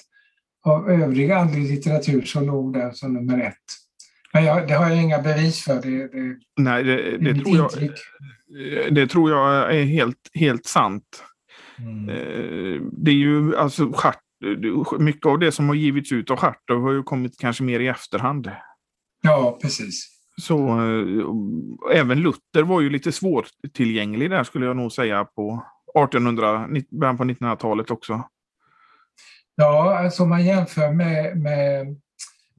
av 0.64 0.90
övrig 0.90 1.30
andlig 1.30 1.70
litteratur 1.70 2.22
så 2.22 2.40
låg 2.40 2.72
den 2.72 2.94
som 2.94 3.14
nummer 3.14 3.40
ett. 3.40 3.87
Men 4.32 4.44
jag, 4.44 4.68
det 4.68 4.74
har 4.74 4.88
jag 4.88 5.02
inga 5.02 5.22
bevis 5.22 5.64
för. 5.64 5.74
Det, 5.74 6.08
det, 6.08 6.36
Nej, 6.56 6.84
det, 6.84 7.18
det 7.18 7.34
tror 7.34 7.56
jag, 7.56 7.70
det 8.94 9.06
tror 9.06 9.30
jag 9.30 9.76
är 9.76 9.84
helt, 9.84 10.30
helt 10.34 10.66
sant. 10.66 11.24
Mm. 11.78 12.08
Eh, 12.08 12.82
det 12.92 13.10
är 13.10 13.14
ju 13.14 13.56
alltså 13.56 13.92
mycket 14.98 15.26
av 15.26 15.38
det 15.38 15.52
som 15.52 15.68
har 15.68 15.74
givits 15.74 16.12
ut 16.12 16.30
av 16.30 16.36
Schartau 16.36 16.80
har 16.80 16.92
ju 16.92 17.02
kommit 17.02 17.38
kanske 17.38 17.62
mer 17.62 17.80
i 17.80 17.88
efterhand. 17.88 18.50
Ja, 19.22 19.58
precis. 19.62 20.08
Så 20.40 20.68
äh, 20.68 22.00
även 22.00 22.20
Luther 22.20 22.62
var 22.62 22.80
ju 22.80 22.90
lite 22.90 23.12
svårtillgänglig 23.12 24.30
där 24.30 24.44
skulle 24.44 24.66
jag 24.66 24.76
nog 24.76 24.92
säga 24.92 25.24
på 25.24 25.64
1800, 26.04 26.68
början 26.90 27.16
på 27.16 27.24
1900-talet 27.24 27.90
också. 27.90 28.22
Ja, 29.54 29.98
alltså 29.98 30.22
om 30.22 30.28
man 30.28 30.44
jämför 30.44 30.92
med, 30.92 31.38
med 31.38 31.96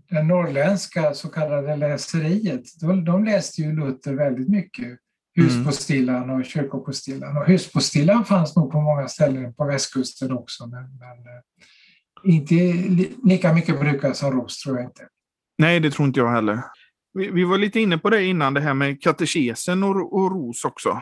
det 0.09 0.23
norrländska 0.23 1.13
så 1.13 1.29
kallade 1.29 1.75
läseriet, 1.75 2.79
de, 2.81 3.05
de 3.05 3.23
läste 3.23 3.61
ju 3.61 3.75
Luther 3.75 4.13
väldigt 4.13 4.49
mycket. 4.49 4.99
Huspostillan 5.35 6.29
och 6.29 6.45
kyrkopostillan. 6.45 7.37
Och 7.37 7.45
huspostillan 7.45 8.25
fanns 8.25 8.55
nog 8.55 8.71
på 8.71 8.81
många 8.81 9.07
ställen 9.07 9.53
på 9.53 9.65
västkusten 9.65 10.31
också, 10.31 10.67
men, 10.67 10.83
men 10.83 11.17
eh, 11.17 12.33
inte 12.33 12.55
lika 13.23 13.53
mycket 13.53 13.79
brukad 13.79 14.17
som 14.17 14.31
ros 14.31 14.63
tror 14.63 14.77
jag 14.77 14.85
inte. 14.85 15.07
Nej, 15.57 15.79
det 15.79 15.91
tror 15.91 16.07
inte 16.07 16.19
jag 16.19 16.31
heller. 16.31 16.63
Vi, 17.13 17.31
vi 17.31 17.43
var 17.43 17.57
lite 17.57 17.79
inne 17.79 17.97
på 17.97 18.09
det 18.09 18.23
innan, 18.23 18.53
det 18.53 18.61
här 18.61 18.73
med 18.73 19.01
katekesen 19.01 19.83
och, 19.83 20.13
och 20.13 20.31
ros 20.31 20.65
också. 20.65 21.01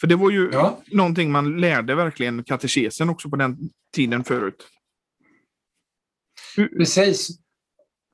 För 0.00 0.06
det 0.06 0.16
var 0.16 0.30
ju 0.30 0.50
ja. 0.52 0.80
någonting 0.92 1.32
man 1.32 1.60
lärde 1.60 1.94
verkligen 1.94 2.44
katekesen 2.44 3.08
också 3.08 3.30
på 3.30 3.36
den 3.36 3.58
tiden 3.94 4.24
förut. 4.24 4.68
Precis. 6.56 7.45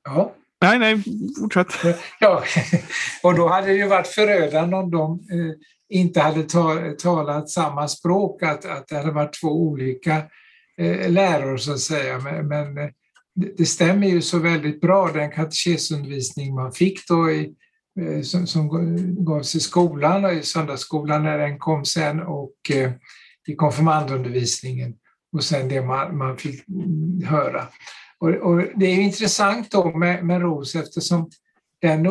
Ja. 0.04 0.34
Nej, 0.62 0.78
nej, 0.78 1.02
fortsätt. 1.40 1.66
Ja, 2.20 2.44
och 3.22 3.34
då 3.34 3.48
hade 3.48 3.66
det 3.66 3.74
ju 3.74 3.86
varit 3.86 4.06
förödande 4.06 4.76
om 4.76 4.90
de 4.90 5.12
eh, 5.12 5.54
inte 5.98 6.20
hade 6.20 6.42
ta, 6.42 6.94
talat 6.98 7.50
samma 7.50 7.88
språk, 7.88 8.42
att, 8.42 8.64
att 8.64 8.88
det 8.88 8.96
hade 8.96 9.10
varit 9.10 9.40
två 9.40 9.48
olika 9.48 10.16
eh, 10.78 11.10
läror 11.10 11.56
så 11.56 11.72
att 11.72 11.80
säga. 11.80 12.18
Men, 12.42 12.78
eh, 12.78 12.88
det, 13.56 13.66
stämmer 13.66 14.06
ju 14.06 14.22
så 14.22 14.38
väldigt 14.38 14.80
bra, 14.80 15.10
den 15.12 15.30
katekesundervisning 15.30 16.54
man 16.54 16.72
fick 16.72 17.08
då 17.08 17.30
i, 17.30 17.54
som, 18.22 18.46
som 18.46 18.68
gavs 19.24 19.54
i 19.54 19.60
skolan 19.60 20.24
och 20.24 20.32
i 20.32 20.42
söndagsskolan 20.42 21.22
när 21.22 21.38
den 21.38 21.58
kom 21.58 21.84
sen 21.84 22.20
och 22.20 22.54
i 23.48 23.54
konfirmandundervisningen 23.54 24.94
och 25.32 25.44
sen 25.44 25.68
det 25.68 25.82
man, 25.82 26.18
man 26.18 26.36
fick 26.36 26.64
höra. 27.24 27.68
Och, 28.22 28.30
och 28.30 28.62
det 28.74 28.86
är 28.86 29.00
intressant 29.00 29.70
då 29.70 29.90
med, 29.90 30.24
med 30.24 30.40
Ros 30.40 30.74
eftersom 30.74 31.30
den 31.80 32.06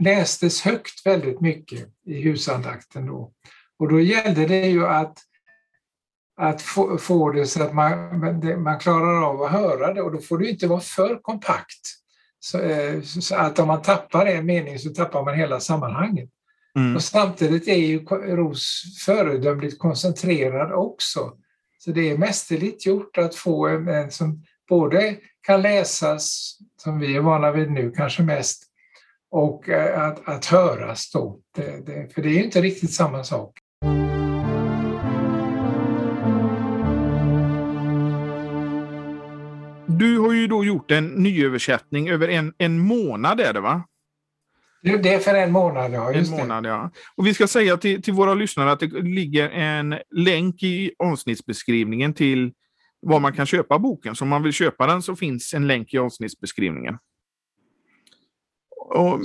lästes 0.00 0.60
högt 0.60 1.06
väldigt 1.06 1.40
mycket 1.40 1.88
i 2.06 2.22
husandakten 2.22 3.06
då. 3.06 3.32
Och 3.78 3.88
då 3.88 4.00
gällde 4.00 4.46
det 4.46 4.66
ju 4.66 4.86
att, 4.86 5.18
att 6.36 6.62
få, 6.62 6.98
få 6.98 7.30
det 7.30 7.46
så 7.46 7.62
att 7.62 7.74
man, 7.74 8.62
man 8.62 8.78
klarar 8.78 9.22
av 9.22 9.42
att 9.42 9.50
höra 9.50 9.94
det 9.94 10.02
och 10.02 10.12
då 10.12 10.18
får 10.18 10.38
det 10.38 10.50
inte 10.50 10.66
vara 10.66 10.80
för 10.80 11.22
kompakt. 11.22 11.80
Så, 12.40 12.58
eh, 12.58 13.02
så 13.02 13.34
att 13.34 13.58
om 13.58 13.66
man 13.66 13.82
tappar 13.82 14.26
en 14.26 14.46
mening 14.46 14.78
så 14.78 14.90
tappar 14.90 15.24
man 15.24 15.34
hela 15.34 15.60
sammanhanget. 15.60 16.30
Mm. 16.76 16.96
Och 16.96 17.02
samtidigt 17.02 17.68
är 17.68 17.76
ju 17.76 18.04
Ros 18.36 18.82
föredömligt 19.06 19.78
koncentrerad 19.78 20.72
också. 20.72 21.32
Så 21.78 21.90
det 21.90 22.10
är 22.10 22.18
mästerligt 22.18 22.86
gjort 22.86 23.18
att 23.18 23.34
få 23.34 23.68
en, 23.68 23.88
en 23.88 24.10
som 24.10 24.42
både 24.78 25.16
kan 25.46 25.62
läsas, 25.62 26.54
som 26.82 26.98
vi 26.98 27.16
är 27.16 27.20
vana 27.20 27.52
vid 27.52 27.70
nu 27.70 27.92
kanske 27.96 28.22
mest, 28.22 28.64
och 29.30 29.68
eh, 29.68 30.02
att, 30.02 30.28
att 30.28 30.44
höras 30.44 31.10
då. 31.10 31.40
Det, 31.56 31.86
det, 31.86 32.14
för 32.14 32.22
det 32.22 32.28
är 32.28 32.44
inte 32.44 32.60
riktigt 32.60 32.92
samma 32.92 33.24
sak. 33.24 33.58
Du 39.86 40.18
har 40.18 40.32
ju 40.32 40.46
då 40.46 40.64
gjort 40.64 40.90
en 40.90 41.06
nyöversättning 41.06 42.10
över 42.10 42.28
en, 42.28 42.52
en 42.58 42.78
månad 42.78 43.40
är 43.40 43.52
det 43.52 43.60
va? 43.60 43.82
Det 44.82 45.14
är 45.14 45.18
för 45.18 45.34
en 45.34 45.52
månad, 45.52 45.92
ja. 45.92 46.12
en 46.12 46.30
månad, 46.30 46.66
ja. 46.66 46.90
Och 47.16 47.26
vi 47.26 47.34
ska 47.34 47.46
säga 47.46 47.76
till, 47.76 48.02
till 48.02 48.14
våra 48.14 48.34
lyssnare 48.34 48.72
att 48.72 48.80
det 48.80 48.86
ligger 48.86 49.50
en 49.50 49.98
länk 50.10 50.62
i 50.62 50.92
avsnittsbeskrivningen 50.98 52.14
till 52.14 52.52
var 53.04 53.20
man 53.20 53.32
kan 53.32 53.46
köpa 53.46 53.78
boken. 53.78 54.16
Så 54.16 54.24
om 54.24 54.28
man 54.28 54.42
vill 54.42 54.52
köpa 54.52 54.86
den 54.86 55.02
så 55.02 55.16
finns 55.16 55.54
en 55.54 55.66
länk 55.66 55.94
i 55.94 55.98
avsnittsbeskrivningen. 55.98 56.98
Och, 58.76 59.20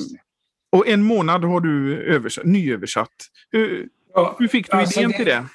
och 0.72 0.88
en 0.88 1.04
månad 1.04 1.44
har 1.44 1.62
du 1.62 2.04
översatt, 2.04 2.46
nyöversatt. 2.46 3.10
Hur, 3.52 3.90
ja, 4.14 4.36
hur 4.40 4.48
fick 4.48 4.72
du 4.72 4.78
alltså 4.78 5.00
idén 5.00 5.12
det, 5.12 5.18
till 5.18 5.26
det? 5.26 5.46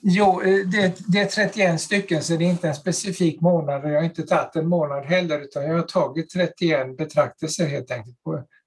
Jo, 0.00 0.42
eh, 0.42 0.66
det, 0.66 0.94
det, 1.06 1.18
är 1.18 1.26
31 1.26 1.80
stycken 1.80 2.22
så 2.22 2.36
det 2.36 2.44
är 2.44 2.50
inte 2.50 2.68
en 2.68 2.74
specifik 2.74 3.40
månad. 3.40 3.84
Jag 3.84 3.96
har 3.96 4.04
inte 4.04 4.22
tagit 4.22 4.56
en 4.56 4.68
månad 4.68 5.04
heller 5.04 5.40
utan 5.40 5.62
jag 5.62 5.74
har 5.74 5.82
tagit 5.82 6.30
31 6.30 6.96
betraktelser 6.96 7.66
helt 7.66 7.90
enkelt. 7.90 8.16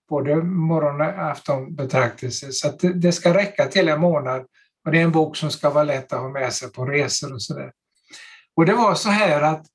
Både 0.10 0.36
morgon 0.36 1.02
och 1.02 1.32
aftonbetraktelser. 1.32 2.48
Så 2.52 2.72
det, 2.80 2.94
det 2.94 3.12
ska 3.12 3.34
räcka 3.34 3.66
till 3.66 3.90
en 3.90 4.02
månad. 4.02 4.46
Och 4.86 4.92
det 4.92 5.00
är 5.00 5.04
en 5.04 5.12
bok 5.12 5.38
som 5.38 5.52
ska 5.52 5.70
vara 5.70 5.84
lätt 5.84 6.14
att 6.14 6.20
ha 6.20 6.30
med 6.30 6.54
sig 6.54 6.72
på 6.72 6.86
resor 6.86 7.34
och 7.34 7.42
sådär. 7.42 7.72
Och 8.56 8.66
det 8.66 8.74
var 8.74 8.96
så 8.96 9.10
här 9.10 9.42
att, 9.42 9.66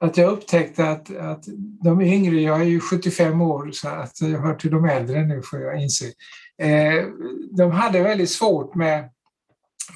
att 0.00 0.16
jag 0.16 0.32
upptäckte 0.32 0.88
att, 0.88 1.16
att 1.16 1.44
de 1.84 2.00
yngre, 2.00 2.40
jag 2.40 2.60
är 2.60 2.64
ju 2.64 2.80
75 2.80 3.40
år 3.40 3.70
så 3.72 3.88
att 3.88 4.20
jag 4.20 4.38
hör 4.38 4.54
till 4.54 4.70
de 4.70 4.84
äldre 4.84 5.26
nu 5.26 5.42
får 5.42 5.60
jag 5.60 5.82
inse, 5.82 6.06
eh, 6.58 7.06
de 7.50 7.70
hade 7.70 8.02
väldigt 8.02 8.30
svårt 8.30 8.74
med, 8.74 9.10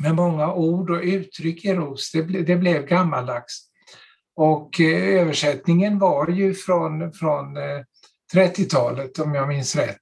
med 0.01 0.15
många 0.15 0.53
ord 0.53 0.91
och 0.91 1.03
uttryck 1.03 1.65
i 1.65 1.75
ROS. 1.75 2.13
Det, 2.13 2.23
ble, 2.23 2.43
det 2.43 2.57
blev 2.57 2.87
gammaldags. 2.87 3.63
Och 4.37 4.81
eh, 4.81 5.21
översättningen 5.21 5.99
var 5.99 6.29
ju 6.29 6.55
från, 6.55 7.13
från 7.13 7.57
eh, 7.57 7.83
30-talet 8.35 9.19
om 9.19 9.35
jag 9.35 9.49
minns 9.49 9.77
rätt. 9.77 10.01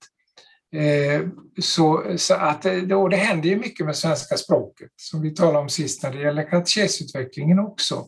Eh, 0.74 1.28
så, 1.60 2.04
så 2.16 2.34
att 2.34 2.64
eh, 2.64 2.76
då, 2.76 3.08
det 3.08 3.16
händer 3.16 3.48
ju 3.48 3.56
mycket 3.56 3.86
med 3.86 3.96
svenska 3.96 4.36
språket 4.36 4.90
som 4.96 5.22
vi 5.22 5.34
talade 5.34 5.58
om 5.58 5.68
sist 5.68 6.02
när 6.02 6.12
det 6.12 6.20
gäller 6.20 6.50
katekesutvecklingen 6.50 7.58
också. 7.58 8.06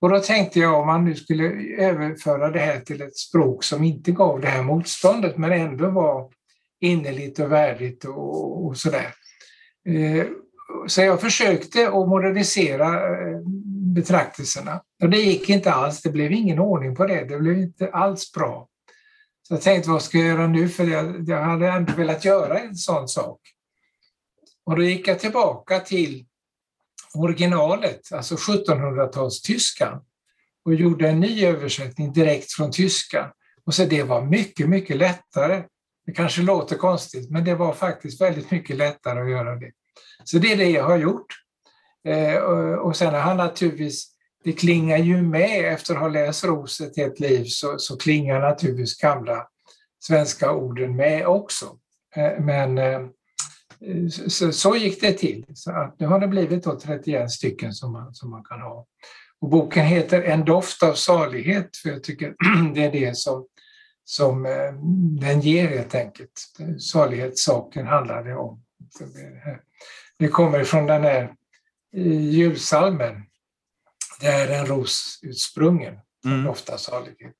Och 0.00 0.10
då 0.10 0.20
tänkte 0.20 0.60
jag 0.60 0.80
om 0.80 0.86
man 0.86 1.04
nu 1.04 1.14
skulle 1.14 1.44
överföra 1.78 2.50
det 2.50 2.60
här 2.60 2.80
till 2.80 3.02
ett 3.02 3.16
språk 3.16 3.64
som 3.64 3.84
inte 3.84 4.12
gav 4.12 4.40
det 4.40 4.48
här 4.48 4.62
motståndet 4.62 5.38
men 5.38 5.52
ändå 5.52 5.90
var 5.90 6.30
innerligt 6.80 7.38
och 7.38 7.52
värdigt 7.52 8.04
och, 8.04 8.66
och 8.66 8.76
sådär. 8.76 9.14
Eh, 9.88 10.26
så 10.86 11.02
jag 11.02 11.20
försökte 11.20 11.88
att 11.88 12.08
modernisera 12.08 12.94
eh, 12.94 13.40
betraktelserna 13.94 14.80
och 15.02 15.10
det 15.10 15.18
gick 15.18 15.48
inte 15.48 15.72
alls. 15.72 16.02
Det 16.02 16.10
blev 16.10 16.32
ingen 16.32 16.58
ordning 16.58 16.96
på 16.96 17.06
det. 17.06 17.24
Det 17.24 17.38
blev 17.38 17.58
inte 17.58 17.90
alls 17.90 18.32
bra. 18.32 18.68
Så 19.42 19.54
jag 19.54 19.62
tänkte, 19.62 19.90
vad 19.90 20.02
ska 20.02 20.18
jag 20.18 20.26
göra 20.26 20.46
nu? 20.46 20.68
För 20.68 20.84
jag, 20.84 21.28
jag 21.28 21.42
hade 21.42 21.68
ändå 21.68 21.92
velat 21.92 22.24
göra 22.24 22.58
en 22.58 22.74
sån 22.74 23.08
sak. 23.08 23.40
Och 24.66 24.76
då 24.76 24.82
gick 24.82 25.08
jag 25.08 25.20
tillbaka 25.20 25.80
till 25.80 26.26
originalet, 27.20 28.12
alltså 28.12 28.34
1700-talstyskan 28.34 30.00
och 30.64 30.74
gjorde 30.74 31.08
en 31.08 31.20
ny 31.20 31.44
översättning 31.46 32.12
direkt 32.12 32.52
från 32.52 32.70
tyska. 32.70 33.32
Och 33.64 33.74
så 33.74 33.84
det 33.84 34.02
var 34.02 34.22
mycket, 34.22 34.68
mycket 34.68 34.96
lättare. 34.96 35.62
Det 36.06 36.12
kanske 36.12 36.42
låter 36.42 36.76
konstigt, 36.76 37.30
men 37.30 37.44
det 37.44 37.54
var 37.54 37.72
faktiskt 37.72 38.20
väldigt 38.20 38.50
mycket 38.50 38.76
lättare 38.76 39.20
att 39.20 39.30
göra 39.30 39.56
det. 39.56 39.70
Så 40.24 40.38
det 40.38 40.52
är 40.52 40.56
det 40.56 40.70
jag 40.70 40.84
har 40.84 40.96
gjort. 40.96 41.26
Eh, 42.08 42.36
och 42.78 42.96
sen 42.96 43.14
har 43.14 43.20
han 43.20 43.36
naturligtvis, 43.36 44.12
det 44.44 44.52
klingar 44.52 44.98
ju 44.98 45.22
med 45.22 45.72
efter 45.72 45.94
att 45.94 46.00
ha 46.00 46.08
läst 46.08 46.44
Ros 46.44 46.80
ett 46.80 46.96
helt 46.96 47.20
liv, 47.20 47.44
så, 47.44 47.78
så 47.78 47.96
klingar 47.96 48.40
naturligtvis 48.40 48.98
gamla 48.98 49.46
svenska 50.02 50.52
orden 50.52 50.96
med 50.96 51.26
också. 51.26 51.66
Eh, 52.16 52.40
men 52.40 52.78
eh, 52.78 53.00
så, 54.28 54.52
så, 54.52 54.76
gick 54.76 55.00
det 55.00 55.12
till. 55.12 55.44
Så 55.54 55.70
att 55.70 56.00
nu 56.00 56.06
har 56.06 56.20
det 56.20 56.28
blivit 56.28 56.64
då 56.64 56.80
31 56.80 57.30
stycken 57.30 57.72
som 57.72 57.92
man, 57.92 58.14
som 58.14 58.30
man 58.30 58.44
kan 58.44 58.60
ha. 58.60 58.86
Och 59.40 59.48
boken 59.48 59.84
heter 59.86 60.22
En 60.22 60.44
doft 60.44 60.82
av 60.82 60.94
salighet, 60.94 61.76
för 61.76 61.88
jag 61.88 62.02
tycker 62.02 62.34
det 62.74 62.84
är 62.84 62.92
det 62.92 63.16
som, 63.16 63.46
som 64.04 64.46
eh, 64.46 64.72
den 65.20 65.40
ger 65.40 65.68
helt 65.68 65.94
enkelt. 65.94 66.52
Salighetssaken 66.80 67.86
handlar 67.86 68.24
det 68.24 68.34
om. 68.34 68.62
Det 70.18 70.28
kommer 70.28 70.64
från 70.64 70.86
den 70.86 71.02
här 71.02 71.34
eh, 71.96 72.30
julsalmen. 72.30 73.22
Det 74.20 74.26
är 74.26 74.60
en 74.60 74.66
ros 74.66 75.20
utsprungen, 75.22 75.98
mm. 76.24 76.44
doft 76.44 76.70
av 76.70 76.76
salighet. 76.76 77.36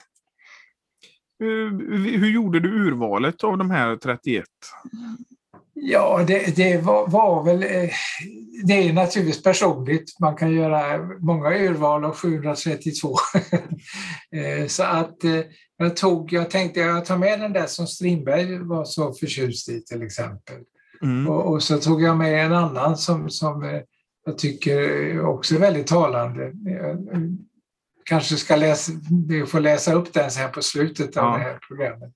Hur, 1.39 2.19
hur 2.19 2.31
gjorde 2.31 2.61
du 2.61 2.87
urvalet 2.87 3.45
av 3.45 3.59
de 3.59 3.71
här 3.71 3.97
31? 3.97 4.45
Ja, 5.79 6.25
det, 6.27 6.57
det 6.57 6.79
var, 6.79 7.07
var, 7.09 7.45
väl... 7.45 7.63
Eh, 7.63 7.91
det 8.65 8.73
är 8.73 8.93
naturligtvis 8.93 9.43
personligt. 9.43 10.21
Man 10.21 10.37
kan 10.37 10.53
göra 10.53 10.99
många 11.21 11.59
urval 11.59 12.05
av 12.05 12.15
732. 12.15 13.17
Eh, 14.33 14.67
så 14.67 14.83
att 14.83 15.25
eh, 15.25 15.41
jag 15.77 15.97
tog, 15.97 16.33
jag 16.33 16.51
tänkte 16.51 16.81
jag 16.81 17.05
tar 17.05 17.19
med 17.19 17.41
den 17.41 17.53
där 17.53 17.67
som 17.67 17.87
Strindberg 17.87 18.59
var 18.59 18.85
så 18.85 19.13
förtjust 19.13 19.69
i 19.69 19.85
till 19.85 20.03
exempel. 20.03 20.57
Mm. 21.03 21.29
Och, 21.29 21.53
och, 21.53 21.63
så 21.63 21.79
tog 21.79 22.03
jag 22.03 22.17
med 22.17 22.47
en 22.47 22.53
annan 22.53 22.97
som, 22.97 23.31
som 23.31 23.83
jag 24.27 24.39
tycker 24.39 25.21
också 25.27 25.55
är 25.55 25.59
väldigt 25.59 25.87
talande. 25.87 26.53
Jag 26.65 27.37
kanske 28.05 28.37
ska 28.37 28.57
läsa, 28.57 28.93
få 29.47 29.59
läsa 29.59 29.93
upp 29.93 30.13
den 30.13 30.31
sen 30.31 30.53
på 30.53 30.63
slutet 30.63 31.17
av 31.17 31.25
ja. 31.25 31.37
det 31.39 31.45
här 31.45 31.59
programmet. 31.69 32.13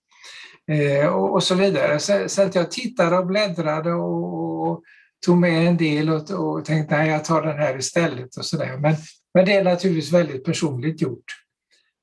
Eh, 0.70 1.06
och, 1.06 1.34
och, 1.34 1.42
så 1.42 1.54
vidare. 1.54 1.98
Så, 1.98 2.28
så, 2.28 2.42
att 2.42 2.54
jag 2.54 2.70
tittade 2.70 3.18
och 3.18 3.26
bläddrade 3.26 3.92
och, 3.92 4.68
och 4.68 4.82
tog 5.26 5.36
med 5.36 5.68
en 5.68 5.76
del 5.76 6.10
och, 6.10 6.30
och 6.30 6.64
tänkte 6.64 6.96
nej, 6.96 7.10
jag 7.10 7.24
tar 7.24 7.42
den 7.42 7.58
här 7.58 7.78
istället 7.78 8.36
och 8.36 8.44
sådär. 8.44 8.76
Men, 8.76 8.96
men 9.34 9.44
det 9.44 9.52
är 9.52 9.64
naturligtvis 9.64 10.12
väldigt 10.12 10.44
personligt 10.44 11.02
gjort. 11.02 11.24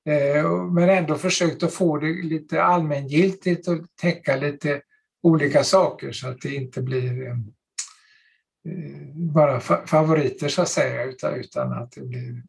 Eh, 0.09 0.65
men 0.71 0.89
ändå 0.89 1.15
försökt 1.15 1.63
att 1.63 1.73
få 1.73 1.97
det 1.97 2.23
lite 2.23 2.63
allmängiltigt 2.63 3.67
och 3.67 3.77
täcka 4.01 4.35
lite 4.35 4.81
olika 5.23 5.63
saker 5.63 6.11
så 6.11 6.27
att 6.27 6.41
det 6.41 6.55
inte 6.55 6.81
blir 6.81 7.27
eh, 7.27 7.35
bara 9.13 9.59
favoriter 9.85 10.49
så 10.49 10.61
att 10.61 10.69
säga 10.69 11.03
utan, 11.03 11.33
utan 11.33 11.73
att 11.73 11.91
det 11.91 12.01
blir 12.01 12.43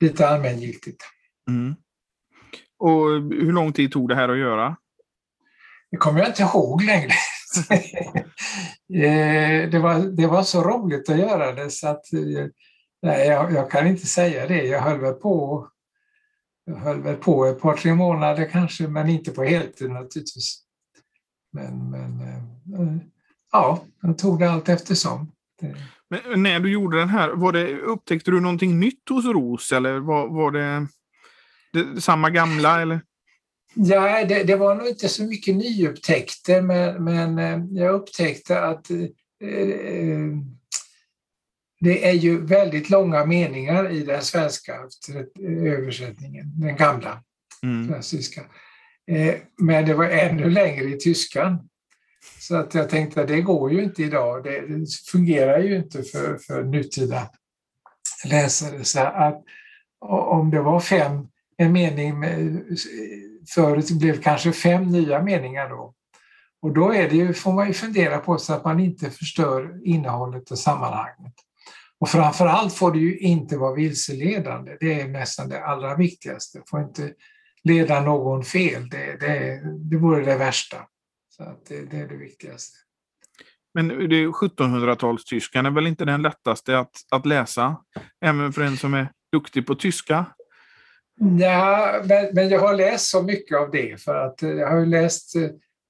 lite 0.00 0.28
allmängiltigt. 0.28 1.04
Mm. 1.48 1.74
Och 2.78 3.04
hur 3.30 3.52
lång 3.52 3.72
tid 3.72 3.92
tog 3.92 4.08
det 4.08 4.14
här 4.14 4.28
att 4.28 4.38
göra? 4.38 4.76
Det 5.90 5.96
kommer 5.96 6.20
jag 6.20 6.28
inte 6.28 6.42
ihåg 6.42 6.82
längre. 6.82 7.12
Eh, 8.94 9.70
det, 9.70 9.78
var, 9.78 9.98
det 9.98 10.26
var 10.26 10.42
så 10.42 10.62
roligt 10.62 11.10
att 11.10 11.18
göra 11.18 11.52
det 11.52 11.70
så 11.70 11.88
att 11.88 12.04
nej, 13.02 13.26
jag, 13.26 13.52
jag 13.52 13.70
kan 13.70 13.86
inte 13.86 14.06
säga 14.06 14.46
det. 14.46 14.62
Jag 14.62 14.80
höll 14.80 15.00
väl 15.00 15.14
på 15.14 15.68
jag 16.68 16.76
höll 16.76 17.02
väl 17.02 17.16
på 17.16 17.46
ett 17.46 17.60
par, 17.60 17.76
tre 17.76 17.94
månader 17.94 18.48
kanske, 18.52 18.88
men 18.88 19.08
inte 19.08 19.30
på 19.30 19.44
heltid 19.44 19.90
naturligtvis. 19.90 20.62
Men, 21.52 21.90
men 21.90 22.20
eh, 22.20 23.02
ja, 23.52 23.84
jag 24.02 24.18
tog 24.18 24.38
det 24.38 24.50
allt 24.50 24.68
eftersom. 24.68 25.32
Men 26.08 26.42
när 26.42 26.60
du 26.60 26.72
gjorde 26.72 26.98
den 26.98 27.08
här, 27.08 27.28
var 27.28 27.52
det, 27.52 27.78
upptäckte 27.78 28.30
du 28.30 28.40
någonting 28.40 28.80
nytt 28.80 29.08
hos 29.08 29.24
Ros 29.24 29.72
eller 29.72 29.98
var, 29.98 30.28
var 30.28 30.50
det, 30.50 30.86
det 31.72 32.00
samma 32.00 32.30
gamla? 32.30 32.82
Eller? 32.82 33.00
Ja, 33.80 34.24
det, 34.24 34.44
det, 34.44 34.56
var 34.56 34.74
nog 34.74 34.88
inte 34.88 35.08
så 35.08 35.24
mycket 35.24 35.56
nyupptäckter, 35.56 36.62
men, 36.62 37.04
men 37.04 37.38
eh, 37.38 37.82
jag 37.82 37.94
upptäckte 37.94 38.60
att 38.60 38.90
eh, 38.90 39.06
det 41.80 42.08
är 42.08 42.12
ju 42.12 42.46
väldigt 42.46 42.90
långa 42.90 43.26
meningar 43.26 43.90
i 43.90 44.02
den 44.02 44.22
svenska 44.22 44.78
översättningen, 45.42 46.60
den 46.60 46.76
gamla 46.76 47.22
mm. 47.62 47.88
klassiska. 47.88 48.40
Eh, 49.10 49.34
men 49.58 49.86
det 49.86 49.94
var 49.94 50.04
ännu 50.04 50.50
längre 50.50 50.84
i 50.84 50.98
tyskan. 50.98 51.68
Så 52.40 52.56
att 52.56 52.74
jag 52.74 52.88
tänkte 52.88 53.22
att 53.22 53.28
det 53.28 53.40
går 53.40 53.72
ju 53.72 53.82
inte 53.82 54.02
idag. 54.02 54.44
Det, 54.44 54.86
fungerar 55.12 55.58
ju 55.58 55.76
inte 55.76 56.02
för, 56.02 56.38
för 56.38 56.64
nutida 56.64 57.30
läsare. 58.24 58.84
Så 58.84 59.00
att 59.00 59.42
om 60.00 60.50
det 60.50 60.60
var 60.60 60.80
fem, 60.80 61.28
en 61.56 61.72
mening 61.72 62.20
med, 62.20 62.64
förut 63.54 63.90
blev 63.90 64.22
kanske 64.22 64.52
fem 64.52 64.82
nya 64.82 65.22
meningar 65.22 65.68
då. 65.68 65.94
Och 66.62 66.72
då 66.72 66.92
är 66.92 67.10
det 67.10 67.16
ju, 67.16 67.34
får 67.34 67.52
man 67.52 67.66
ju 67.66 67.72
fundera 67.72 68.18
på 68.18 68.38
så 68.38 68.52
att 68.52 68.64
man 68.64 68.80
inte 68.80 69.10
förstör 69.10 69.80
innehållet 69.84 70.50
och 70.50 70.58
sammanhanget. 70.58 71.34
Och 72.00 72.08
framför 72.08 72.46
allt 72.46 72.74
får 72.74 72.92
det 72.92 72.98
ju 72.98 73.18
inte 73.18 73.56
vara 73.56 73.74
vilseledande. 73.74 74.76
Det 74.80 75.00
är 75.00 75.08
nästan 75.08 75.48
det 75.48 75.64
allra 75.64 75.96
viktigaste. 75.96 76.58
Det 76.58 76.64
får 76.70 76.80
inte 76.80 77.12
leda 77.64 78.00
någon 78.00 78.44
fel. 78.44 78.88
Det, 78.88 79.16
det, 79.20 79.60
det 79.90 79.96
vore 79.96 80.24
det 80.24 80.36
värsta. 80.36 80.76
Så 81.28 81.42
att 81.42 81.66
det, 81.66 81.90
det 81.90 81.96
är 81.96 82.08
det 82.08 82.16
viktigaste. 82.16 82.78
Men 83.74 83.92
1700-talstyskan 83.92 85.66
är 85.66 85.70
väl 85.70 85.86
inte 85.86 86.04
den 86.04 86.22
lättaste 86.22 86.78
att, 86.78 86.92
att 87.10 87.26
läsa? 87.26 87.76
Även 88.20 88.52
för 88.52 88.62
en 88.62 88.76
som 88.76 88.94
är 88.94 89.12
duktig 89.32 89.66
på 89.66 89.74
tyska? 89.74 90.26
Ja, 91.18 92.00
men, 92.04 92.28
men 92.32 92.48
jag 92.48 92.60
har 92.60 92.74
läst 92.74 93.10
så 93.10 93.22
mycket 93.22 93.58
av 93.58 93.70
det 93.70 94.00
för 94.00 94.14
att 94.14 94.42
eh, 94.42 94.50
jag 94.50 94.70
har 94.70 94.86
läst 94.86 95.36
eh, 95.36 95.48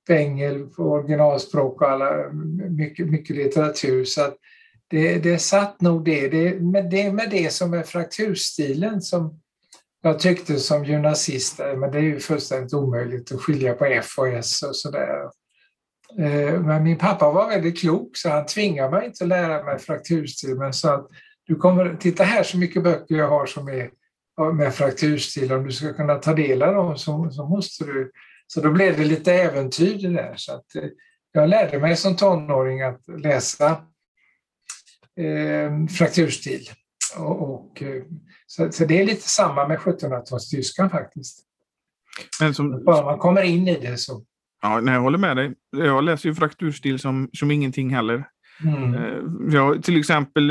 Bengel 0.09 0.67
på 0.67 0.83
originalspråk 0.83 1.83
och 1.83 1.91
alla, 1.91 2.33
mycket, 2.71 3.07
mycket 3.07 3.37
litteratur. 3.37 4.05
Så 4.05 4.23
att 4.23 4.37
det, 4.91 5.19
det 5.19 5.39
satt 5.39 5.81
nog 5.81 6.05
det. 6.05 6.29
Det, 6.29 6.61
men 6.61 6.91
det 6.91 7.03
är 7.03 7.13
med 7.13 7.31
det 7.31 7.53
som 7.53 7.75
är 7.75 7.83
frakturstilen 7.83 9.03
som 9.03 9.41
jag 10.03 10.19
tyckte 10.19 10.57
som 10.59 10.85
gymnasist, 10.85 11.59
men 11.59 11.91
det 11.91 11.99
är 11.99 12.03
ju 12.03 12.21
fullständigt 12.21 12.75
omöjligt 12.75 13.33
att 13.33 13.41
skilja 13.41 13.75
på 13.75 13.85
F 13.85 14.19
och 14.19 14.29
S 14.29 14.63
och 14.63 14.77
sådär. 14.77 15.25
Eh, 16.19 16.61
men 16.61 16.83
min 16.83 16.99
pappa 16.99 17.33
var 17.33 17.49
väldigt 17.49 17.79
klok 17.79 18.17
så 18.17 18.29
han 18.29 18.47
tvingade 18.47 18.91
mig 18.91 19.07
inte 19.07 19.25
att 19.25 19.29
lära 19.29 19.65
mig 19.65 19.79
frakturstil 19.79 20.55
men 20.55 20.73
sa 20.73 20.95
att 20.95 21.09
du 21.47 21.55
kommer, 21.55 21.97
titta 21.97 22.25
här 22.25 22.43
så 22.43 22.59
mycket 22.59 22.83
böcker 22.83 23.15
jag 23.15 23.29
har 23.29 23.47
som 23.47 23.69
är 23.69 23.91
med 24.39 24.75
frakturstil, 24.75 25.53
om 25.53 25.65
du 25.65 25.73
ska 25.73 25.93
kunna 25.93 26.15
ta 26.15 26.35
del 26.35 26.63
av 26.63 26.75
dem 26.75 26.99
så, 26.99 27.31
så 27.31 27.47
måste 27.47 27.85
du. 27.85 28.13
Så 28.47 28.61
då 28.61 28.71
blev 28.71 28.97
det 28.97 29.05
lite 29.05 29.33
äventyr 29.33 29.99
det 30.03 30.09
där. 30.09 30.35
Så 30.37 30.55
att, 30.55 30.75
eh, 30.75 30.85
jag 31.33 31.49
lärde 31.49 31.79
mig 31.79 31.97
som 31.97 32.17
tonåring 32.17 32.83
att 32.83 33.01
läsa 33.23 33.71
eh, 35.17 35.87
frakturstil. 35.99 36.71
Och, 37.17 37.55
och 37.55 37.83
eh, 37.83 38.03
så, 38.47 38.73
så, 38.73 38.85
det 38.85 39.01
är 39.01 39.07
lite 39.07 39.29
samma 39.29 39.69
med 39.69 39.79
1700-talstyskan 39.79 40.91
faktiskt. 40.91 41.45
Men 42.41 42.55
som, 42.55 42.85
Bara 42.85 43.05
man 43.05 43.19
kommer 43.19 43.43
in 43.43 43.69
i 43.69 43.81
det 43.81 43.97
så. 43.97 44.25
Ja, 44.63 44.81
nej, 44.81 44.95
jag 44.95 45.01
håller 45.01 45.19
med 45.19 45.37
dig. 45.37 45.55
Jag 45.77 46.05
läser 46.05 46.29
ju 46.29 46.35
frakturstil 46.35 46.99
som, 46.99 47.31
som 47.33 47.51
ingenting 47.51 47.91
heller. 47.91 48.25
Mm. 48.65 48.95
Eh, 48.95 49.55
jag, 49.55 49.85
till 49.85 50.01
exempel 50.01 50.51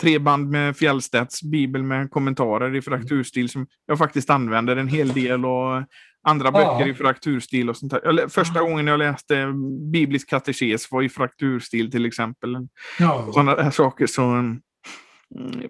tre 0.00 0.18
band 0.18 0.50
med 0.50 0.76
Fjällstedts 0.76 1.42
bibel 1.42 1.82
med 1.82 2.10
kommentarer 2.10 2.76
i 2.76 2.82
frakturstil 2.82 3.48
som 3.48 3.66
jag 3.86 3.98
faktiskt 3.98 4.30
använder 4.30 4.76
en 4.76 4.88
hel 4.88 5.08
del 5.08 5.44
och 5.44 5.84
andra 6.22 6.52
böcker 6.52 6.80
ja. 6.80 6.86
i 6.86 6.94
frakturstil 6.94 7.70
och 7.70 7.76
sånt 7.76 7.92
där. 7.92 8.28
Första 8.28 8.60
gången 8.60 8.86
jag 8.86 8.98
läste 8.98 9.52
biblisk 9.92 10.28
katekes 10.28 10.90
var 10.90 11.02
i 11.02 11.08
frakturstil 11.08 11.90
till 11.90 12.06
exempel. 12.06 12.56
Ja. 12.98 13.28
Sådana 13.32 13.62
här 13.62 13.70
saker. 13.70 14.06
Så, 14.06 14.22
mm, 14.22 14.60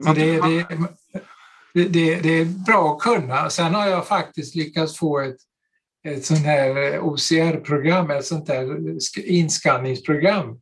så 0.01 0.13
det, 0.13 0.41
det, 0.41 1.89
det, 1.89 2.21
det, 2.21 2.41
är 2.41 2.65
bra 2.67 2.93
att 2.95 3.03
kunna. 3.03 3.51
Sen 3.51 3.75
har 3.75 3.87
jag 3.87 4.07
faktiskt 4.07 4.55
lyckats 4.55 4.99
få 4.99 5.21
ett, 5.21 5.37
ett 6.09 6.25
sånt 6.25 6.47
här 6.47 6.99
OCR-program, 7.01 8.11
ett 8.11 8.25
sånt 8.25 8.49
här 8.49 8.97
inskanningsprogram. 9.31 10.61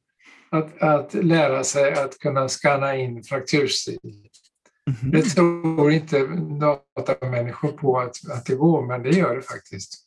Att, 0.58 0.82
att 0.82 1.14
lära 1.14 1.64
sig 1.64 1.92
att 1.92 2.18
kunna 2.18 2.48
skanna 2.48 2.96
in 2.96 3.22
frakturstil. 3.24 3.98
Mm. 5.02 5.10
Det 5.12 5.22
tror 5.22 5.90
inte 5.92 6.26
datamänniskor 6.96 7.72
på 7.72 8.00
att, 8.00 8.16
att 8.30 8.46
det 8.46 8.54
går, 8.54 8.86
men 8.86 9.02
det 9.02 9.10
gör 9.10 9.36
det 9.36 9.42
faktiskt. 9.42 10.06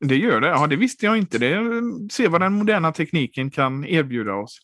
Det 0.00 0.16
gör 0.16 0.40
det? 0.40 0.48
Ja, 0.48 0.66
det 0.66 0.76
visste 0.76 1.06
jag 1.06 1.16
inte. 1.16 1.38
Det, 1.38 1.82
se 2.10 2.28
vad 2.28 2.40
den 2.40 2.52
moderna 2.52 2.92
tekniken 2.92 3.50
kan 3.50 3.84
erbjuda 3.84 4.34
oss. 4.34 4.58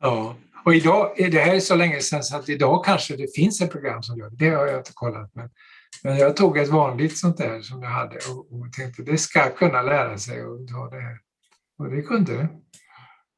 Ja, 0.00 0.36
och 0.64 0.74
idag, 0.74 1.14
det 1.16 1.38
här 1.38 1.54
är 1.54 1.60
så 1.60 1.74
länge 1.74 2.00
sedan 2.00 2.22
så 2.22 2.36
att 2.36 2.48
idag 2.48 2.84
kanske 2.84 3.16
det 3.16 3.34
finns 3.34 3.60
ett 3.60 3.72
program 3.72 4.02
som 4.02 4.18
gör 4.18 4.30
det. 4.30 4.36
Det 4.36 4.50
har 4.50 4.66
jag 4.66 4.80
inte 4.80 4.92
kollat. 4.94 5.30
Men, 5.34 5.50
men 6.02 6.18
jag 6.18 6.36
tog 6.36 6.58
ett 6.58 6.68
vanligt 6.68 7.18
sånt 7.18 7.36
där 7.36 7.60
som 7.62 7.82
jag 7.82 7.90
hade 7.90 8.16
och, 8.16 8.52
och 8.52 8.72
tänkte 8.72 9.02
det 9.02 9.18
ska 9.18 9.50
kunna 9.50 9.82
lära 9.82 10.18
sig 10.18 10.40
att 10.40 10.68
ta 10.68 10.90
det 10.90 11.00
här. 11.00 11.18
Och 11.78 11.90
det 11.90 12.02
kunde 12.02 12.36
det. 12.36 12.48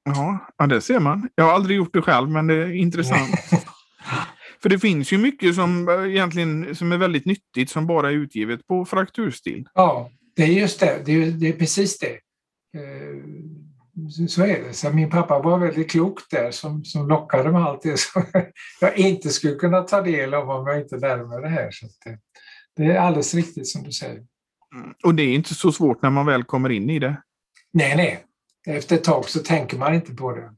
Ja, 0.07 0.67
det 0.67 0.81
ser 0.81 1.01
man. 1.01 1.29
Jag 1.35 1.45
har 1.45 1.53
aldrig 1.53 1.77
gjort 1.77 1.95
det 1.95 2.03
själv, 2.03 2.31
men 2.31 2.47
det 2.47 2.55
är 2.55 2.73
intressant. 2.73 3.31
För 4.63 4.69
det 4.69 4.79
finns 4.79 5.13
ju 5.13 5.19
mycket 5.19 5.55
som 5.55 5.89
eh, 5.89 6.11
egentligen 6.11 6.77
som 6.77 6.93
är 6.93 6.97
väldigt 6.97 7.27
nyttigt 7.27 7.71
som 7.71 7.87
bara 7.87 8.09
är 8.11 8.15
utgivet 8.15 8.67
på 8.67 8.85
frakturstil. 8.85 9.69
Ja, 9.75 10.11
det 10.37 10.43
är 10.43 10.47
just 10.47 10.81
det. 10.81 11.03
Det 11.05 11.13
är, 11.13 11.31
det 11.31 11.49
är 11.49 11.53
precis 11.53 11.99
det. 11.99 12.13
Eh, 12.81 14.29
så 14.29 14.43
är 14.43 14.63
det. 14.63 14.73
Så 14.73 14.91
min 14.91 15.11
pappa 15.11 15.39
var 15.39 15.59
väldigt 15.59 15.91
klok 15.91 16.21
där 16.31 16.51
som, 16.51 16.85
som 16.85 17.09
lockade 17.09 17.53
med 17.53 17.63
allt 17.63 17.83
det 17.83 18.01
som 18.01 18.23
jag 18.81 18.99
inte 18.99 19.29
skulle 19.29 19.55
kunna 19.55 19.83
ta 19.83 20.01
del 20.01 20.35
av 20.35 20.51
om 20.51 20.67
jag 20.67 20.81
inte 20.81 20.97
lärde 20.97 21.27
mig 21.27 21.43
det 21.43 21.49
här. 21.49 21.71
Så 21.71 21.87
det, 22.05 22.19
det 22.77 22.93
är 22.93 23.01
alldeles 23.01 23.35
riktigt 23.35 23.69
som 23.69 23.83
du 23.83 23.93
säger. 23.93 24.23
Mm. 24.75 24.95
Och 25.05 25.15
det 25.15 25.23
är 25.23 25.35
inte 25.35 25.55
så 25.55 25.73
svårt 25.73 26.03
när 26.03 26.11
man 26.11 26.27
väl 26.27 26.45
kommer 26.45 26.71
in 26.71 26.91
i 26.91 26.99
det? 26.99 27.23
Nej, 27.73 27.97
nej. 27.97 28.26
Efter 28.67 28.97
ett 28.97 29.05
tag 29.05 29.29
så 29.29 29.39
tänker 29.39 29.79
man 29.79 29.95
inte 29.95 30.15
på 30.15 30.33
det 30.33 30.51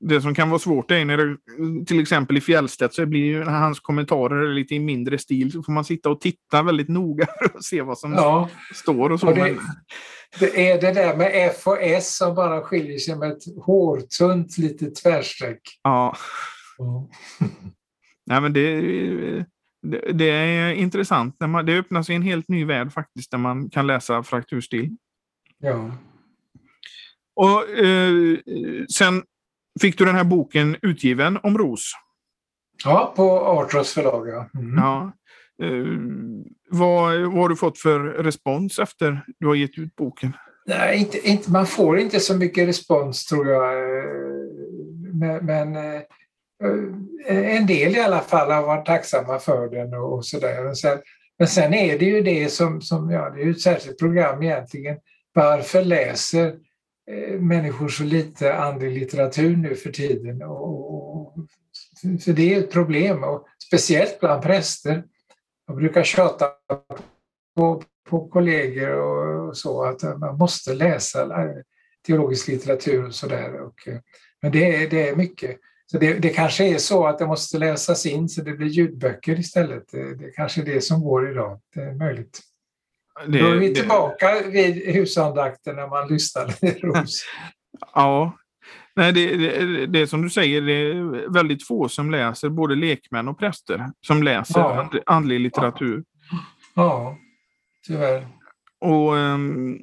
det 0.00 0.20
som 0.20 0.34
kan 0.34 0.50
vara 0.50 0.58
svårt 0.58 0.90
är 0.90 1.04
när 1.04 1.16
det, 1.16 1.36
till 1.86 2.00
exempel 2.00 2.36
i 2.36 2.40
Fjällstedt 2.40 2.94
så 2.94 3.06
blir 3.06 3.24
ju 3.24 3.42
hans 3.44 3.80
kommentarer 3.80 4.54
lite 4.54 4.74
i 4.74 4.78
mindre 4.78 5.18
stil. 5.18 5.52
Så 5.52 5.62
får 5.62 5.72
man 5.72 5.84
sitta 5.84 6.10
och 6.10 6.20
titta 6.20 6.62
väldigt 6.62 6.88
noga 6.88 7.26
för 7.38 7.58
att 7.58 7.64
se 7.64 7.82
vad 7.82 7.98
som 7.98 8.12
ja. 8.12 8.48
står. 8.74 9.10
Och 9.10 9.20
så. 9.20 9.28
Och 9.28 9.34
det, 9.34 9.56
det, 10.40 10.70
är 10.70 10.80
det 10.80 10.92
där 10.92 11.16
med 11.16 11.30
F 11.34 11.66
och 11.66 11.82
S 11.82 12.16
som 12.16 12.34
bara 12.34 12.62
skiljer 12.62 12.98
sig 12.98 13.16
med 13.16 13.32
ett 13.32 13.42
hårtunt 13.64 14.58
litet 14.58 14.94
tvärstreck. 14.94 15.60
Ja. 15.82 16.16
Mm. 16.78 17.50
Nej, 18.26 18.40
men 18.40 18.52
det, 18.52 18.80
det, 19.82 20.12
det, 20.12 20.30
är 20.30 20.72
intressant. 20.72 21.36
När 21.40 21.46
man, 21.46 21.66
det 21.66 21.78
öppnar 21.78 22.02
sig 22.02 22.16
en 22.16 22.22
helt 22.22 22.48
ny 22.48 22.64
värld 22.64 22.92
faktiskt 22.92 23.30
där 23.30 23.38
man 23.38 23.70
kan 23.70 23.86
läsa 23.86 24.22
frakturstil. 24.22 24.96
Ja. 25.58 25.90
Och 27.36 27.70
eh, 27.70 28.38
sen 28.96 29.22
fick 29.80 29.98
du 29.98 30.04
den 30.04 30.14
här 30.14 30.24
boken 30.24 30.76
utgiven 30.82 31.38
om 31.42 31.58
ros. 31.58 31.92
Ja, 32.84 33.12
på 33.16 33.40
Artros 33.40 33.92
förlag. 33.92 34.28
Ja. 34.28 34.50
Mm. 34.54 34.74
ja. 34.76 35.12
Uh, 35.62 35.98
Vad, 36.70 37.20
vad 37.20 37.32
har 37.32 37.48
du 37.48 37.56
fått 37.56 37.78
för 37.78 37.98
respons 38.00 38.78
efter 38.78 39.24
du 39.38 39.46
har 39.46 39.54
gett 39.54 39.78
ut 39.78 39.96
boken? 39.96 40.32
Nej, 40.66 40.98
inte, 40.98 41.28
inte, 41.28 41.50
man 41.50 41.66
får 41.66 41.98
inte 41.98 42.20
så 42.20 42.36
mycket 42.36 42.68
respons 42.68 43.26
tror 43.26 43.48
jag. 43.48 43.74
Men, 45.14 45.46
men 45.46 45.76
en 47.26 47.66
del 47.66 47.96
i 47.96 48.00
alla 48.00 48.20
fall 48.20 48.50
har 48.50 48.62
varit 48.62 48.86
tacksamma 48.86 49.38
för 49.38 49.68
den 49.68 49.94
och, 49.94 50.12
och 50.12 50.26
sådär. 50.26 50.74
Sen, 50.74 50.98
men 51.38 51.48
sen 51.48 51.74
är 51.74 51.98
det 51.98 52.04
ju 52.04 52.20
det 52.20 52.52
som, 52.52 52.80
som 52.80 53.10
ja, 53.10 53.30
det 53.30 53.42
är 53.42 53.50
ett 53.50 53.60
särskilt 53.60 53.98
program 53.98 54.42
egentligen. 54.42 54.96
Varför 55.34 55.84
läser 55.84 56.46
eh, 56.46 56.52
Eh, 57.10 57.40
människor 57.40 57.88
så 57.88 58.04
lite 58.04 58.54
andlig 58.54 58.98
litteratur 58.98 59.56
nu 59.56 59.74
för 59.74 59.90
tiden? 59.90 60.42
Och, 60.42 60.94
och, 60.94 61.34
för 62.24 62.32
det 62.32 62.54
är 62.54 62.58
ett 62.58 62.72
problem, 62.72 63.24
och 63.24 63.46
speciellt 63.66 64.20
bland 64.20 64.42
präster. 64.42 65.04
Jag 65.66 65.76
brukar 65.76 66.04
tjata 66.04 66.46
på, 67.56 67.82
på 68.08 68.28
kollegor 68.28 68.90
och, 68.90 69.56
så 69.56 69.84
att 69.84 70.02
man 70.02 70.38
måste 70.38 70.74
läsa 70.74 71.48
teologisk 72.06 72.48
litteratur 72.48 73.06
och 73.06 73.14
sådär. 73.14 73.54
Eh, 73.86 73.98
men 74.42 74.52
det 74.52 74.82
är, 74.82 74.90
det 74.90 75.08
är 75.08 75.16
mycket. 75.16 75.56
Så 75.86 75.98
det, 75.98 76.14
det, 76.14 76.28
kanske 76.28 76.64
är 76.64 76.78
så 76.78 77.06
att 77.06 77.18
det 77.18 77.26
måste 77.26 77.58
läsas 77.58 78.06
in 78.06 78.28
så 78.28 78.42
det 78.42 78.52
blir 78.52 78.68
ljudböcker 78.68 79.38
istället. 79.38 79.88
Det, 79.90 80.14
det 80.14 80.30
kanske 80.30 80.60
är 80.60 80.64
det 80.64 80.80
som 80.80 81.00
går 81.00 81.30
idag. 81.30 81.60
Det 81.74 81.80
är 81.80 81.94
möjligt. 81.94 82.40
Det, 83.26 83.38
Då 83.38 83.46
är 83.46 83.56
vi 83.56 83.74
tillbaka 83.74 84.34
det... 84.34 84.50
vid 84.50 84.94
husandakten 84.94 85.76
när 85.76 85.88
man 85.88 86.08
lyssnar 86.08 86.48
till 86.48 86.80
Ros. 86.80 87.24
ja, 87.94 88.32
Nej, 88.96 89.12
det, 89.12 89.36
det, 89.36 89.86
det 89.86 89.98
är 89.98 90.06
som 90.06 90.22
du 90.22 90.30
säger, 90.30 90.62
det 90.62 90.72
är 90.72 91.32
väldigt 91.32 91.66
få 91.66 91.88
som 91.88 92.10
läser, 92.10 92.48
både 92.48 92.74
lekmän 92.74 93.28
och 93.28 93.38
präster, 93.38 93.90
som 94.06 94.22
läser 94.22 94.60
ja. 94.60 94.90
andlig 95.06 95.40
litteratur. 95.40 96.04
Ja, 96.74 97.18
tyvärr. 97.86 98.28
Och 98.80 99.12
um, 99.12 99.78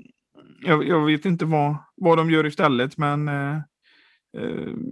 jag, 0.62 0.88
jag, 0.88 1.06
vet 1.06 1.26
inte 1.26 1.46
vad, 1.46 1.76
vad 1.96 2.18
de 2.18 2.32
gör 2.32 2.46
istället, 2.46 2.98
men 2.98 3.28
uh, 3.28 3.60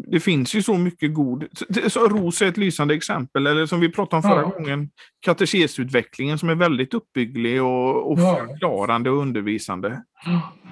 det 0.07 0.19
finns 0.19 0.53
ju 0.53 0.63
så 0.63 0.77
mycket 0.77 1.13
god... 1.13 1.47
Så 1.87 2.07
Ros 2.07 2.41
är 2.41 2.45
ett 2.45 2.57
lysande 2.57 2.93
exempel, 2.93 3.47
eller 3.47 3.65
som 3.65 3.79
vi 3.79 3.89
pratade 3.89 4.15
om 4.15 4.23
förra 4.23 4.41
ja. 4.41 4.49
gången, 4.49 4.89
katekesutvecklingen 5.19 6.39
som 6.39 6.49
är 6.49 6.55
väldigt 6.55 6.93
uppbygglig 6.93 7.63
och, 7.63 8.11
och 8.11 8.19
ja. 8.19 8.47
förklarande 8.47 9.09
och 9.09 9.17
undervisande. 9.17 10.03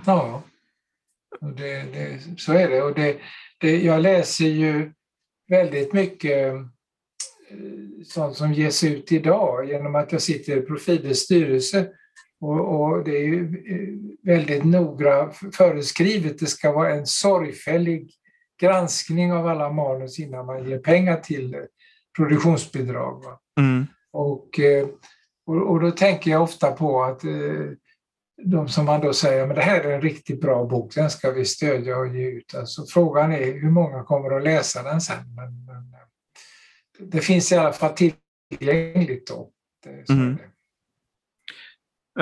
Ja, 0.05 0.43
det, 1.41 1.84
det, 1.93 2.20
så 2.38 2.53
är 2.53 2.70
det. 2.70 2.82
Och 2.82 2.93
det, 2.93 3.18
det, 3.57 3.82
jag 3.84 4.01
läser 4.01 4.45
ju 4.45 4.91
väldigt 5.49 5.93
mycket 5.93 6.53
eh, 6.53 6.61
sånt 8.05 8.36
som 8.36 8.53
ges 8.53 8.84
ut 8.84 9.11
idag 9.11 9.70
genom 9.70 9.95
att 9.95 10.11
jag 10.11 10.22
sitter 10.22 10.57
i 10.57 10.61
Profides 10.61 11.20
styrelse. 11.20 11.88
Och, 12.41 12.82
och, 12.82 13.03
det 13.03 13.18
är 13.18 13.26
ju 13.26 13.43
eh, 13.43 14.36
väldigt 14.36 14.63
noga 14.63 15.32
föreskrivet. 15.53 16.39
Det 16.39 16.45
ska 16.45 16.72
vara 16.72 16.93
en 16.93 17.05
sorgfällig 17.05 18.11
granskning 18.60 19.34
av 19.34 19.47
alla 19.47 19.72
manus 19.72 20.20
innan 20.20 20.45
man 20.45 20.70
ger 20.70 20.80
pengar 20.80 21.18
till 21.18 21.55
produktionsbidrag. 22.18 23.24
Mm. 23.60 23.88
Och, 24.12 24.60
eh, 24.60 24.88
och, 25.45 25.72
och, 25.72 25.80
då 25.80 25.91
tänker 25.91 26.32
jag 26.32 26.43
ofta 26.43 26.72
på 26.72 27.03
att 27.03 27.24
eh, 27.24 27.32
de 28.43 28.68
som 28.68 28.86
man 28.86 29.01
då 29.01 29.14
säger, 29.14 29.47
men 29.47 29.55
det 29.55 29.62
här 29.62 29.82
är 29.82 29.95
en 29.95 30.01
riktigt 30.01 30.41
bra 30.41 30.66
bok, 30.66 30.95
den 30.95 31.10
ska 31.10 31.32
vi 31.32 31.45
stödja 31.45 31.97
och 31.97 32.08
ge 32.08 32.32
ut. 32.32 32.55
Alltså, 32.55 32.86
frågan 32.86 33.32
är 33.32 33.53
hur 33.53 33.70
många 33.70 34.03
kommer 34.03 34.38
att 34.38 34.43
läsa 34.43 34.84
den 34.84 35.01
sen? 35.01 35.36
Men, 35.36 35.66
men 35.66 35.93
eh, 35.93 37.08
det 37.12 37.22
finns 37.22 37.51
i 37.51 37.55
alla 37.55 37.74
fall 37.74 37.93
tillgängligt 37.93 39.28
då. 39.28 39.49
Det, 39.84 40.14
mm. 40.14 40.38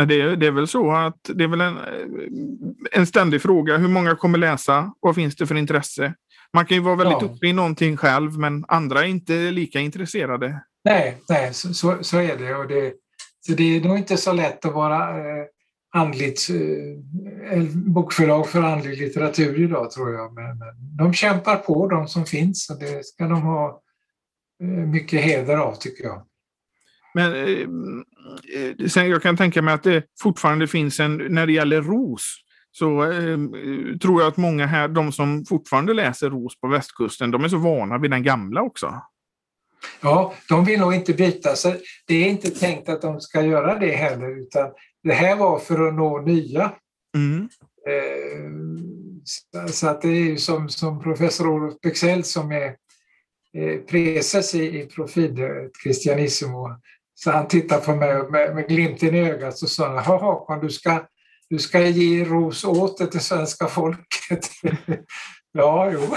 det. 0.08 0.22
är, 0.22 0.36
det 0.36 0.48
är 0.48 0.52
väl 0.52 0.68
så 0.68 0.92
att 0.92 1.20
det 1.24 1.44
är 1.44 1.48
väl 1.48 1.62
en, 1.62 1.78
en 2.92 3.08
ständig 3.08 3.42
fråga. 3.42 3.78
Hur 3.78 3.88
många 3.88 4.16
kommer 4.16 4.38
läsa? 4.38 4.94
Vad 5.00 5.16
finns 5.16 5.36
det 5.36 5.48
för 5.48 5.56
intresse? 5.56 6.14
Man 6.54 6.66
kan 6.66 6.78
ju 6.78 6.84
vara 6.84 6.96
väldigt 6.96 7.22
ja. 7.22 7.28
uppe 7.28 7.48
i 7.48 7.54
någonting 7.54 7.98
själv, 7.98 8.40
men 8.40 8.66
andra 8.68 9.00
är 9.00 9.08
inte 9.08 9.34
lika 9.34 9.80
intresserade. 9.80 10.62
Nej, 10.84 11.18
nej 11.30 11.54
så, 11.54 11.74
så, 11.74 11.98
så 12.02 12.18
är 12.18 12.38
det. 12.38 12.56
Och 12.56 12.68
det. 12.68 12.94
Så 13.48 13.52
det 13.52 13.64
är 13.64 13.82
nog 13.82 13.98
inte 13.98 14.18
så 14.18 14.34
lätt 14.34 14.66
att 14.66 14.74
vara 14.74 15.10
eh, 15.10 15.46
andligt, 15.94 16.50
eh, 16.50 17.64
bokförlag 17.74 18.50
för 18.50 18.62
andlig 18.62 18.98
litteratur 18.98 19.64
idag, 19.64 19.92
tror 19.92 20.14
jag. 20.14 20.34
Men, 20.34 20.58
men 20.58 20.98
de 20.98 21.14
kämpar 21.14 21.56
på, 21.56 21.88
de 21.88 22.08
som 22.08 22.26
finns, 22.26 22.70
och 22.70 22.80
det 22.80 23.06
ska 23.06 23.28
de 23.28 23.42
ha 23.42 23.82
eh, 24.64 24.68
mycket 24.68 25.22
heder 25.22 25.58
av, 25.58 25.76
tycker 25.76 26.04
jag. 26.04 26.26
Men 27.14 27.34
eh, 27.34 27.60
eh 28.56 28.88
sen 28.88 29.10
jag 29.10 29.22
kan 29.22 29.38
tänka 29.38 29.62
mig 29.62 29.74
att 29.74 29.84
det 29.84 30.04
fortfarande 30.22 30.68
finns 30.68 31.00
en, 31.00 31.18
när 31.18 31.48
det 31.48 31.54
gäller 31.54 31.82
ros, 31.82 32.45
så 32.78 33.12
eh, 33.12 33.38
tror 34.02 34.22
jag 34.22 34.28
att 34.28 34.38
många 34.38 34.66
här, 34.66 34.88
de 34.88 35.12
som 35.12 35.46
fortfarande 35.46 35.94
läser 35.94 36.30
Ros 36.30 36.60
på 36.60 36.68
västkusten, 36.68 37.32
de 37.32 37.44
är 37.44 37.48
så 37.48 37.58
vana 37.58 37.98
vid 37.98 38.12
den 38.12 38.24
gamla 38.24 38.62
också. 38.62 39.02
Ja, 40.02 40.34
de 40.50 40.66
vill 40.66 40.80
nog 40.80 40.94
inte 40.94 41.14
byta. 41.14 41.56
Så 41.56 41.76
det 42.08 42.16
är 42.16 42.30
inte 42.30 42.50
tänkt 42.50 42.90
att 42.90 43.02
de 43.02 43.22
ska 43.22 43.42
göra 43.42 43.80
det 43.80 43.92
heller, 43.92 44.42
utan 44.42 44.72
det 45.04 45.14
här 45.14 45.36
var 45.36 45.60
för 45.60 45.88
att 45.88 45.94
nå 45.94 46.22
nya. 46.22 46.72
Mm. 47.18 47.50
Eh, 47.88 48.52
så 49.72 49.88
att 49.88 50.02
det 50.02 50.10
är 50.10 50.30
ju 50.30 50.38
som, 50.38 50.70
som 50.70 51.02
professor 51.02 51.48
Olof 51.48 51.74
Bexell 51.82 52.24
som 52.24 52.52
är 52.52 52.76
eh, 53.54 53.80
preses 53.90 54.56
i, 54.56 54.82
i 54.82 54.86
Profide 54.86 55.70
Christianissimo. 55.84 56.70
Så 57.14 57.32
han 57.32 57.48
tittar 57.48 57.80
på 57.80 57.96
mig 57.96 58.32
med, 58.32 58.56
med 58.56 58.68
glimten 58.68 59.16
i 59.16 59.30
ögat 59.30 59.62
och 59.62 59.70
sa 59.70 60.00
Håkon, 60.00 60.60
du 60.60 60.70
ska 60.70 61.06
du 61.50 61.60
ska 61.60 61.82
ge 61.82 62.26
ros 62.26 62.64
åter 62.64 63.06
till 63.06 63.20
svenska 63.20 63.68
folket. 63.68 64.50
ja, 65.52 65.92
jo, 65.94 66.16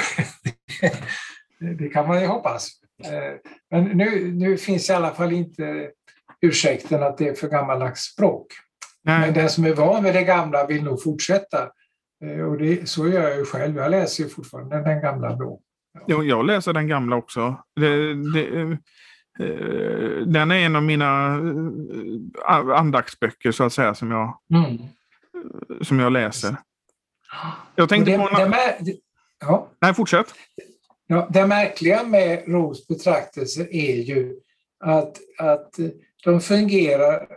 det 1.79 1.89
kan 1.89 2.09
man 2.09 2.21
ju 2.21 2.27
hoppas. 2.27 2.71
Eh, 3.05 3.35
men 3.71 3.85
nu, 3.85 4.33
nu 4.33 4.57
finns 4.57 4.91
i 4.91 4.93
alla 4.93 5.15
fall 5.15 5.33
inte 5.33 5.91
ursäkten 6.41 7.03
att 7.03 7.19
det 7.19 7.29
är 7.29 7.35
för 7.35 7.49
gammaldags 7.49 8.01
språk. 8.01 8.47
Nej. 9.05 9.21
Men 9.21 9.35
den 9.35 9.51
som 9.51 9.65
är 9.65 9.75
van 9.75 10.05
vid 10.05 10.15
det 10.15 10.23
gamla 10.23 10.67
vill 10.67 10.85
nog 10.85 11.03
fortsätta. 11.03 11.71
Eh, 12.25 12.41
och 12.41 12.59
det, 12.59 12.89
så 12.89 13.09
gör 13.09 13.29
jag 13.29 13.39
ju 13.39 13.45
själv. 13.45 13.77
Jag 13.77 13.91
läser 13.91 14.25
ju 14.25 14.29
fortfarande 14.29 14.83
den 14.83 15.01
gamla 15.01 15.37
då. 15.37 15.61
Ja. 16.07 16.23
Jag 16.23 16.47
läser 16.47 16.73
den 16.73 16.89
gamla 16.89 17.17
också. 17.17 17.57
Det, 17.81 18.15
det, 18.15 18.79
eh, 19.41 20.27
den 20.27 20.51
är 20.51 20.57
en 20.57 20.77
av 20.77 20.83
mina 20.83 21.41
andaktsböcker 22.75 23.53
så 23.53 23.65
att 23.65 23.73
säga 23.73 23.95
som 23.95 24.11
jag 24.11 24.39
mm 24.55 24.79
som 25.83 26.01
jag 26.01 26.13
läser. 26.13 26.57
Jag 27.75 27.89
tänkte 27.89 28.11
det, 28.11 28.19
på... 28.19 28.41
En... 28.41 28.51
Det, 28.51 28.97
ja. 29.41 29.69
Nej, 29.81 29.95
fortsätt. 29.95 30.35
Ja, 31.07 31.29
det 31.31 31.47
märkliga 31.47 32.03
med 32.03 32.49
Ros 32.49 32.87
betraktelser 32.87 33.75
är 33.75 33.97
ju 33.97 34.37
att, 34.85 35.17
att 35.39 35.71
de 36.25 36.41
fungerar 36.41 37.29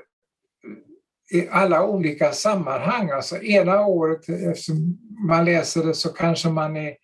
i 1.32 1.48
alla 1.52 1.86
olika 1.86 2.32
sammanhang. 2.32 3.10
Alltså 3.10 3.44
ena 3.44 3.86
året, 3.86 4.30
eftersom 4.30 4.98
man 5.28 5.46
läser 5.46 5.84
det, 5.84 5.94
så 5.94 6.10
kanske 6.10 6.50
man 6.50 6.78
är, 6.78 6.96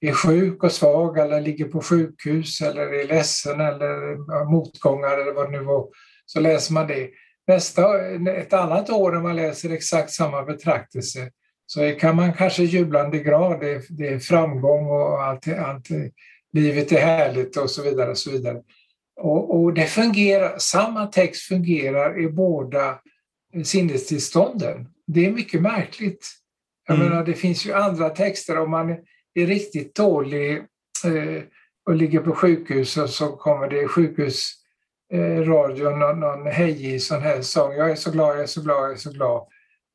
är 0.00 0.12
sjuk 0.12 0.62
och 0.62 0.72
svag 0.72 1.18
eller 1.18 1.40
ligger 1.40 1.64
på 1.64 1.82
sjukhus 1.82 2.60
eller 2.60 2.94
är 2.94 3.08
ledsen 3.08 3.60
eller 3.60 4.16
motgångar 4.50 5.18
eller 5.18 5.32
vad 5.32 5.52
det 5.52 5.58
nu 5.58 5.64
var. 5.64 5.88
Så 6.26 6.40
läser 6.40 6.72
man 6.72 6.86
det. 6.86 7.10
Nästa, 7.46 8.10
ett 8.30 8.52
annat 8.52 8.90
år 8.90 9.12
när 9.12 9.20
man 9.20 9.36
läser 9.36 9.70
exakt 9.70 10.10
samma 10.10 10.42
betraktelse 10.42 11.30
så 11.66 11.92
kan 12.00 12.16
man 12.16 12.32
kanske 12.32 12.62
jublande 12.62 13.18
grad, 13.18 13.60
det, 13.60 13.82
det 13.88 14.08
är 14.08 14.18
framgång 14.18 14.86
och 14.86 15.22
allt, 15.22 15.48
allt, 15.48 15.88
livet 16.52 16.92
är 16.92 17.00
härligt 17.00 17.56
och 17.56 17.70
så 17.70 17.82
vidare. 17.82 18.10
Och 18.10 18.18
så 18.18 18.30
vidare. 18.30 18.62
Och, 19.20 19.60
och 19.60 19.74
det 19.74 19.86
fungerar, 19.86 20.58
samma 20.58 21.06
text 21.06 21.42
fungerar 21.42 22.20
i 22.20 22.28
båda 22.28 22.98
sinnestillstånden. 23.64 24.88
Det 25.06 25.26
är 25.26 25.30
mycket 25.30 25.62
märkligt. 25.62 26.26
Jag 26.88 26.96
mm. 26.96 27.08
menar, 27.08 27.24
det 27.24 27.34
finns 27.34 27.66
ju 27.66 27.72
andra 27.72 28.10
texter 28.10 28.58
om 28.58 28.70
man 28.70 28.90
är 29.34 29.46
riktigt 29.46 29.94
dålig 29.94 30.56
eh, 31.04 31.42
och 31.86 31.94
ligger 31.94 32.20
på 32.20 32.34
sjukhus 32.34 32.96
och 32.96 33.10
så 33.10 33.36
kommer 33.36 33.68
det 33.68 33.88
sjukhus 33.88 34.52
eh, 35.12 35.42
radion 35.42 35.98
någon, 35.98 36.20
någon 36.20 36.46
hejig 36.46 37.02
sån 37.02 37.22
här 37.22 37.40
sång. 37.40 37.72
Jag 37.72 37.90
är 37.90 37.94
så 37.94 38.10
glad, 38.10 38.36
jag 38.36 38.42
är 38.42 38.46
så 38.46 38.62
glad, 38.62 38.84
jag 38.84 38.92
är 38.92 38.96
så 38.96 39.10
glad. 39.10 39.46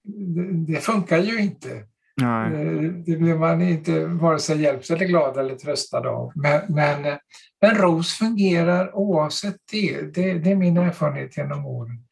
Det, 0.04 0.74
det 0.74 0.80
funkar 0.80 1.18
ju 1.18 1.42
inte. 1.42 1.84
Nej. 2.22 2.54
Eh, 2.54 2.82
det 3.06 3.18
blir 3.18 3.36
man 3.36 3.62
inte 3.62 4.06
vare 4.06 4.40
sig 4.40 4.62
hjälpt 4.62 4.90
eller 4.90 5.06
glad 5.06 5.38
eller 5.38 5.56
tröstad 5.56 6.10
av. 6.10 6.32
Men, 6.36 6.62
men, 6.70 7.18
men 7.62 7.76
ROS 7.76 8.14
fungerar 8.14 8.96
oavsett 8.96 9.58
det. 9.72 10.02
det. 10.14 10.34
det. 10.34 10.52
är 10.52 10.56
min 10.56 10.78
erfarenhet 10.78 11.38
genom 11.38 11.66
åren. 11.66 12.04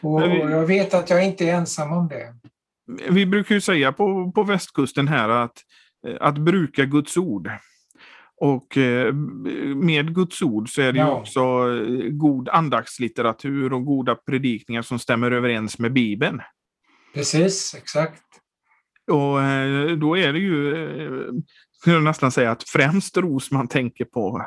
Och, 0.00 0.22
vi, 0.22 0.42
och 0.42 0.50
jag 0.50 0.66
vet 0.66 0.94
att 0.94 1.10
jag 1.10 1.24
inte 1.24 1.44
är 1.44 1.54
ensam 1.54 1.92
om 1.92 2.08
det. 2.08 2.34
Vi 3.10 3.26
brukar 3.26 3.54
ju 3.54 3.60
säga 3.60 3.92
på, 3.92 4.32
på 4.32 4.42
västkusten 4.42 5.08
här 5.08 5.28
att, 5.28 5.56
att 6.20 6.38
bruka 6.38 6.84
Guds 6.84 7.16
ord. 7.16 7.50
Och 8.44 8.78
eh, 8.78 9.14
med 9.76 10.14
Guds 10.14 10.42
ord 10.42 10.74
så 10.74 10.82
är 10.82 10.92
det 10.92 10.98
ja. 10.98 11.06
ju 11.06 11.12
också 11.12 11.40
eh, 11.40 12.08
god 12.10 12.48
andaktslitteratur 12.48 13.72
och 13.72 13.84
goda 13.84 14.14
predikningar 14.14 14.82
som 14.82 14.98
stämmer 14.98 15.30
överens 15.30 15.78
med 15.78 15.92
Bibeln. 15.92 16.40
Precis, 17.14 17.74
exakt. 17.74 18.22
Och 19.10 19.42
eh, 19.42 19.96
då 19.96 20.18
är 20.18 20.32
det 20.32 20.38
ju, 20.38 20.74
skulle 21.80 21.96
jag 21.96 22.02
nästan 22.02 22.32
säga 22.32 22.50
att 22.50 22.68
främst 22.68 23.16
ros 23.16 23.50
man 23.50 23.68
tänker 23.68 24.04
på. 24.04 24.46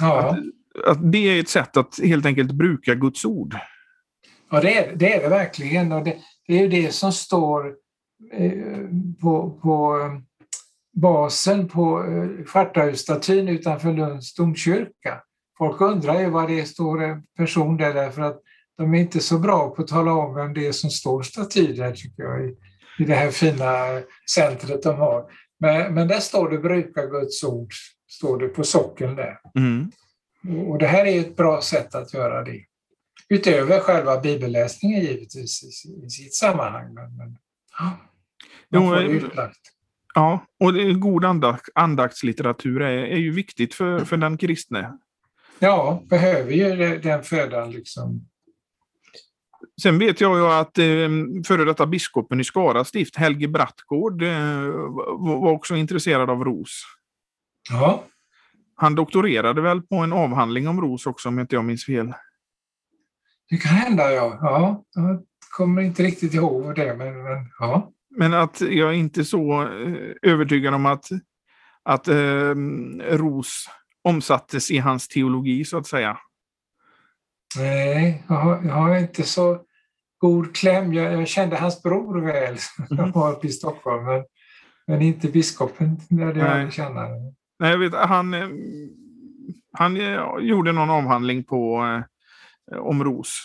Ja. 0.00 0.20
Att, 0.20 0.38
att 0.86 1.12
det 1.12 1.18
är 1.18 1.40
ett 1.40 1.48
sätt 1.48 1.76
att 1.76 2.00
helt 2.02 2.26
enkelt 2.26 2.52
bruka 2.52 2.94
Guds 2.94 3.24
ord. 3.24 3.56
Ja, 4.50 4.60
det 4.60 4.78
är 4.78 4.96
det, 4.96 5.14
är 5.14 5.22
det 5.22 5.28
verkligen. 5.28 5.92
Och 5.92 6.04
det, 6.04 6.16
det 6.46 6.58
är 6.58 6.62
ju 6.62 6.68
det 6.68 6.94
som 6.94 7.12
står 7.12 7.74
på, 9.20 9.58
på 9.62 9.96
basen 10.92 11.68
på 11.68 12.04
eh, 12.04 13.48
utanför 13.48 13.92
Lunds 13.92 14.34
domkyrka. 14.34 15.22
Folk 15.58 15.80
undrar 15.80 16.20
ju 16.20 16.30
vad 16.30 16.48
det 16.48 16.64
står 16.66 17.02
en 17.02 17.22
person 17.36 17.76
där 17.76 17.94
därför 17.94 18.22
att 18.22 18.40
de 18.78 18.94
är 18.94 18.98
inte 19.00 19.20
så 19.20 19.38
bra 19.38 19.70
på 19.70 19.82
att 19.82 19.88
tala 19.88 20.12
om 20.12 20.34
vem 20.34 20.54
det 20.54 20.66
är 20.66 20.72
som 20.72 20.90
står 20.90 21.22
staty 21.22 21.72
där 21.72 21.92
tycker 21.92 22.22
jag 22.22 22.44
i, 22.44 22.56
i 22.98 23.04
det 23.04 23.14
här 23.14 23.30
fina 23.30 24.02
centret 24.30 24.82
de 24.82 24.96
har. 24.96 25.24
Men, 25.60 25.94
men 25.94 26.08
där 26.08 26.20
står 26.20 26.50
det 26.50 26.58
bruka 26.58 27.06
Guds 27.06 27.44
ord, 27.44 27.72
står 28.08 28.38
det 28.38 28.48
på 28.48 28.64
sockeln 28.64 29.16
där. 29.16 29.38
Mm. 29.56 29.90
Och 30.68 30.78
det 30.78 30.86
här 30.86 31.04
är 31.04 31.20
ett 31.20 31.36
bra 31.36 31.62
sätt 31.62 31.94
att 31.94 32.14
göra 32.14 32.44
det. 32.44 32.64
Utöver 33.28 33.80
själva 33.80 34.20
bibelläsningen 34.20 35.00
givetvis 35.00 35.84
i, 35.84 36.06
i 36.06 36.10
sitt 36.10 36.34
sammanhang. 36.34 36.94
Men, 36.94 37.16
men 37.16 37.38
ja, 37.78 37.98
man 38.68 38.88
får 38.88 38.96
det 38.96 39.04
utlagt. 39.04 39.60
Ja, 40.14 40.46
och 40.60 41.00
god 41.00 41.24
andakt, 41.24 41.68
andaktslitteratur 41.74 42.82
är, 42.82 43.04
är 43.04 43.16
ju 43.16 43.30
viktigt 43.30 43.74
för, 43.74 44.04
för 44.04 44.16
den 44.16 44.36
kristne. 44.36 44.98
Ja, 45.58 46.02
behöver 46.10 46.52
ju 46.52 46.98
den 46.98 47.22
födan 47.22 47.70
liksom. 47.70 48.26
Sen 49.82 49.98
vet 49.98 50.20
jag 50.20 50.38
ju 50.38 50.46
att 50.46 50.78
eh, 50.78 50.84
före 51.46 51.64
detta 51.64 51.86
biskopen 51.86 52.40
i 52.40 52.44
Skara 52.44 52.84
stift, 52.84 53.16
Helge 53.16 53.48
Brattgård, 53.48 54.22
eh, 54.22 54.62
var 55.18 55.50
också 55.50 55.76
intresserad 55.76 56.30
av 56.30 56.44
ros. 56.44 56.82
Ja. 57.70 58.04
Han 58.74 58.94
doktorerade 58.94 59.60
väl 59.60 59.82
på 59.82 59.96
en 59.96 60.12
avhandling 60.12 60.68
om 60.68 60.80
ros 60.80 61.06
också 61.06 61.28
om 61.28 61.38
inte 61.38 61.54
jag 61.54 61.64
minns 61.64 61.84
fel. 61.84 62.12
Det 63.50 63.56
kan 63.56 63.72
hända 63.72 64.12
ja. 64.12 64.38
ja 64.42 64.84
jag 64.94 65.22
kommer 65.56 65.82
inte 65.82 66.02
riktigt 66.02 66.34
ihåg 66.34 66.74
det 66.74 66.94
men, 66.96 67.22
men 67.22 67.50
ja. 67.58 67.92
Men 68.16 68.34
att 68.34 68.60
jag 68.60 68.88
är 68.88 68.92
inte 68.92 69.24
så 69.24 69.62
eh, 69.62 70.12
övertygad 70.22 70.74
om 70.74 70.86
att, 70.86 71.04
att 71.82 72.08
eh, 72.08 72.54
Ros 73.10 73.68
omsattes 74.04 74.70
i 74.70 74.78
hans 74.78 75.08
teologi 75.08 75.64
så 75.64 75.78
att 75.78 75.86
säga. 75.86 76.18
Nej, 77.56 78.24
jag 78.28 78.36
har, 78.36 78.62
jag 78.64 78.74
har 78.74 78.96
inte 78.96 79.22
så 79.22 79.60
god 80.18 80.56
kläm. 80.56 80.92
Jag, 80.92 81.12
jag 81.12 81.28
kände 81.28 81.56
hans 81.56 81.82
bror 81.82 82.20
väl, 82.20 82.58
som 82.58 82.98
mm. 82.98 83.10
var 83.10 83.32
uppe 83.32 83.46
i 83.46 83.50
Stockholm, 83.50 84.04
men, 84.04 84.24
men 84.86 85.02
inte 85.02 85.28
biskopen 85.28 85.96
lärde 86.10 86.40
jag 86.40 86.48
aldrig 86.48 86.72
känna. 86.72 87.08
Nej, 87.58 87.70
jag 87.70 87.78
vet, 87.78 87.94
han, 87.94 88.34
eh, 88.34 88.48
han 89.72 89.96
eh, 89.96 90.20
gjorde 90.40 90.72
någon 90.72 90.90
avhandling 90.90 91.44
på, 91.44 91.84
eh, 92.72 92.78
om 92.78 93.04
Ros. 93.04 93.42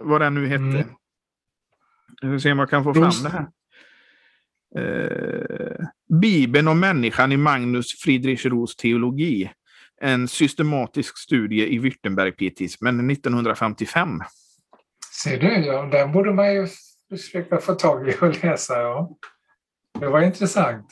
Vad 0.00 0.20
den 0.20 0.34
nu 0.34 0.46
hette. 0.48 0.62
Mm. 0.62 0.86
Vi 2.20 2.28
ska 2.28 2.38
se 2.40 2.52
om 2.52 2.58
jag 2.58 2.70
kan 2.70 2.84
få 2.84 2.94
fram 2.94 3.12
det 3.22 3.28
här. 3.28 3.46
Eh, 4.76 5.86
Bibeln 6.20 6.68
och 6.68 6.76
människan 6.76 7.32
i 7.32 7.36
Magnus 7.36 8.00
Friedrich 8.00 8.46
Ros 8.46 8.76
teologi. 8.76 9.50
En 10.00 10.28
systematisk 10.28 11.18
studie 11.18 11.66
i 11.74 11.78
Württembergpietismen 11.78 13.10
1955. 13.10 14.20
Ser 15.22 15.38
du, 15.38 15.46
ja, 15.46 15.82
den 15.82 16.12
borde 16.12 16.32
man 16.32 16.54
ju 16.54 16.66
försöka 17.08 17.58
få 17.58 17.74
tag 17.74 18.08
i 18.08 18.14
och 18.20 18.44
läsa. 18.44 18.80
Ja. 18.80 19.10
Det 20.00 20.06
var 20.08 20.20
intressant. 20.22 20.86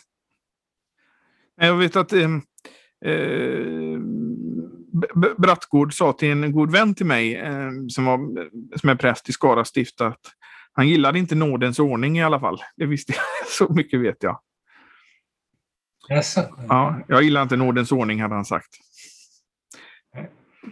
Jag 1.56 1.76
vet 1.76 1.96
att 1.96 2.12
eh, 2.12 2.30
eh, 3.04 3.98
Brattgård 5.38 5.94
sa 5.94 6.12
till 6.12 6.30
en 6.30 6.52
god 6.52 6.72
vän 6.72 6.94
till 6.94 7.06
mig 7.06 7.36
eh, 7.36 7.70
som, 7.88 8.04
var, 8.04 8.18
som 8.78 8.88
är 8.88 8.94
präst 8.94 9.28
i 9.28 9.32
Skara 9.32 9.64
stift 9.64 10.00
att 10.00 10.20
han 10.78 10.88
gillade 10.88 11.18
inte 11.18 11.34
nådens 11.34 11.78
ordning 11.78 12.18
i 12.18 12.22
alla 12.22 12.40
fall. 12.40 12.62
Det 12.76 12.86
visste 12.86 13.12
jag. 13.12 13.48
Så 13.48 13.72
mycket 13.72 14.00
vet 14.00 14.22
jag. 14.22 14.40
Yes. 16.10 16.36
Ja, 16.68 17.00
jag 17.08 17.22
gillar 17.22 17.42
inte 17.42 17.56
nådens 17.56 17.92
ordning, 17.92 18.22
hade 18.22 18.34
han 18.34 18.44
sagt. 18.44 18.68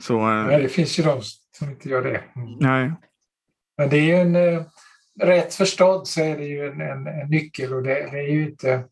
Så, 0.01 0.19
eh, 0.19 0.47
Nej, 0.47 0.63
det 0.63 0.69
finns 0.69 0.99
ju 0.99 1.03
de 1.03 1.23
som 1.59 1.71
inte 1.71 1.89
gör 1.89 2.03
det. 2.03 2.23
Mm. 2.37 2.53
Nej. 2.61 2.93
Men 3.79 3.89
det 3.89 3.97
är 3.97 4.03
ju 4.03 4.15
en, 4.15 4.37
eh, 4.37 4.63
rätt 5.23 5.55
förstådd 5.55 6.09
så 6.09 6.21
är 6.21 6.37
det 6.37 6.45
ju 6.45 6.67
en, 6.67 6.81
en, 6.81 7.07
en 7.07 7.31
nyckel 7.31 7.75
och 7.75 7.83
det, 7.83 7.95
det, 7.95 8.19
är 8.19 8.29
ju 8.29 8.49
inte 8.49 8.85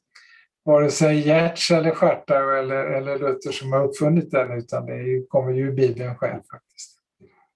vare 0.64 0.90
sig 0.90 1.26
Gertz 1.26 1.70
eller 1.70 1.90
Schartau 1.90 2.50
eller, 2.50 2.84
eller 2.84 3.18
Luther 3.18 3.52
som 3.52 3.72
har 3.72 3.84
uppfunnit 3.84 4.30
den 4.30 4.58
utan 4.58 4.86
det 4.86 4.92
är, 4.92 5.28
kommer 5.28 5.52
ju 5.52 5.62
ur 5.62 5.72
Bibeln 5.72 6.16
själv 6.16 6.40
faktiskt. 6.50 6.93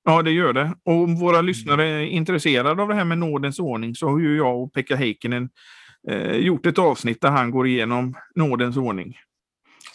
Ja, 0.09 0.23
det 0.23 0.31
gör 0.31 0.53
det. 0.53 0.75
Och 0.85 0.95
om 0.95 1.17
våra 1.17 1.41
lyssnare 1.41 1.89
är 1.89 2.01
intresserade 2.01 2.83
av 2.83 2.89
det 2.89 2.95
här 2.95 3.05
med 3.05 3.19
nådens 3.19 3.59
ordning 3.59 3.95
så 3.95 4.09
har 4.09 4.19
ju 4.19 4.37
jag 4.37 4.63
och 4.63 4.73
Pekka 4.73 4.97
Heikkinen 4.97 5.51
eh, 6.11 6.37
gjort 6.37 6.67
ett 6.67 6.79
avsnitt 6.79 7.21
där 7.21 7.31
han 7.31 7.51
går 7.51 7.67
igenom 7.67 8.15
nådens 8.35 8.77
ordning. 8.77 9.17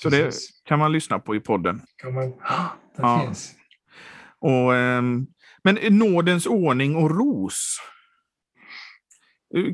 Så 0.01 0.09
Precis. 0.09 0.47
det 0.47 0.69
kan 0.69 0.79
man 0.79 0.91
lyssna 0.91 1.19
på 1.19 1.35
i 1.35 1.39
podden. 1.39 1.81
Kan 1.95 2.13
man... 2.13 2.33
ja. 2.97 3.21
finns. 3.25 3.55
Och, 4.39 4.75
eh, 4.75 5.01
men 5.63 5.77
nådens 5.89 6.45
ordning 6.45 6.95
och 6.95 7.11
ros. 7.11 7.77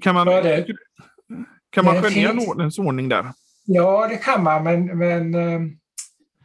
Kan 0.01 0.15
man, 0.15 0.27
ja, 0.27 0.65
kan 1.69 1.85
man 1.85 2.01
skönja 2.01 2.33
nådens 2.33 2.79
ordning 2.79 3.09
där? 3.09 3.25
Ja, 3.65 4.07
det 4.07 4.17
kan 4.17 4.43
man, 4.43 4.63
men, 4.63 4.97
men 4.97 5.35
ehm, 5.35 5.77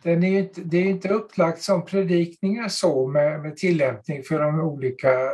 den 0.05 0.23
är 0.23 0.39
inte, 0.39 0.61
det 0.61 0.79
är 0.79 0.85
inte 0.85 1.09
upplagt 1.09 1.63
som 1.63 1.85
predikningar 1.85 2.69
så 2.69 3.07
med, 3.07 3.41
med 3.41 3.57
tillämpning 3.57 4.23
för 4.23 4.41
de 4.41 4.61
olika 4.61 5.31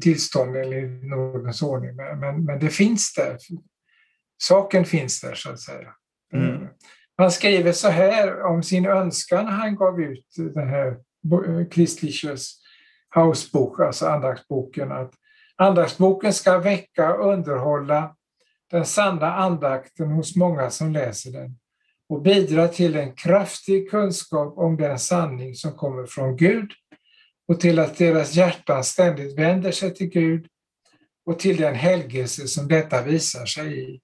tillstånden 0.00 0.72
i 0.72 0.86
nådens 1.06 1.62
ordning, 1.62 1.96
men, 1.96 2.44
men, 2.44 2.58
det 2.58 2.68
finns 2.68 3.14
där. 3.14 3.38
Saken 4.42 4.84
finns 4.84 5.20
där 5.20 5.34
så 5.34 5.50
att 5.50 5.60
säga. 5.60 5.94
Mm. 6.32 6.66
Man 7.18 7.30
skriver 7.30 7.72
så 7.72 7.88
här 7.88 8.42
om 8.42 8.62
sin 8.62 8.86
önskan 8.86 9.46
han 9.46 9.76
gav 9.76 10.00
ut 10.00 10.26
den 10.54 10.68
här 10.68 10.98
Christliches 11.70 12.52
Hausbok, 13.08 13.80
alltså 13.80 14.06
andaktsboken, 14.06 14.92
att 14.92 15.12
andaktsboken 15.56 16.32
ska 16.32 16.58
väcka 16.58 17.14
och 17.14 17.32
underhålla 17.32 18.16
den 18.70 18.84
sanna 18.84 19.34
andakten 19.34 20.10
hos 20.10 20.36
många 20.36 20.70
som 20.70 20.92
läser 20.92 21.30
den 21.30 21.58
och 22.08 22.22
bidra 22.22 22.68
till 22.68 22.96
en 22.96 23.14
kraftig 23.14 23.90
kunskap 23.90 24.58
om 24.58 24.76
den 24.76 24.98
sanning 24.98 25.54
som 25.54 25.72
kommer 25.72 26.06
från 26.06 26.36
Gud 26.36 26.72
och 27.48 27.60
till 27.60 27.78
att 27.78 27.98
deras 27.98 28.34
hjärtan 28.34 28.84
ständigt 28.84 29.38
vänder 29.38 29.70
sig 29.70 29.94
till 29.94 30.08
Gud 30.08 30.46
och 31.26 31.38
till 31.38 31.56
den 31.56 31.74
helgelse 31.74 32.46
som 32.48 32.68
detta 32.68 33.02
visar 33.02 33.46
sig 33.46 33.94
i. 33.94 34.00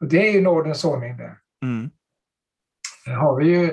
Och 0.00 0.08
det 0.08 0.28
är 0.28 0.32
ju 0.32 0.40
nådens 0.40 0.84
ordning 0.84 1.16
där. 1.16 1.38
Mm. 1.62 1.90
Där 3.06 3.12
har 3.12 3.40
vi 3.40 3.46
ju 3.46 3.64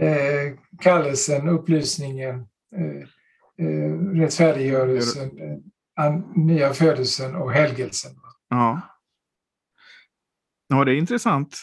eh, 0.00 0.58
kallelsen, 0.80 1.48
upplysningen, 1.48 2.48
eh, 2.76 3.66
eh, 3.66 3.92
rättfärdiggörelsen, 4.20 5.38
eh, 5.98 6.14
nya 6.34 6.74
födelsen 6.74 7.36
och 7.36 7.52
helgelsen. 7.52 8.12
Ja. 8.48 8.80
ja, 10.68 10.84
det 10.84 10.92
är 10.92 10.96
intressant. 10.96 11.56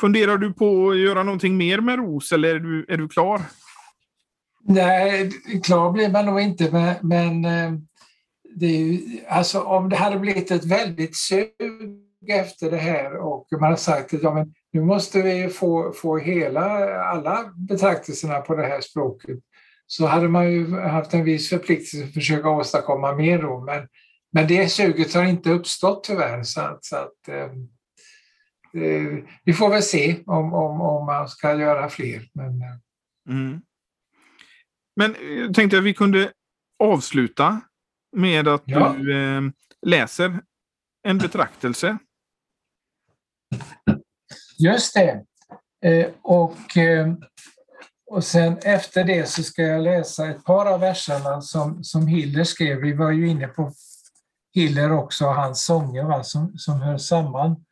Funderar 0.00 0.38
du 0.38 0.52
på 0.52 0.90
att 0.90 0.98
göra 0.98 1.22
någonting 1.22 1.56
mer 1.56 1.80
med 1.80 1.98
ROS 1.98 2.32
eller 2.32 2.54
är 2.54 2.60
du, 2.60 2.86
är 2.88 2.96
du 2.96 3.08
klar? 3.08 3.40
Nej, 4.64 5.30
klar 5.64 5.92
blir 5.92 6.08
man 6.08 6.26
nog 6.26 6.40
inte, 6.40 6.70
men, 6.70 6.94
men 7.02 7.44
eh, 7.44 7.78
ju, 8.60 9.00
alltså, 9.28 9.60
om 9.60 9.88
det 9.88 9.96
hade 9.96 10.18
blivit 10.18 10.50
ett 10.50 10.64
väldigt 10.64 11.16
sug 11.16 11.50
efter 12.28 12.70
det 12.70 12.76
här 12.76 13.16
och 13.16 13.48
man 13.60 13.70
har 13.70 13.76
sagt 13.76 14.14
att 14.14 14.22
ja, 14.22 14.34
men 14.34 14.54
nu 14.72 14.80
måste 14.80 15.22
vi 15.22 15.48
få, 15.48 15.92
få 15.92 16.18
hela, 16.18 16.94
alla 17.00 17.52
betraktelserna 17.68 18.40
på 18.40 18.54
det 18.54 18.66
här 18.66 18.80
språket 18.80 19.38
så 19.86 20.06
hade 20.06 20.28
man 20.28 20.52
ju 20.52 20.80
haft 20.80 21.14
en 21.14 21.24
viss 21.24 21.48
förpliktelse 21.48 22.04
att 22.04 22.14
försöka 22.14 22.48
åstadkomma 22.48 23.12
mer 23.12 23.42
då. 23.42 23.60
Men, 23.60 23.88
men 24.32 24.46
det 24.46 24.68
suget 24.68 25.14
har 25.14 25.24
inte 25.24 25.50
uppstått 25.50 26.04
tyvärr. 26.04 26.42
Så 26.42 26.60
att, 26.60 26.84
så 26.84 26.96
att, 26.96 27.28
Eh, 27.28 27.48
vi 29.44 29.52
får 29.52 29.70
väl 29.70 29.82
se 29.82 30.22
om, 30.26 30.54
om, 30.54 30.80
om 30.80 31.06
man 31.06 31.28
ska 31.28 31.54
göra 31.54 31.88
fler. 31.88 32.28
Men, 32.32 32.62
eh. 32.62 32.76
mm. 33.28 33.62
men 34.96 35.14
eh, 35.14 35.20
jag 35.22 35.54
tänkte 35.54 35.78
att 35.78 35.84
vi 35.84 35.94
kunde 35.94 36.32
avsluta 36.78 37.60
med 38.16 38.48
att 38.48 38.62
ja. 38.64 38.94
du 38.98 39.16
eh, 39.16 39.42
läser 39.86 40.40
en 41.08 41.18
betraktelse. 41.18 41.98
Just 44.58 44.94
det. 44.94 45.24
Eh, 45.84 46.06
och, 46.22 46.76
eh, 46.76 47.14
och 48.10 48.24
sen 48.24 48.58
efter 48.58 49.04
det 49.04 49.28
så 49.28 49.42
ska 49.42 49.62
jag 49.62 49.82
läsa 49.82 50.28
ett 50.28 50.44
par 50.44 50.66
av 50.66 50.80
verserna 50.80 51.42
som, 51.42 51.84
som 51.84 52.06
Hiller 52.06 52.44
skrev. 52.44 52.78
Vi 52.78 52.92
var 52.92 53.10
ju 53.10 53.28
inne 53.28 53.48
på 53.48 53.72
Hiller 54.54 54.92
också 54.92 55.26
och 55.26 55.34
hans 55.34 55.64
sånger 55.64 56.04
va, 56.04 56.24
som, 56.24 56.58
som 56.58 56.80
hör 56.80 56.98
samman 56.98 57.64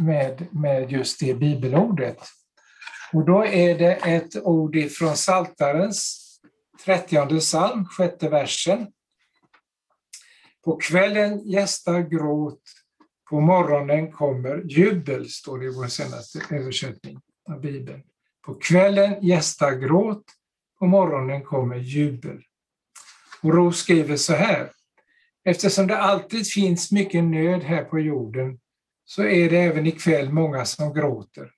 med, 0.00 0.46
med 0.52 0.92
just 0.92 1.20
det 1.20 1.34
bibelordet. 1.34 2.18
Och 3.12 3.24
då 3.24 3.44
är 3.44 3.78
det 3.78 3.94
ett 3.94 4.36
ord 4.36 4.90
från 4.90 5.16
Saltarens 5.16 6.20
30 6.84 7.40
psalm, 7.40 7.84
sjätte 7.86 8.28
versen. 8.28 8.86
På 10.64 10.76
kvällen 10.76 11.48
gästar 11.48 12.00
gråt, 12.00 12.60
på 13.30 13.40
morgonen 13.40 14.12
kommer 14.12 14.62
jubel, 14.64 15.28
står 15.30 15.58
det 15.58 15.66
i 15.66 15.74
vår 15.74 15.86
senaste 15.86 16.40
översättning 16.50 17.20
av 17.50 17.60
Bibeln. 17.60 18.02
På 18.46 18.54
kvällen 18.54 19.22
gästar 19.22 19.72
gråt, 19.72 20.24
på 20.78 20.86
morgonen 20.86 21.42
kommer 21.42 21.76
jubel. 21.76 22.42
Och 23.42 23.54
Ro 23.54 23.72
skriver 23.72 24.16
så 24.16 24.32
här. 24.32 24.70
Eftersom 25.44 25.86
det 25.86 25.98
alltid 25.98 26.46
finns 26.46 26.92
mycket 26.92 27.24
nöd 27.24 27.62
här 27.62 27.84
på 27.84 27.98
jorden 27.98 28.58
så 29.04 29.22
är 29.22 29.50
det 29.50 29.58
även 29.58 29.86
ikväll 29.86 30.32
många 30.32 30.64
som 30.64 30.94
gråter. 30.94 31.50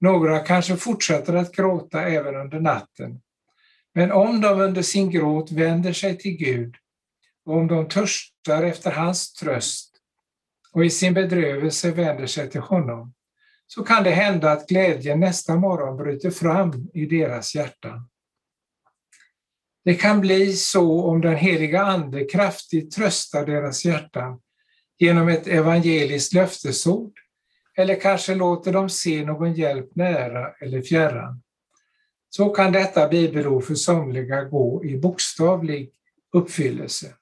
Några 0.00 0.38
kanske 0.38 0.76
fortsätter 0.76 1.34
att 1.34 1.56
gråta 1.56 2.02
även 2.02 2.36
under 2.36 2.60
natten. 2.60 3.20
Men 3.94 4.12
om 4.12 4.40
de 4.40 4.60
under 4.60 4.82
sin 4.82 5.10
gråt 5.10 5.52
vänder 5.52 5.92
sig 5.92 6.18
till 6.18 6.36
Gud 6.36 6.74
och 7.44 7.56
om 7.56 7.66
de 7.66 7.88
törstar 7.88 8.62
efter 8.62 8.90
hans 8.90 9.32
tröst 9.32 9.92
och 10.72 10.84
i 10.84 10.90
sin 10.90 11.14
bedrövelse 11.14 11.90
vänder 11.90 12.26
sig 12.26 12.50
till 12.50 12.60
honom, 12.60 13.14
så 13.66 13.84
kan 13.84 14.04
det 14.04 14.10
hända 14.10 14.52
att 14.52 14.68
glädjen 14.68 15.20
nästa 15.20 15.56
morgon 15.56 15.96
bryter 15.96 16.30
fram 16.30 16.90
i 16.94 17.06
deras 17.06 17.54
hjärtan. 17.54 18.08
Det 19.84 19.94
kan 19.94 20.20
bli 20.20 20.52
så 20.52 21.04
om 21.04 21.20
den 21.20 21.36
heliga 21.36 21.82
Ande 21.82 22.24
kraftigt 22.24 22.94
tröstar 22.94 23.46
deras 23.46 23.84
hjärtan 23.84 24.40
genom 24.98 25.28
ett 25.28 25.46
evangeliskt 25.46 26.32
löftesord 26.32 27.12
eller 27.76 28.00
kanske 28.00 28.34
låter 28.34 28.72
dem 28.72 28.88
se 28.88 29.24
någon 29.24 29.54
hjälp 29.54 29.96
nära 29.96 30.52
eller 30.52 30.82
fjärran. 30.82 31.42
Så 32.30 32.48
kan 32.48 32.72
detta 32.72 33.08
bibelord 33.08 33.64
för 33.64 33.74
somliga 33.74 34.44
gå 34.44 34.84
i 34.84 34.98
bokstavlig 34.98 35.90
uppfyllelse. 36.32 37.14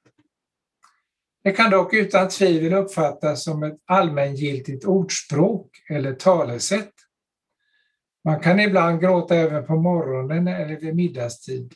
Det 1.44 1.52
kan 1.52 1.70
dock 1.70 1.94
utan 1.94 2.28
tvivel 2.28 2.74
uppfattas 2.74 3.44
som 3.44 3.62
ett 3.62 3.78
allmängiltigt 3.84 4.84
ordspråk 4.84 5.70
eller 5.90 6.14
talesätt. 6.14 6.92
Man 8.24 8.40
kan 8.40 8.60
ibland 8.60 9.00
gråta 9.00 9.34
även 9.34 9.66
på 9.66 9.76
morgonen 9.76 10.48
eller 10.48 10.80
vid 10.80 10.96
middagstid. 10.96 11.74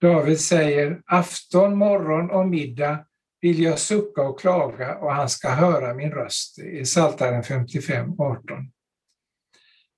David 0.00 0.40
säger 0.40 1.02
afton, 1.06 1.78
morgon 1.78 2.30
och 2.30 2.48
middag 2.48 3.04
vill 3.40 3.62
jag 3.62 3.78
sucka 3.78 4.22
och 4.22 4.40
klaga 4.40 4.98
och 4.98 5.12
han 5.12 5.28
ska 5.28 5.48
höra 5.48 5.94
min 5.94 6.10
röst 6.10 6.58
i 6.58 6.84
Psaltaren 6.84 7.42
55, 7.42 8.20
18. 8.20 8.70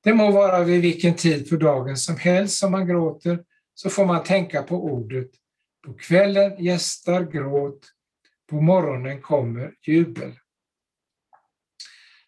Det 0.04 0.14
må 0.14 0.30
vara 0.30 0.64
vid 0.64 0.82
vilken 0.82 1.14
tid 1.14 1.50
på 1.50 1.56
dagen 1.56 1.96
som 1.96 2.16
helst 2.16 2.58
som 2.58 2.72
man 2.72 2.86
gråter 2.86 3.44
så 3.74 3.90
får 3.90 4.06
man 4.06 4.24
tänka 4.24 4.62
på 4.62 4.84
ordet. 4.84 5.30
På 5.86 5.94
kvällen 5.94 6.64
gästar 6.64 7.22
gråt, 7.22 7.86
på 8.50 8.60
morgonen 8.60 9.20
kommer 9.20 9.72
jubel. 9.86 10.32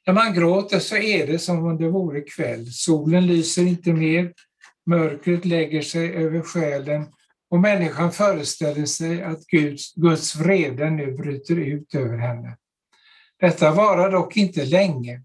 När 0.06 0.14
man 0.14 0.34
gråter 0.34 0.78
så 0.78 0.96
är 0.96 1.26
det 1.26 1.38
som 1.38 1.66
om 1.66 1.76
det 1.76 1.88
vore 1.88 2.20
kväll. 2.20 2.66
Solen 2.66 3.26
lyser 3.26 3.62
inte 3.62 3.92
mer, 3.92 4.32
mörkret 4.86 5.44
lägger 5.44 5.82
sig 5.82 6.14
över 6.14 6.40
själen 6.40 7.06
och 7.52 7.60
människan 7.60 8.12
föreställer 8.12 8.86
sig 8.86 9.22
att 9.22 9.46
Guds, 9.46 9.94
Guds 9.94 10.36
vrede 10.36 10.90
nu 10.90 11.12
bryter 11.12 11.56
ut 11.56 11.94
över 11.94 12.16
henne. 12.16 12.56
Detta 13.40 13.70
varar 13.70 14.10
dock 14.10 14.36
inte 14.36 14.64
länge. 14.64 15.22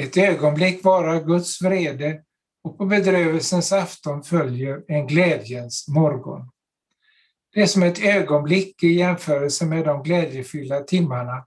Ett 0.00 0.16
ögonblick 0.16 0.84
varar 0.84 1.24
Guds 1.24 1.62
vrede 1.62 2.22
och 2.64 2.78
på 2.78 2.86
bedrövelsens 2.86 3.72
afton 3.72 4.22
följer 4.22 4.82
en 4.88 5.06
glädjens 5.06 5.88
morgon. 5.88 6.50
Det 7.54 7.62
är 7.62 7.66
som 7.66 7.82
ett 7.82 8.02
ögonblick 8.02 8.82
i 8.82 8.88
jämförelse 8.88 9.66
med 9.66 9.84
de 9.84 10.02
glädjefyllda 10.02 10.80
timmarna 10.80 11.46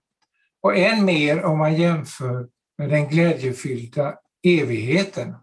och 0.60 0.76
än 0.76 1.04
mer 1.04 1.42
om 1.42 1.58
man 1.58 1.76
jämför 1.76 2.48
med 2.78 2.90
den 2.90 3.08
glädjefyllda 3.08 4.14
evigheten. 4.42 5.34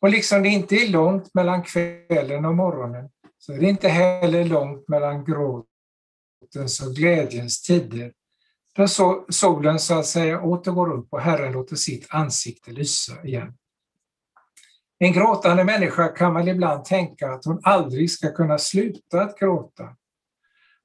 Och 0.00 0.08
liksom 0.08 0.42
det 0.42 0.48
inte 0.48 0.74
är 0.74 0.88
långt 0.88 1.34
mellan 1.34 1.62
kvällen 1.62 2.44
och 2.44 2.54
morgonen 2.54 3.10
så 3.46 3.52
är 3.52 3.58
det 3.58 3.66
inte 3.66 3.88
heller 3.88 4.44
långt 4.44 4.88
mellan 4.88 5.24
gråtens 5.24 6.80
och 6.86 6.94
glädjens 6.94 7.62
tider, 7.62 8.12
där 8.76 8.86
solen 9.32 9.78
så 9.78 9.98
att 9.98 10.06
säga 10.06 10.40
åter 10.40 10.72
går 10.72 10.92
upp 10.92 11.08
och 11.10 11.20
Herren 11.20 11.52
låter 11.52 11.76
sitt 11.76 12.06
ansikte 12.10 12.70
lysa 12.70 13.24
igen. 13.24 13.54
En 14.98 15.12
gråtande 15.12 15.64
människa 15.64 16.08
kan 16.08 16.34
väl 16.34 16.48
ibland 16.48 16.84
tänka 16.84 17.32
att 17.32 17.44
hon 17.44 17.60
aldrig 17.62 18.10
ska 18.10 18.32
kunna 18.32 18.58
sluta 18.58 19.22
att 19.22 19.38
gråta. 19.38 19.96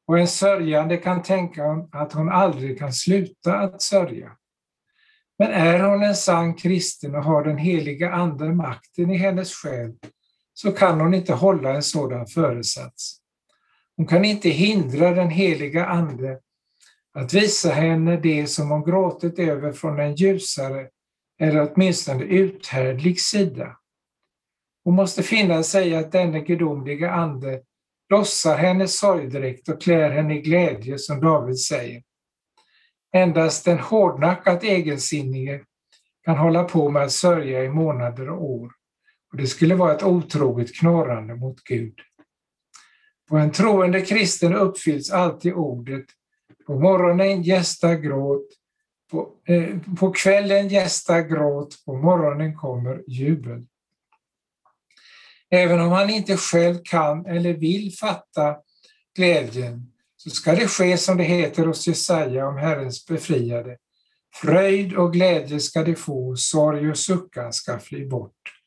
Och 0.07 0.19
en 0.19 0.27
sörjande 0.27 0.97
kan 0.97 1.23
tänka 1.23 1.87
att 1.91 2.13
hon 2.13 2.29
aldrig 2.29 2.79
kan 2.79 2.93
sluta 2.93 3.59
att 3.59 3.81
sörja. 3.81 4.31
Men 5.39 5.51
är 5.51 5.79
hon 5.79 6.03
en 6.03 6.15
sann 6.15 6.55
kristen 6.55 7.15
och 7.15 7.23
har 7.23 7.43
den 7.43 7.57
heliga 7.57 8.11
Ande 8.11 8.53
makten 8.53 9.11
i 9.11 9.17
hennes 9.17 9.53
själ 9.53 9.95
så 10.61 10.71
kan 10.71 11.01
hon 11.01 11.13
inte 11.13 11.33
hålla 11.33 11.75
en 11.75 11.83
sådan 11.83 12.27
föresats. 12.27 13.17
Hon 13.97 14.07
kan 14.07 14.25
inte 14.25 14.49
hindra 14.49 15.11
den 15.11 15.29
heliga 15.29 15.85
Ande 15.85 16.39
att 17.13 17.33
visa 17.33 17.69
henne 17.69 18.17
det 18.17 18.47
som 18.47 18.69
hon 18.69 18.83
gråtit 18.83 19.39
över 19.39 19.71
från 19.71 19.99
en 19.99 20.15
ljusare 20.15 20.87
eller 21.39 21.71
åtminstone 21.71 22.23
uthärdlig 22.23 23.21
sida. 23.21 23.77
Hon 24.83 24.95
måste 24.95 25.23
finna 25.23 25.63
sig 25.63 25.89
i 25.89 25.95
att 25.95 26.11
denne 26.11 26.39
gudomliga 26.39 27.11
Ande 27.11 27.61
lossar 28.09 28.57
hennes 28.57 28.99
sorgdräkt 28.99 29.69
och 29.69 29.81
klär 29.81 30.09
henne 30.09 30.35
i 30.35 30.41
glädje, 30.41 30.97
som 30.97 31.21
David 31.21 31.59
säger. 31.59 32.03
Endast 33.13 33.65
den 33.65 33.79
hårdnackat 33.79 34.63
egensinnige 34.63 35.61
kan 36.25 36.37
hålla 36.37 36.63
på 36.63 36.89
med 36.89 37.03
att 37.03 37.11
sörja 37.11 37.63
i 37.63 37.69
månader 37.69 38.29
och 38.29 38.43
år. 38.43 38.71
Och 39.31 39.37
det 39.37 39.47
skulle 39.47 39.75
vara 39.75 39.95
ett 39.95 40.03
otroget 40.03 40.75
knorrande 40.75 41.35
mot 41.35 41.63
Gud. 41.63 41.99
På 43.29 43.37
en 43.37 43.51
troende 43.51 44.01
kristen 44.01 44.55
uppfylls 44.55 45.11
alltid 45.11 45.53
ordet 45.53 46.05
på 46.65 46.79
morgonen 46.79 47.43
gästa 47.43 47.95
gråt, 47.95 48.47
på, 49.11 49.29
eh, 49.45 49.77
på 49.99 50.11
kvällen 50.11 50.67
gästar 50.67 51.21
gråt, 51.21 51.85
på 51.85 51.97
morgonen 51.97 52.55
kommer 52.55 53.03
jubel. 53.07 53.65
Även 55.49 55.79
om 55.79 55.91
han 55.91 56.09
inte 56.09 56.37
själv 56.37 56.77
kan 56.83 57.25
eller 57.25 57.53
vill 57.53 57.93
fatta 57.99 58.57
glädjen 59.15 59.91
så 60.17 60.29
ska 60.29 60.55
det 60.55 60.67
ske 60.67 60.97
som 60.97 61.17
det 61.17 61.23
heter 61.23 61.65
hos 61.65 61.87
Jesaja 61.87 62.47
om 62.47 62.57
Herrens 62.57 63.05
befriade. 63.05 63.77
Fröjd 64.33 64.93
och 64.93 65.13
glädje 65.13 65.59
ska 65.59 65.83
de 65.83 65.95
få, 65.95 66.35
sorg 66.35 66.89
och 66.89 66.97
suckan 66.97 67.53
ska 67.53 67.79
fly 67.79 68.07
bort. 68.07 68.60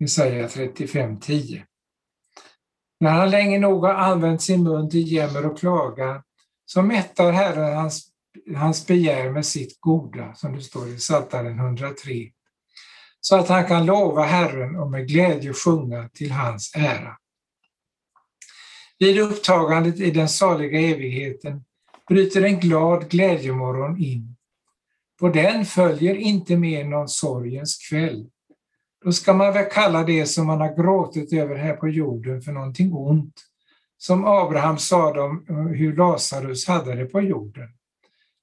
Jesaja 0.00 0.46
35.10. 0.46 1.62
När 3.00 3.10
han 3.10 3.30
länge 3.30 3.58
nog 3.58 3.84
har 3.84 3.94
använt 3.94 4.42
sin 4.42 4.62
mun 4.62 4.90
till 4.90 5.12
jämmer 5.12 5.46
och 5.46 5.58
klagan 5.58 6.22
så 6.66 6.82
mättar 6.82 7.32
Herren 7.32 7.76
hans, 7.76 8.08
hans 8.56 8.86
begär 8.86 9.30
med 9.30 9.46
sitt 9.46 9.80
goda, 9.80 10.34
som 10.34 10.56
det 10.56 10.62
står 10.62 10.88
i 10.88 10.96
Psaltaren 10.96 11.58
103, 11.58 12.30
så 13.20 13.36
att 13.36 13.48
han 13.48 13.66
kan 13.66 13.86
lova 13.86 14.22
Herren 14.22 14.76
och 14.76 14.90
med 14.90 15.08
glädje 15.08 15.52
sjunga 15.52 16.08
till 16.08 16.30
hans 16.30 16.72
ära. 16.76 17.16
Vid 18.98 19.18
upptagandet 19.18 20.00
i 20.00 20.10
den 20.10 20.28
saliga 20.28 20.80
evigheten 20.80 21.64
bryter 22.08 22.42
en 22.42 22.60
glad 22.60 23.10
glädjemorgon 23.10 23.98
in. 23.98 24.36
På 25.20 25.28
den 25.28 25.64
följer 25.64 26.14
inte 26.14 26.56
mer 26.56 26.84
någon 26.84 27.08
sorgens 27.08 27.88
kväll. 27.88 28.30
Då 29.04 29.12
ska 29.12 29.32
man 29.32 29.52
väl 29.52 29.70
kalla 29.70 30.04
det 30.04 30.26
som 30.26 30.46
man 30.46 30.60
har 30.60 30.76
gråtit 30.76 31.32
över 31.32 31.56
här 31.56 31.76
på 31.76 31.88
jorden 31.88 32.42
för 32.42 32.52
någonting 32.52 32.92
ont. 32.92 33.34
Som 33.98 34.24
Abraham 34.24 34.78
sa 34.78 35.24
om 35.24 35.46
eh, 35.48 35.56
hur 35.56 35.96
Lazarus 35.96 36.66
hade 36.66 36.94
det 36.94 37.06
på 37.06 37.20
jorden. 37.20 37.68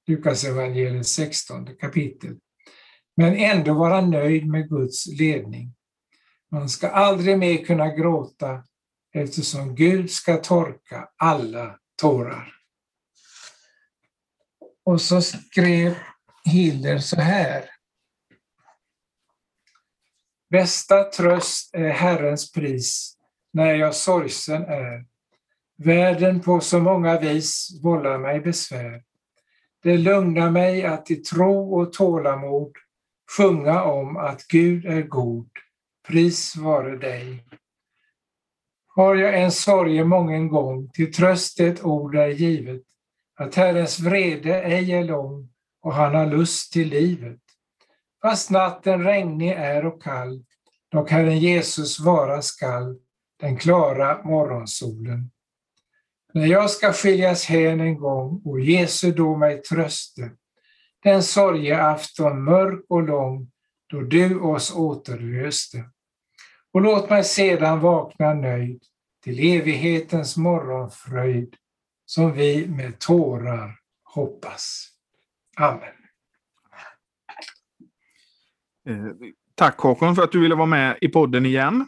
Lukas 0.06 0.44
evangeliet 0.44 1.06
16 1.06 1.76
kapitel. 1.80 2.36
Men 3.16 3.36
ändå 3.36 3.74
vara 3.74 4.00
nöjd 4.00 4.46
med 4.46 4.68
Guds 4.68 5.06
ledning. 5.06 5.74
Man 6.50 6.68
ska 6.68 6.88
aldrig 6.88 7.38
mer 7.38 7.64
kunna 7.64 7.94
gråta 7.94 8.64
eftersom 9.14 9.74
Gud 9.74 10.10
ska 10.10 10.36
torka 10.36 11.08
alla 11.16 11.78
tårar. 12.00 12.54
Och 14.84 15.00
så 15.00 15.22
skrev 15.22 15.94
Hilder 16.44 16.98
så 16.98 17.20
här. 17.20 17.77
Bästa 20.50 21.04
tröst 21.04 21.74
är 21.74 21.88
Herrens 21.88 22.52
pris 22.52 23.16
när 23.52 23.74
jag 23.74 23.94
sorgsen 23.94 24.62
är. 24.62 25.04
Världen 25.78 26.40
på 26.40 26.60
så 26.60 26.80
många 26.80 27.20
vis 27.20 27.80
vållar 27.82 28.18
mig 28.18 28.40
besvär. 28.40 29.02
Det 29.82 29.96
lugnar 29.96 30.50
mig 30.50 30.84
att 30.84 31.10
i 31.10 31.16
tro 31.16 31.80
och 31.80 31.92
tålamod 31.92 32.72
sjunga 33.36 33.82
om 33.82 34.16
att 34.16 34.46
Gud 34.46 34.86
är 34.86 35.02
god. 35.02 35.50
Pris 36.08 36.56
vare 36.56 36.96
dig. 36.96 37.44
Har 38.86 39.14
jag 39.14 39.42
en 39.42 39.52
sorge 39.52 40.04
mången 40.04 40.48
gång, 40.48 40.90
till 40.90 41.12
tröst 41.12 41.60
ett 41.60 41.84
ord 41.84 42.16
är 42.16 42.28
givet, 42.28 42.82
att 43.36 43.54
Herrens 43.54 44.00
vrede 44.00 44.62
ej 44.62 44.92
är 44.92 45.04
lång 45.04 45.48
och 45.82 45.94
han 45.94 46.14
har 46.14 46.26
lust 46.26 46.72
till 46.72 46.88
livet. 46.88 47.40
Fast 48.22 48.50
natten 48.50 49.04
regnig 49.04 49.52
är 49.52 49.86
och 49.86 50.02
kall, 50.02 50.44
dock 50.92 51.10
Herren 51.10 51.38
Jesus 51.38 52.00
vara 52.00 52.42
skall, 52.42 52.98
den 53.40 53.56
klara 53.56 54.22
morgonsolen. 54.22 55.30
När 56.34 56.46
jag 56.46 56.70
ska 56.70 56.92
skiljas 56.92 57.44
hän 57.44 57.80
en 57.80 57.98
gång 57.98 58.42
och 58.44 58.60
Jesu 58.60 59.12
då 59.12 59.36
mig 59.36 59.62
tröste, 59.62 60.30
den 61.02 61.22
sorgeafton 61.22 62.44
mörk 62.44 62.84
och 62.88 63.02
lång, 63.02 63.50
då 63.86 64.00
du 64.00 64.40
oss 64.40 64.76
återlöste. 64.76 65.84
Och 66.72 66.80
låt 66.80 67.10
mig 67.10 67.24
sedan 67.24 67.80
vakna 67.80 68.34
nöjd 68.34 68.82
till 69.24 69.38
evighetens 69.38 70.36
morgonfröjd, 70.36 71.54
som 72.06 72.32
vi 72.32 72.66
med 72.66 72.98
tårar 72.98 73.78
hoppas. 74.04 74.88
Amen. 75.56 75.97
Eh, 78.88 79.12
tack 79.54 79.78
Håkon 79.78 80.14
för 80.14 80.22
att 80.22 80.32
du 80.32 80.40
ville 80.40 80.54
vara 80.54 80.66
med 80.66 80.98
i 81.00 81.08
podden 81.08 81.46
igen. 81.46 81.86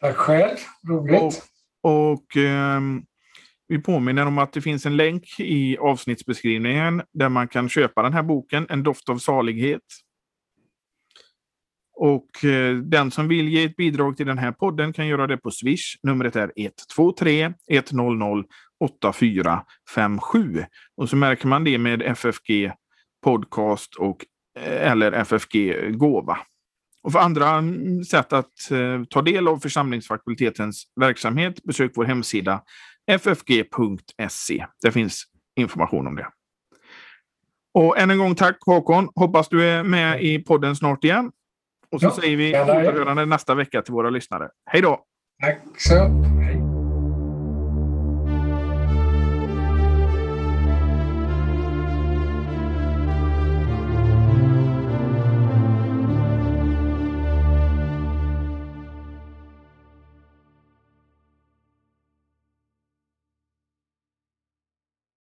Tack 0.00 0.16
själv, 0.16 0.56
roligt. 0.88 1.42
Och, 1.80 2.14
och 2.14 2.36
eh, 2.36 2.80
vi 3.68 3.78
påminner 3.78 4.26
om 4.26 4.38
att 4.38 4.52
det 4.52 4.60
finns 4.60 4.86
en 4.86 4.96
länk 4.96 5.40
i 5.40 5.78
avsnittsbeskrivningen 5.78 7.02
där 7.12 7.28
man 7.28 7.48
kan 7.48 7.68
köpa 7.68 8.02
den 8.02 8.12
här 8.12 8.22
boken, 8.22 8.66
En 8.70 8.82
doft 8.82 9.08
av 9.08 9.18
salighet. 9.18 9.82
Och 11.94 12.44
eh, 12.44 12.76
den 12.76 13.10
som 13.10 13.28
vill 13.28 13.48
ge 13.48 13.64
ett 13.64 13.76
bidrag 13.76 14.16
till 14.16 14.26
den 14.26 14.38
här 14.38 14.52
podden 14.52 14.92
kan 14.92 15.06
göra 15.06 15.26
det 15.26 15.36
på 15.36 15.50
Swish. 15.50 15.96
Numret 16.02 16.36
är 16.36 16.52
123 16.56 17.52
100 17.68 18.44
8457. 18.80 20.64
Och 20.96 21.08
så 21.08 21.16
märker 21.16 21.48
man 21.48 21.64
det 21.64 21.78
med 21.78 22.02
FFG 22.02 22.72
Podcast 23.22 23.94
och 23.94 24.26
eller 24.60 25.12
FFG 25.12 25.74
Gåva. 25.90 26.38
Och 27.02 27.12
för 27.12 27.18
andra 27.18 27.62
sätt 28.10 28.32
att 28.32 28.70
eh, 28.70 29.04
ta 29.10 29.22
del 29.22 29.48
av 29.48 29.58
församlingsfakultetens 29.58 30.84
verksamhet, 31.00 31.62
besök 31.62 31.92
vår 31.94 32.04
hemsida 32.04 32.62
ffg.se. 33.10 34.66
Det 34.82 34.92
finns 34.92 35.24
information 35.56 36.06
om 36.06 36.16
det. 36.16 36.26
Och 37.74 37.98
än 37.98 38.10
en 38.10 38.18
gång 38.18 38.34
tack 38.34 38.58
Håkon. 38.66 39.08
Hoppas 39.14 39.48
du 39.48 39.64
är 39.64 39.82
med 39.82 40.22
i 40.22 40.38
podden 40.38 40.76
snart 40.76 41.04
igen. 41.04 41.32
Och 41.90 42.00
så 42.00 42.06
ja, 42.06 42.10
säger 42.10 42.36
vi 42.36 42.50
återhörande 42.50 43.26
nästa 43.26 43.54
vecka 43.54 43.82
till 43.82 43.94
våra 43.94 44.10
lyssnare. 44.10 44.48
Hej 44.66 44.82
då! 44.82 45.04
Tack 45.42 45.60
så 45.76 45.94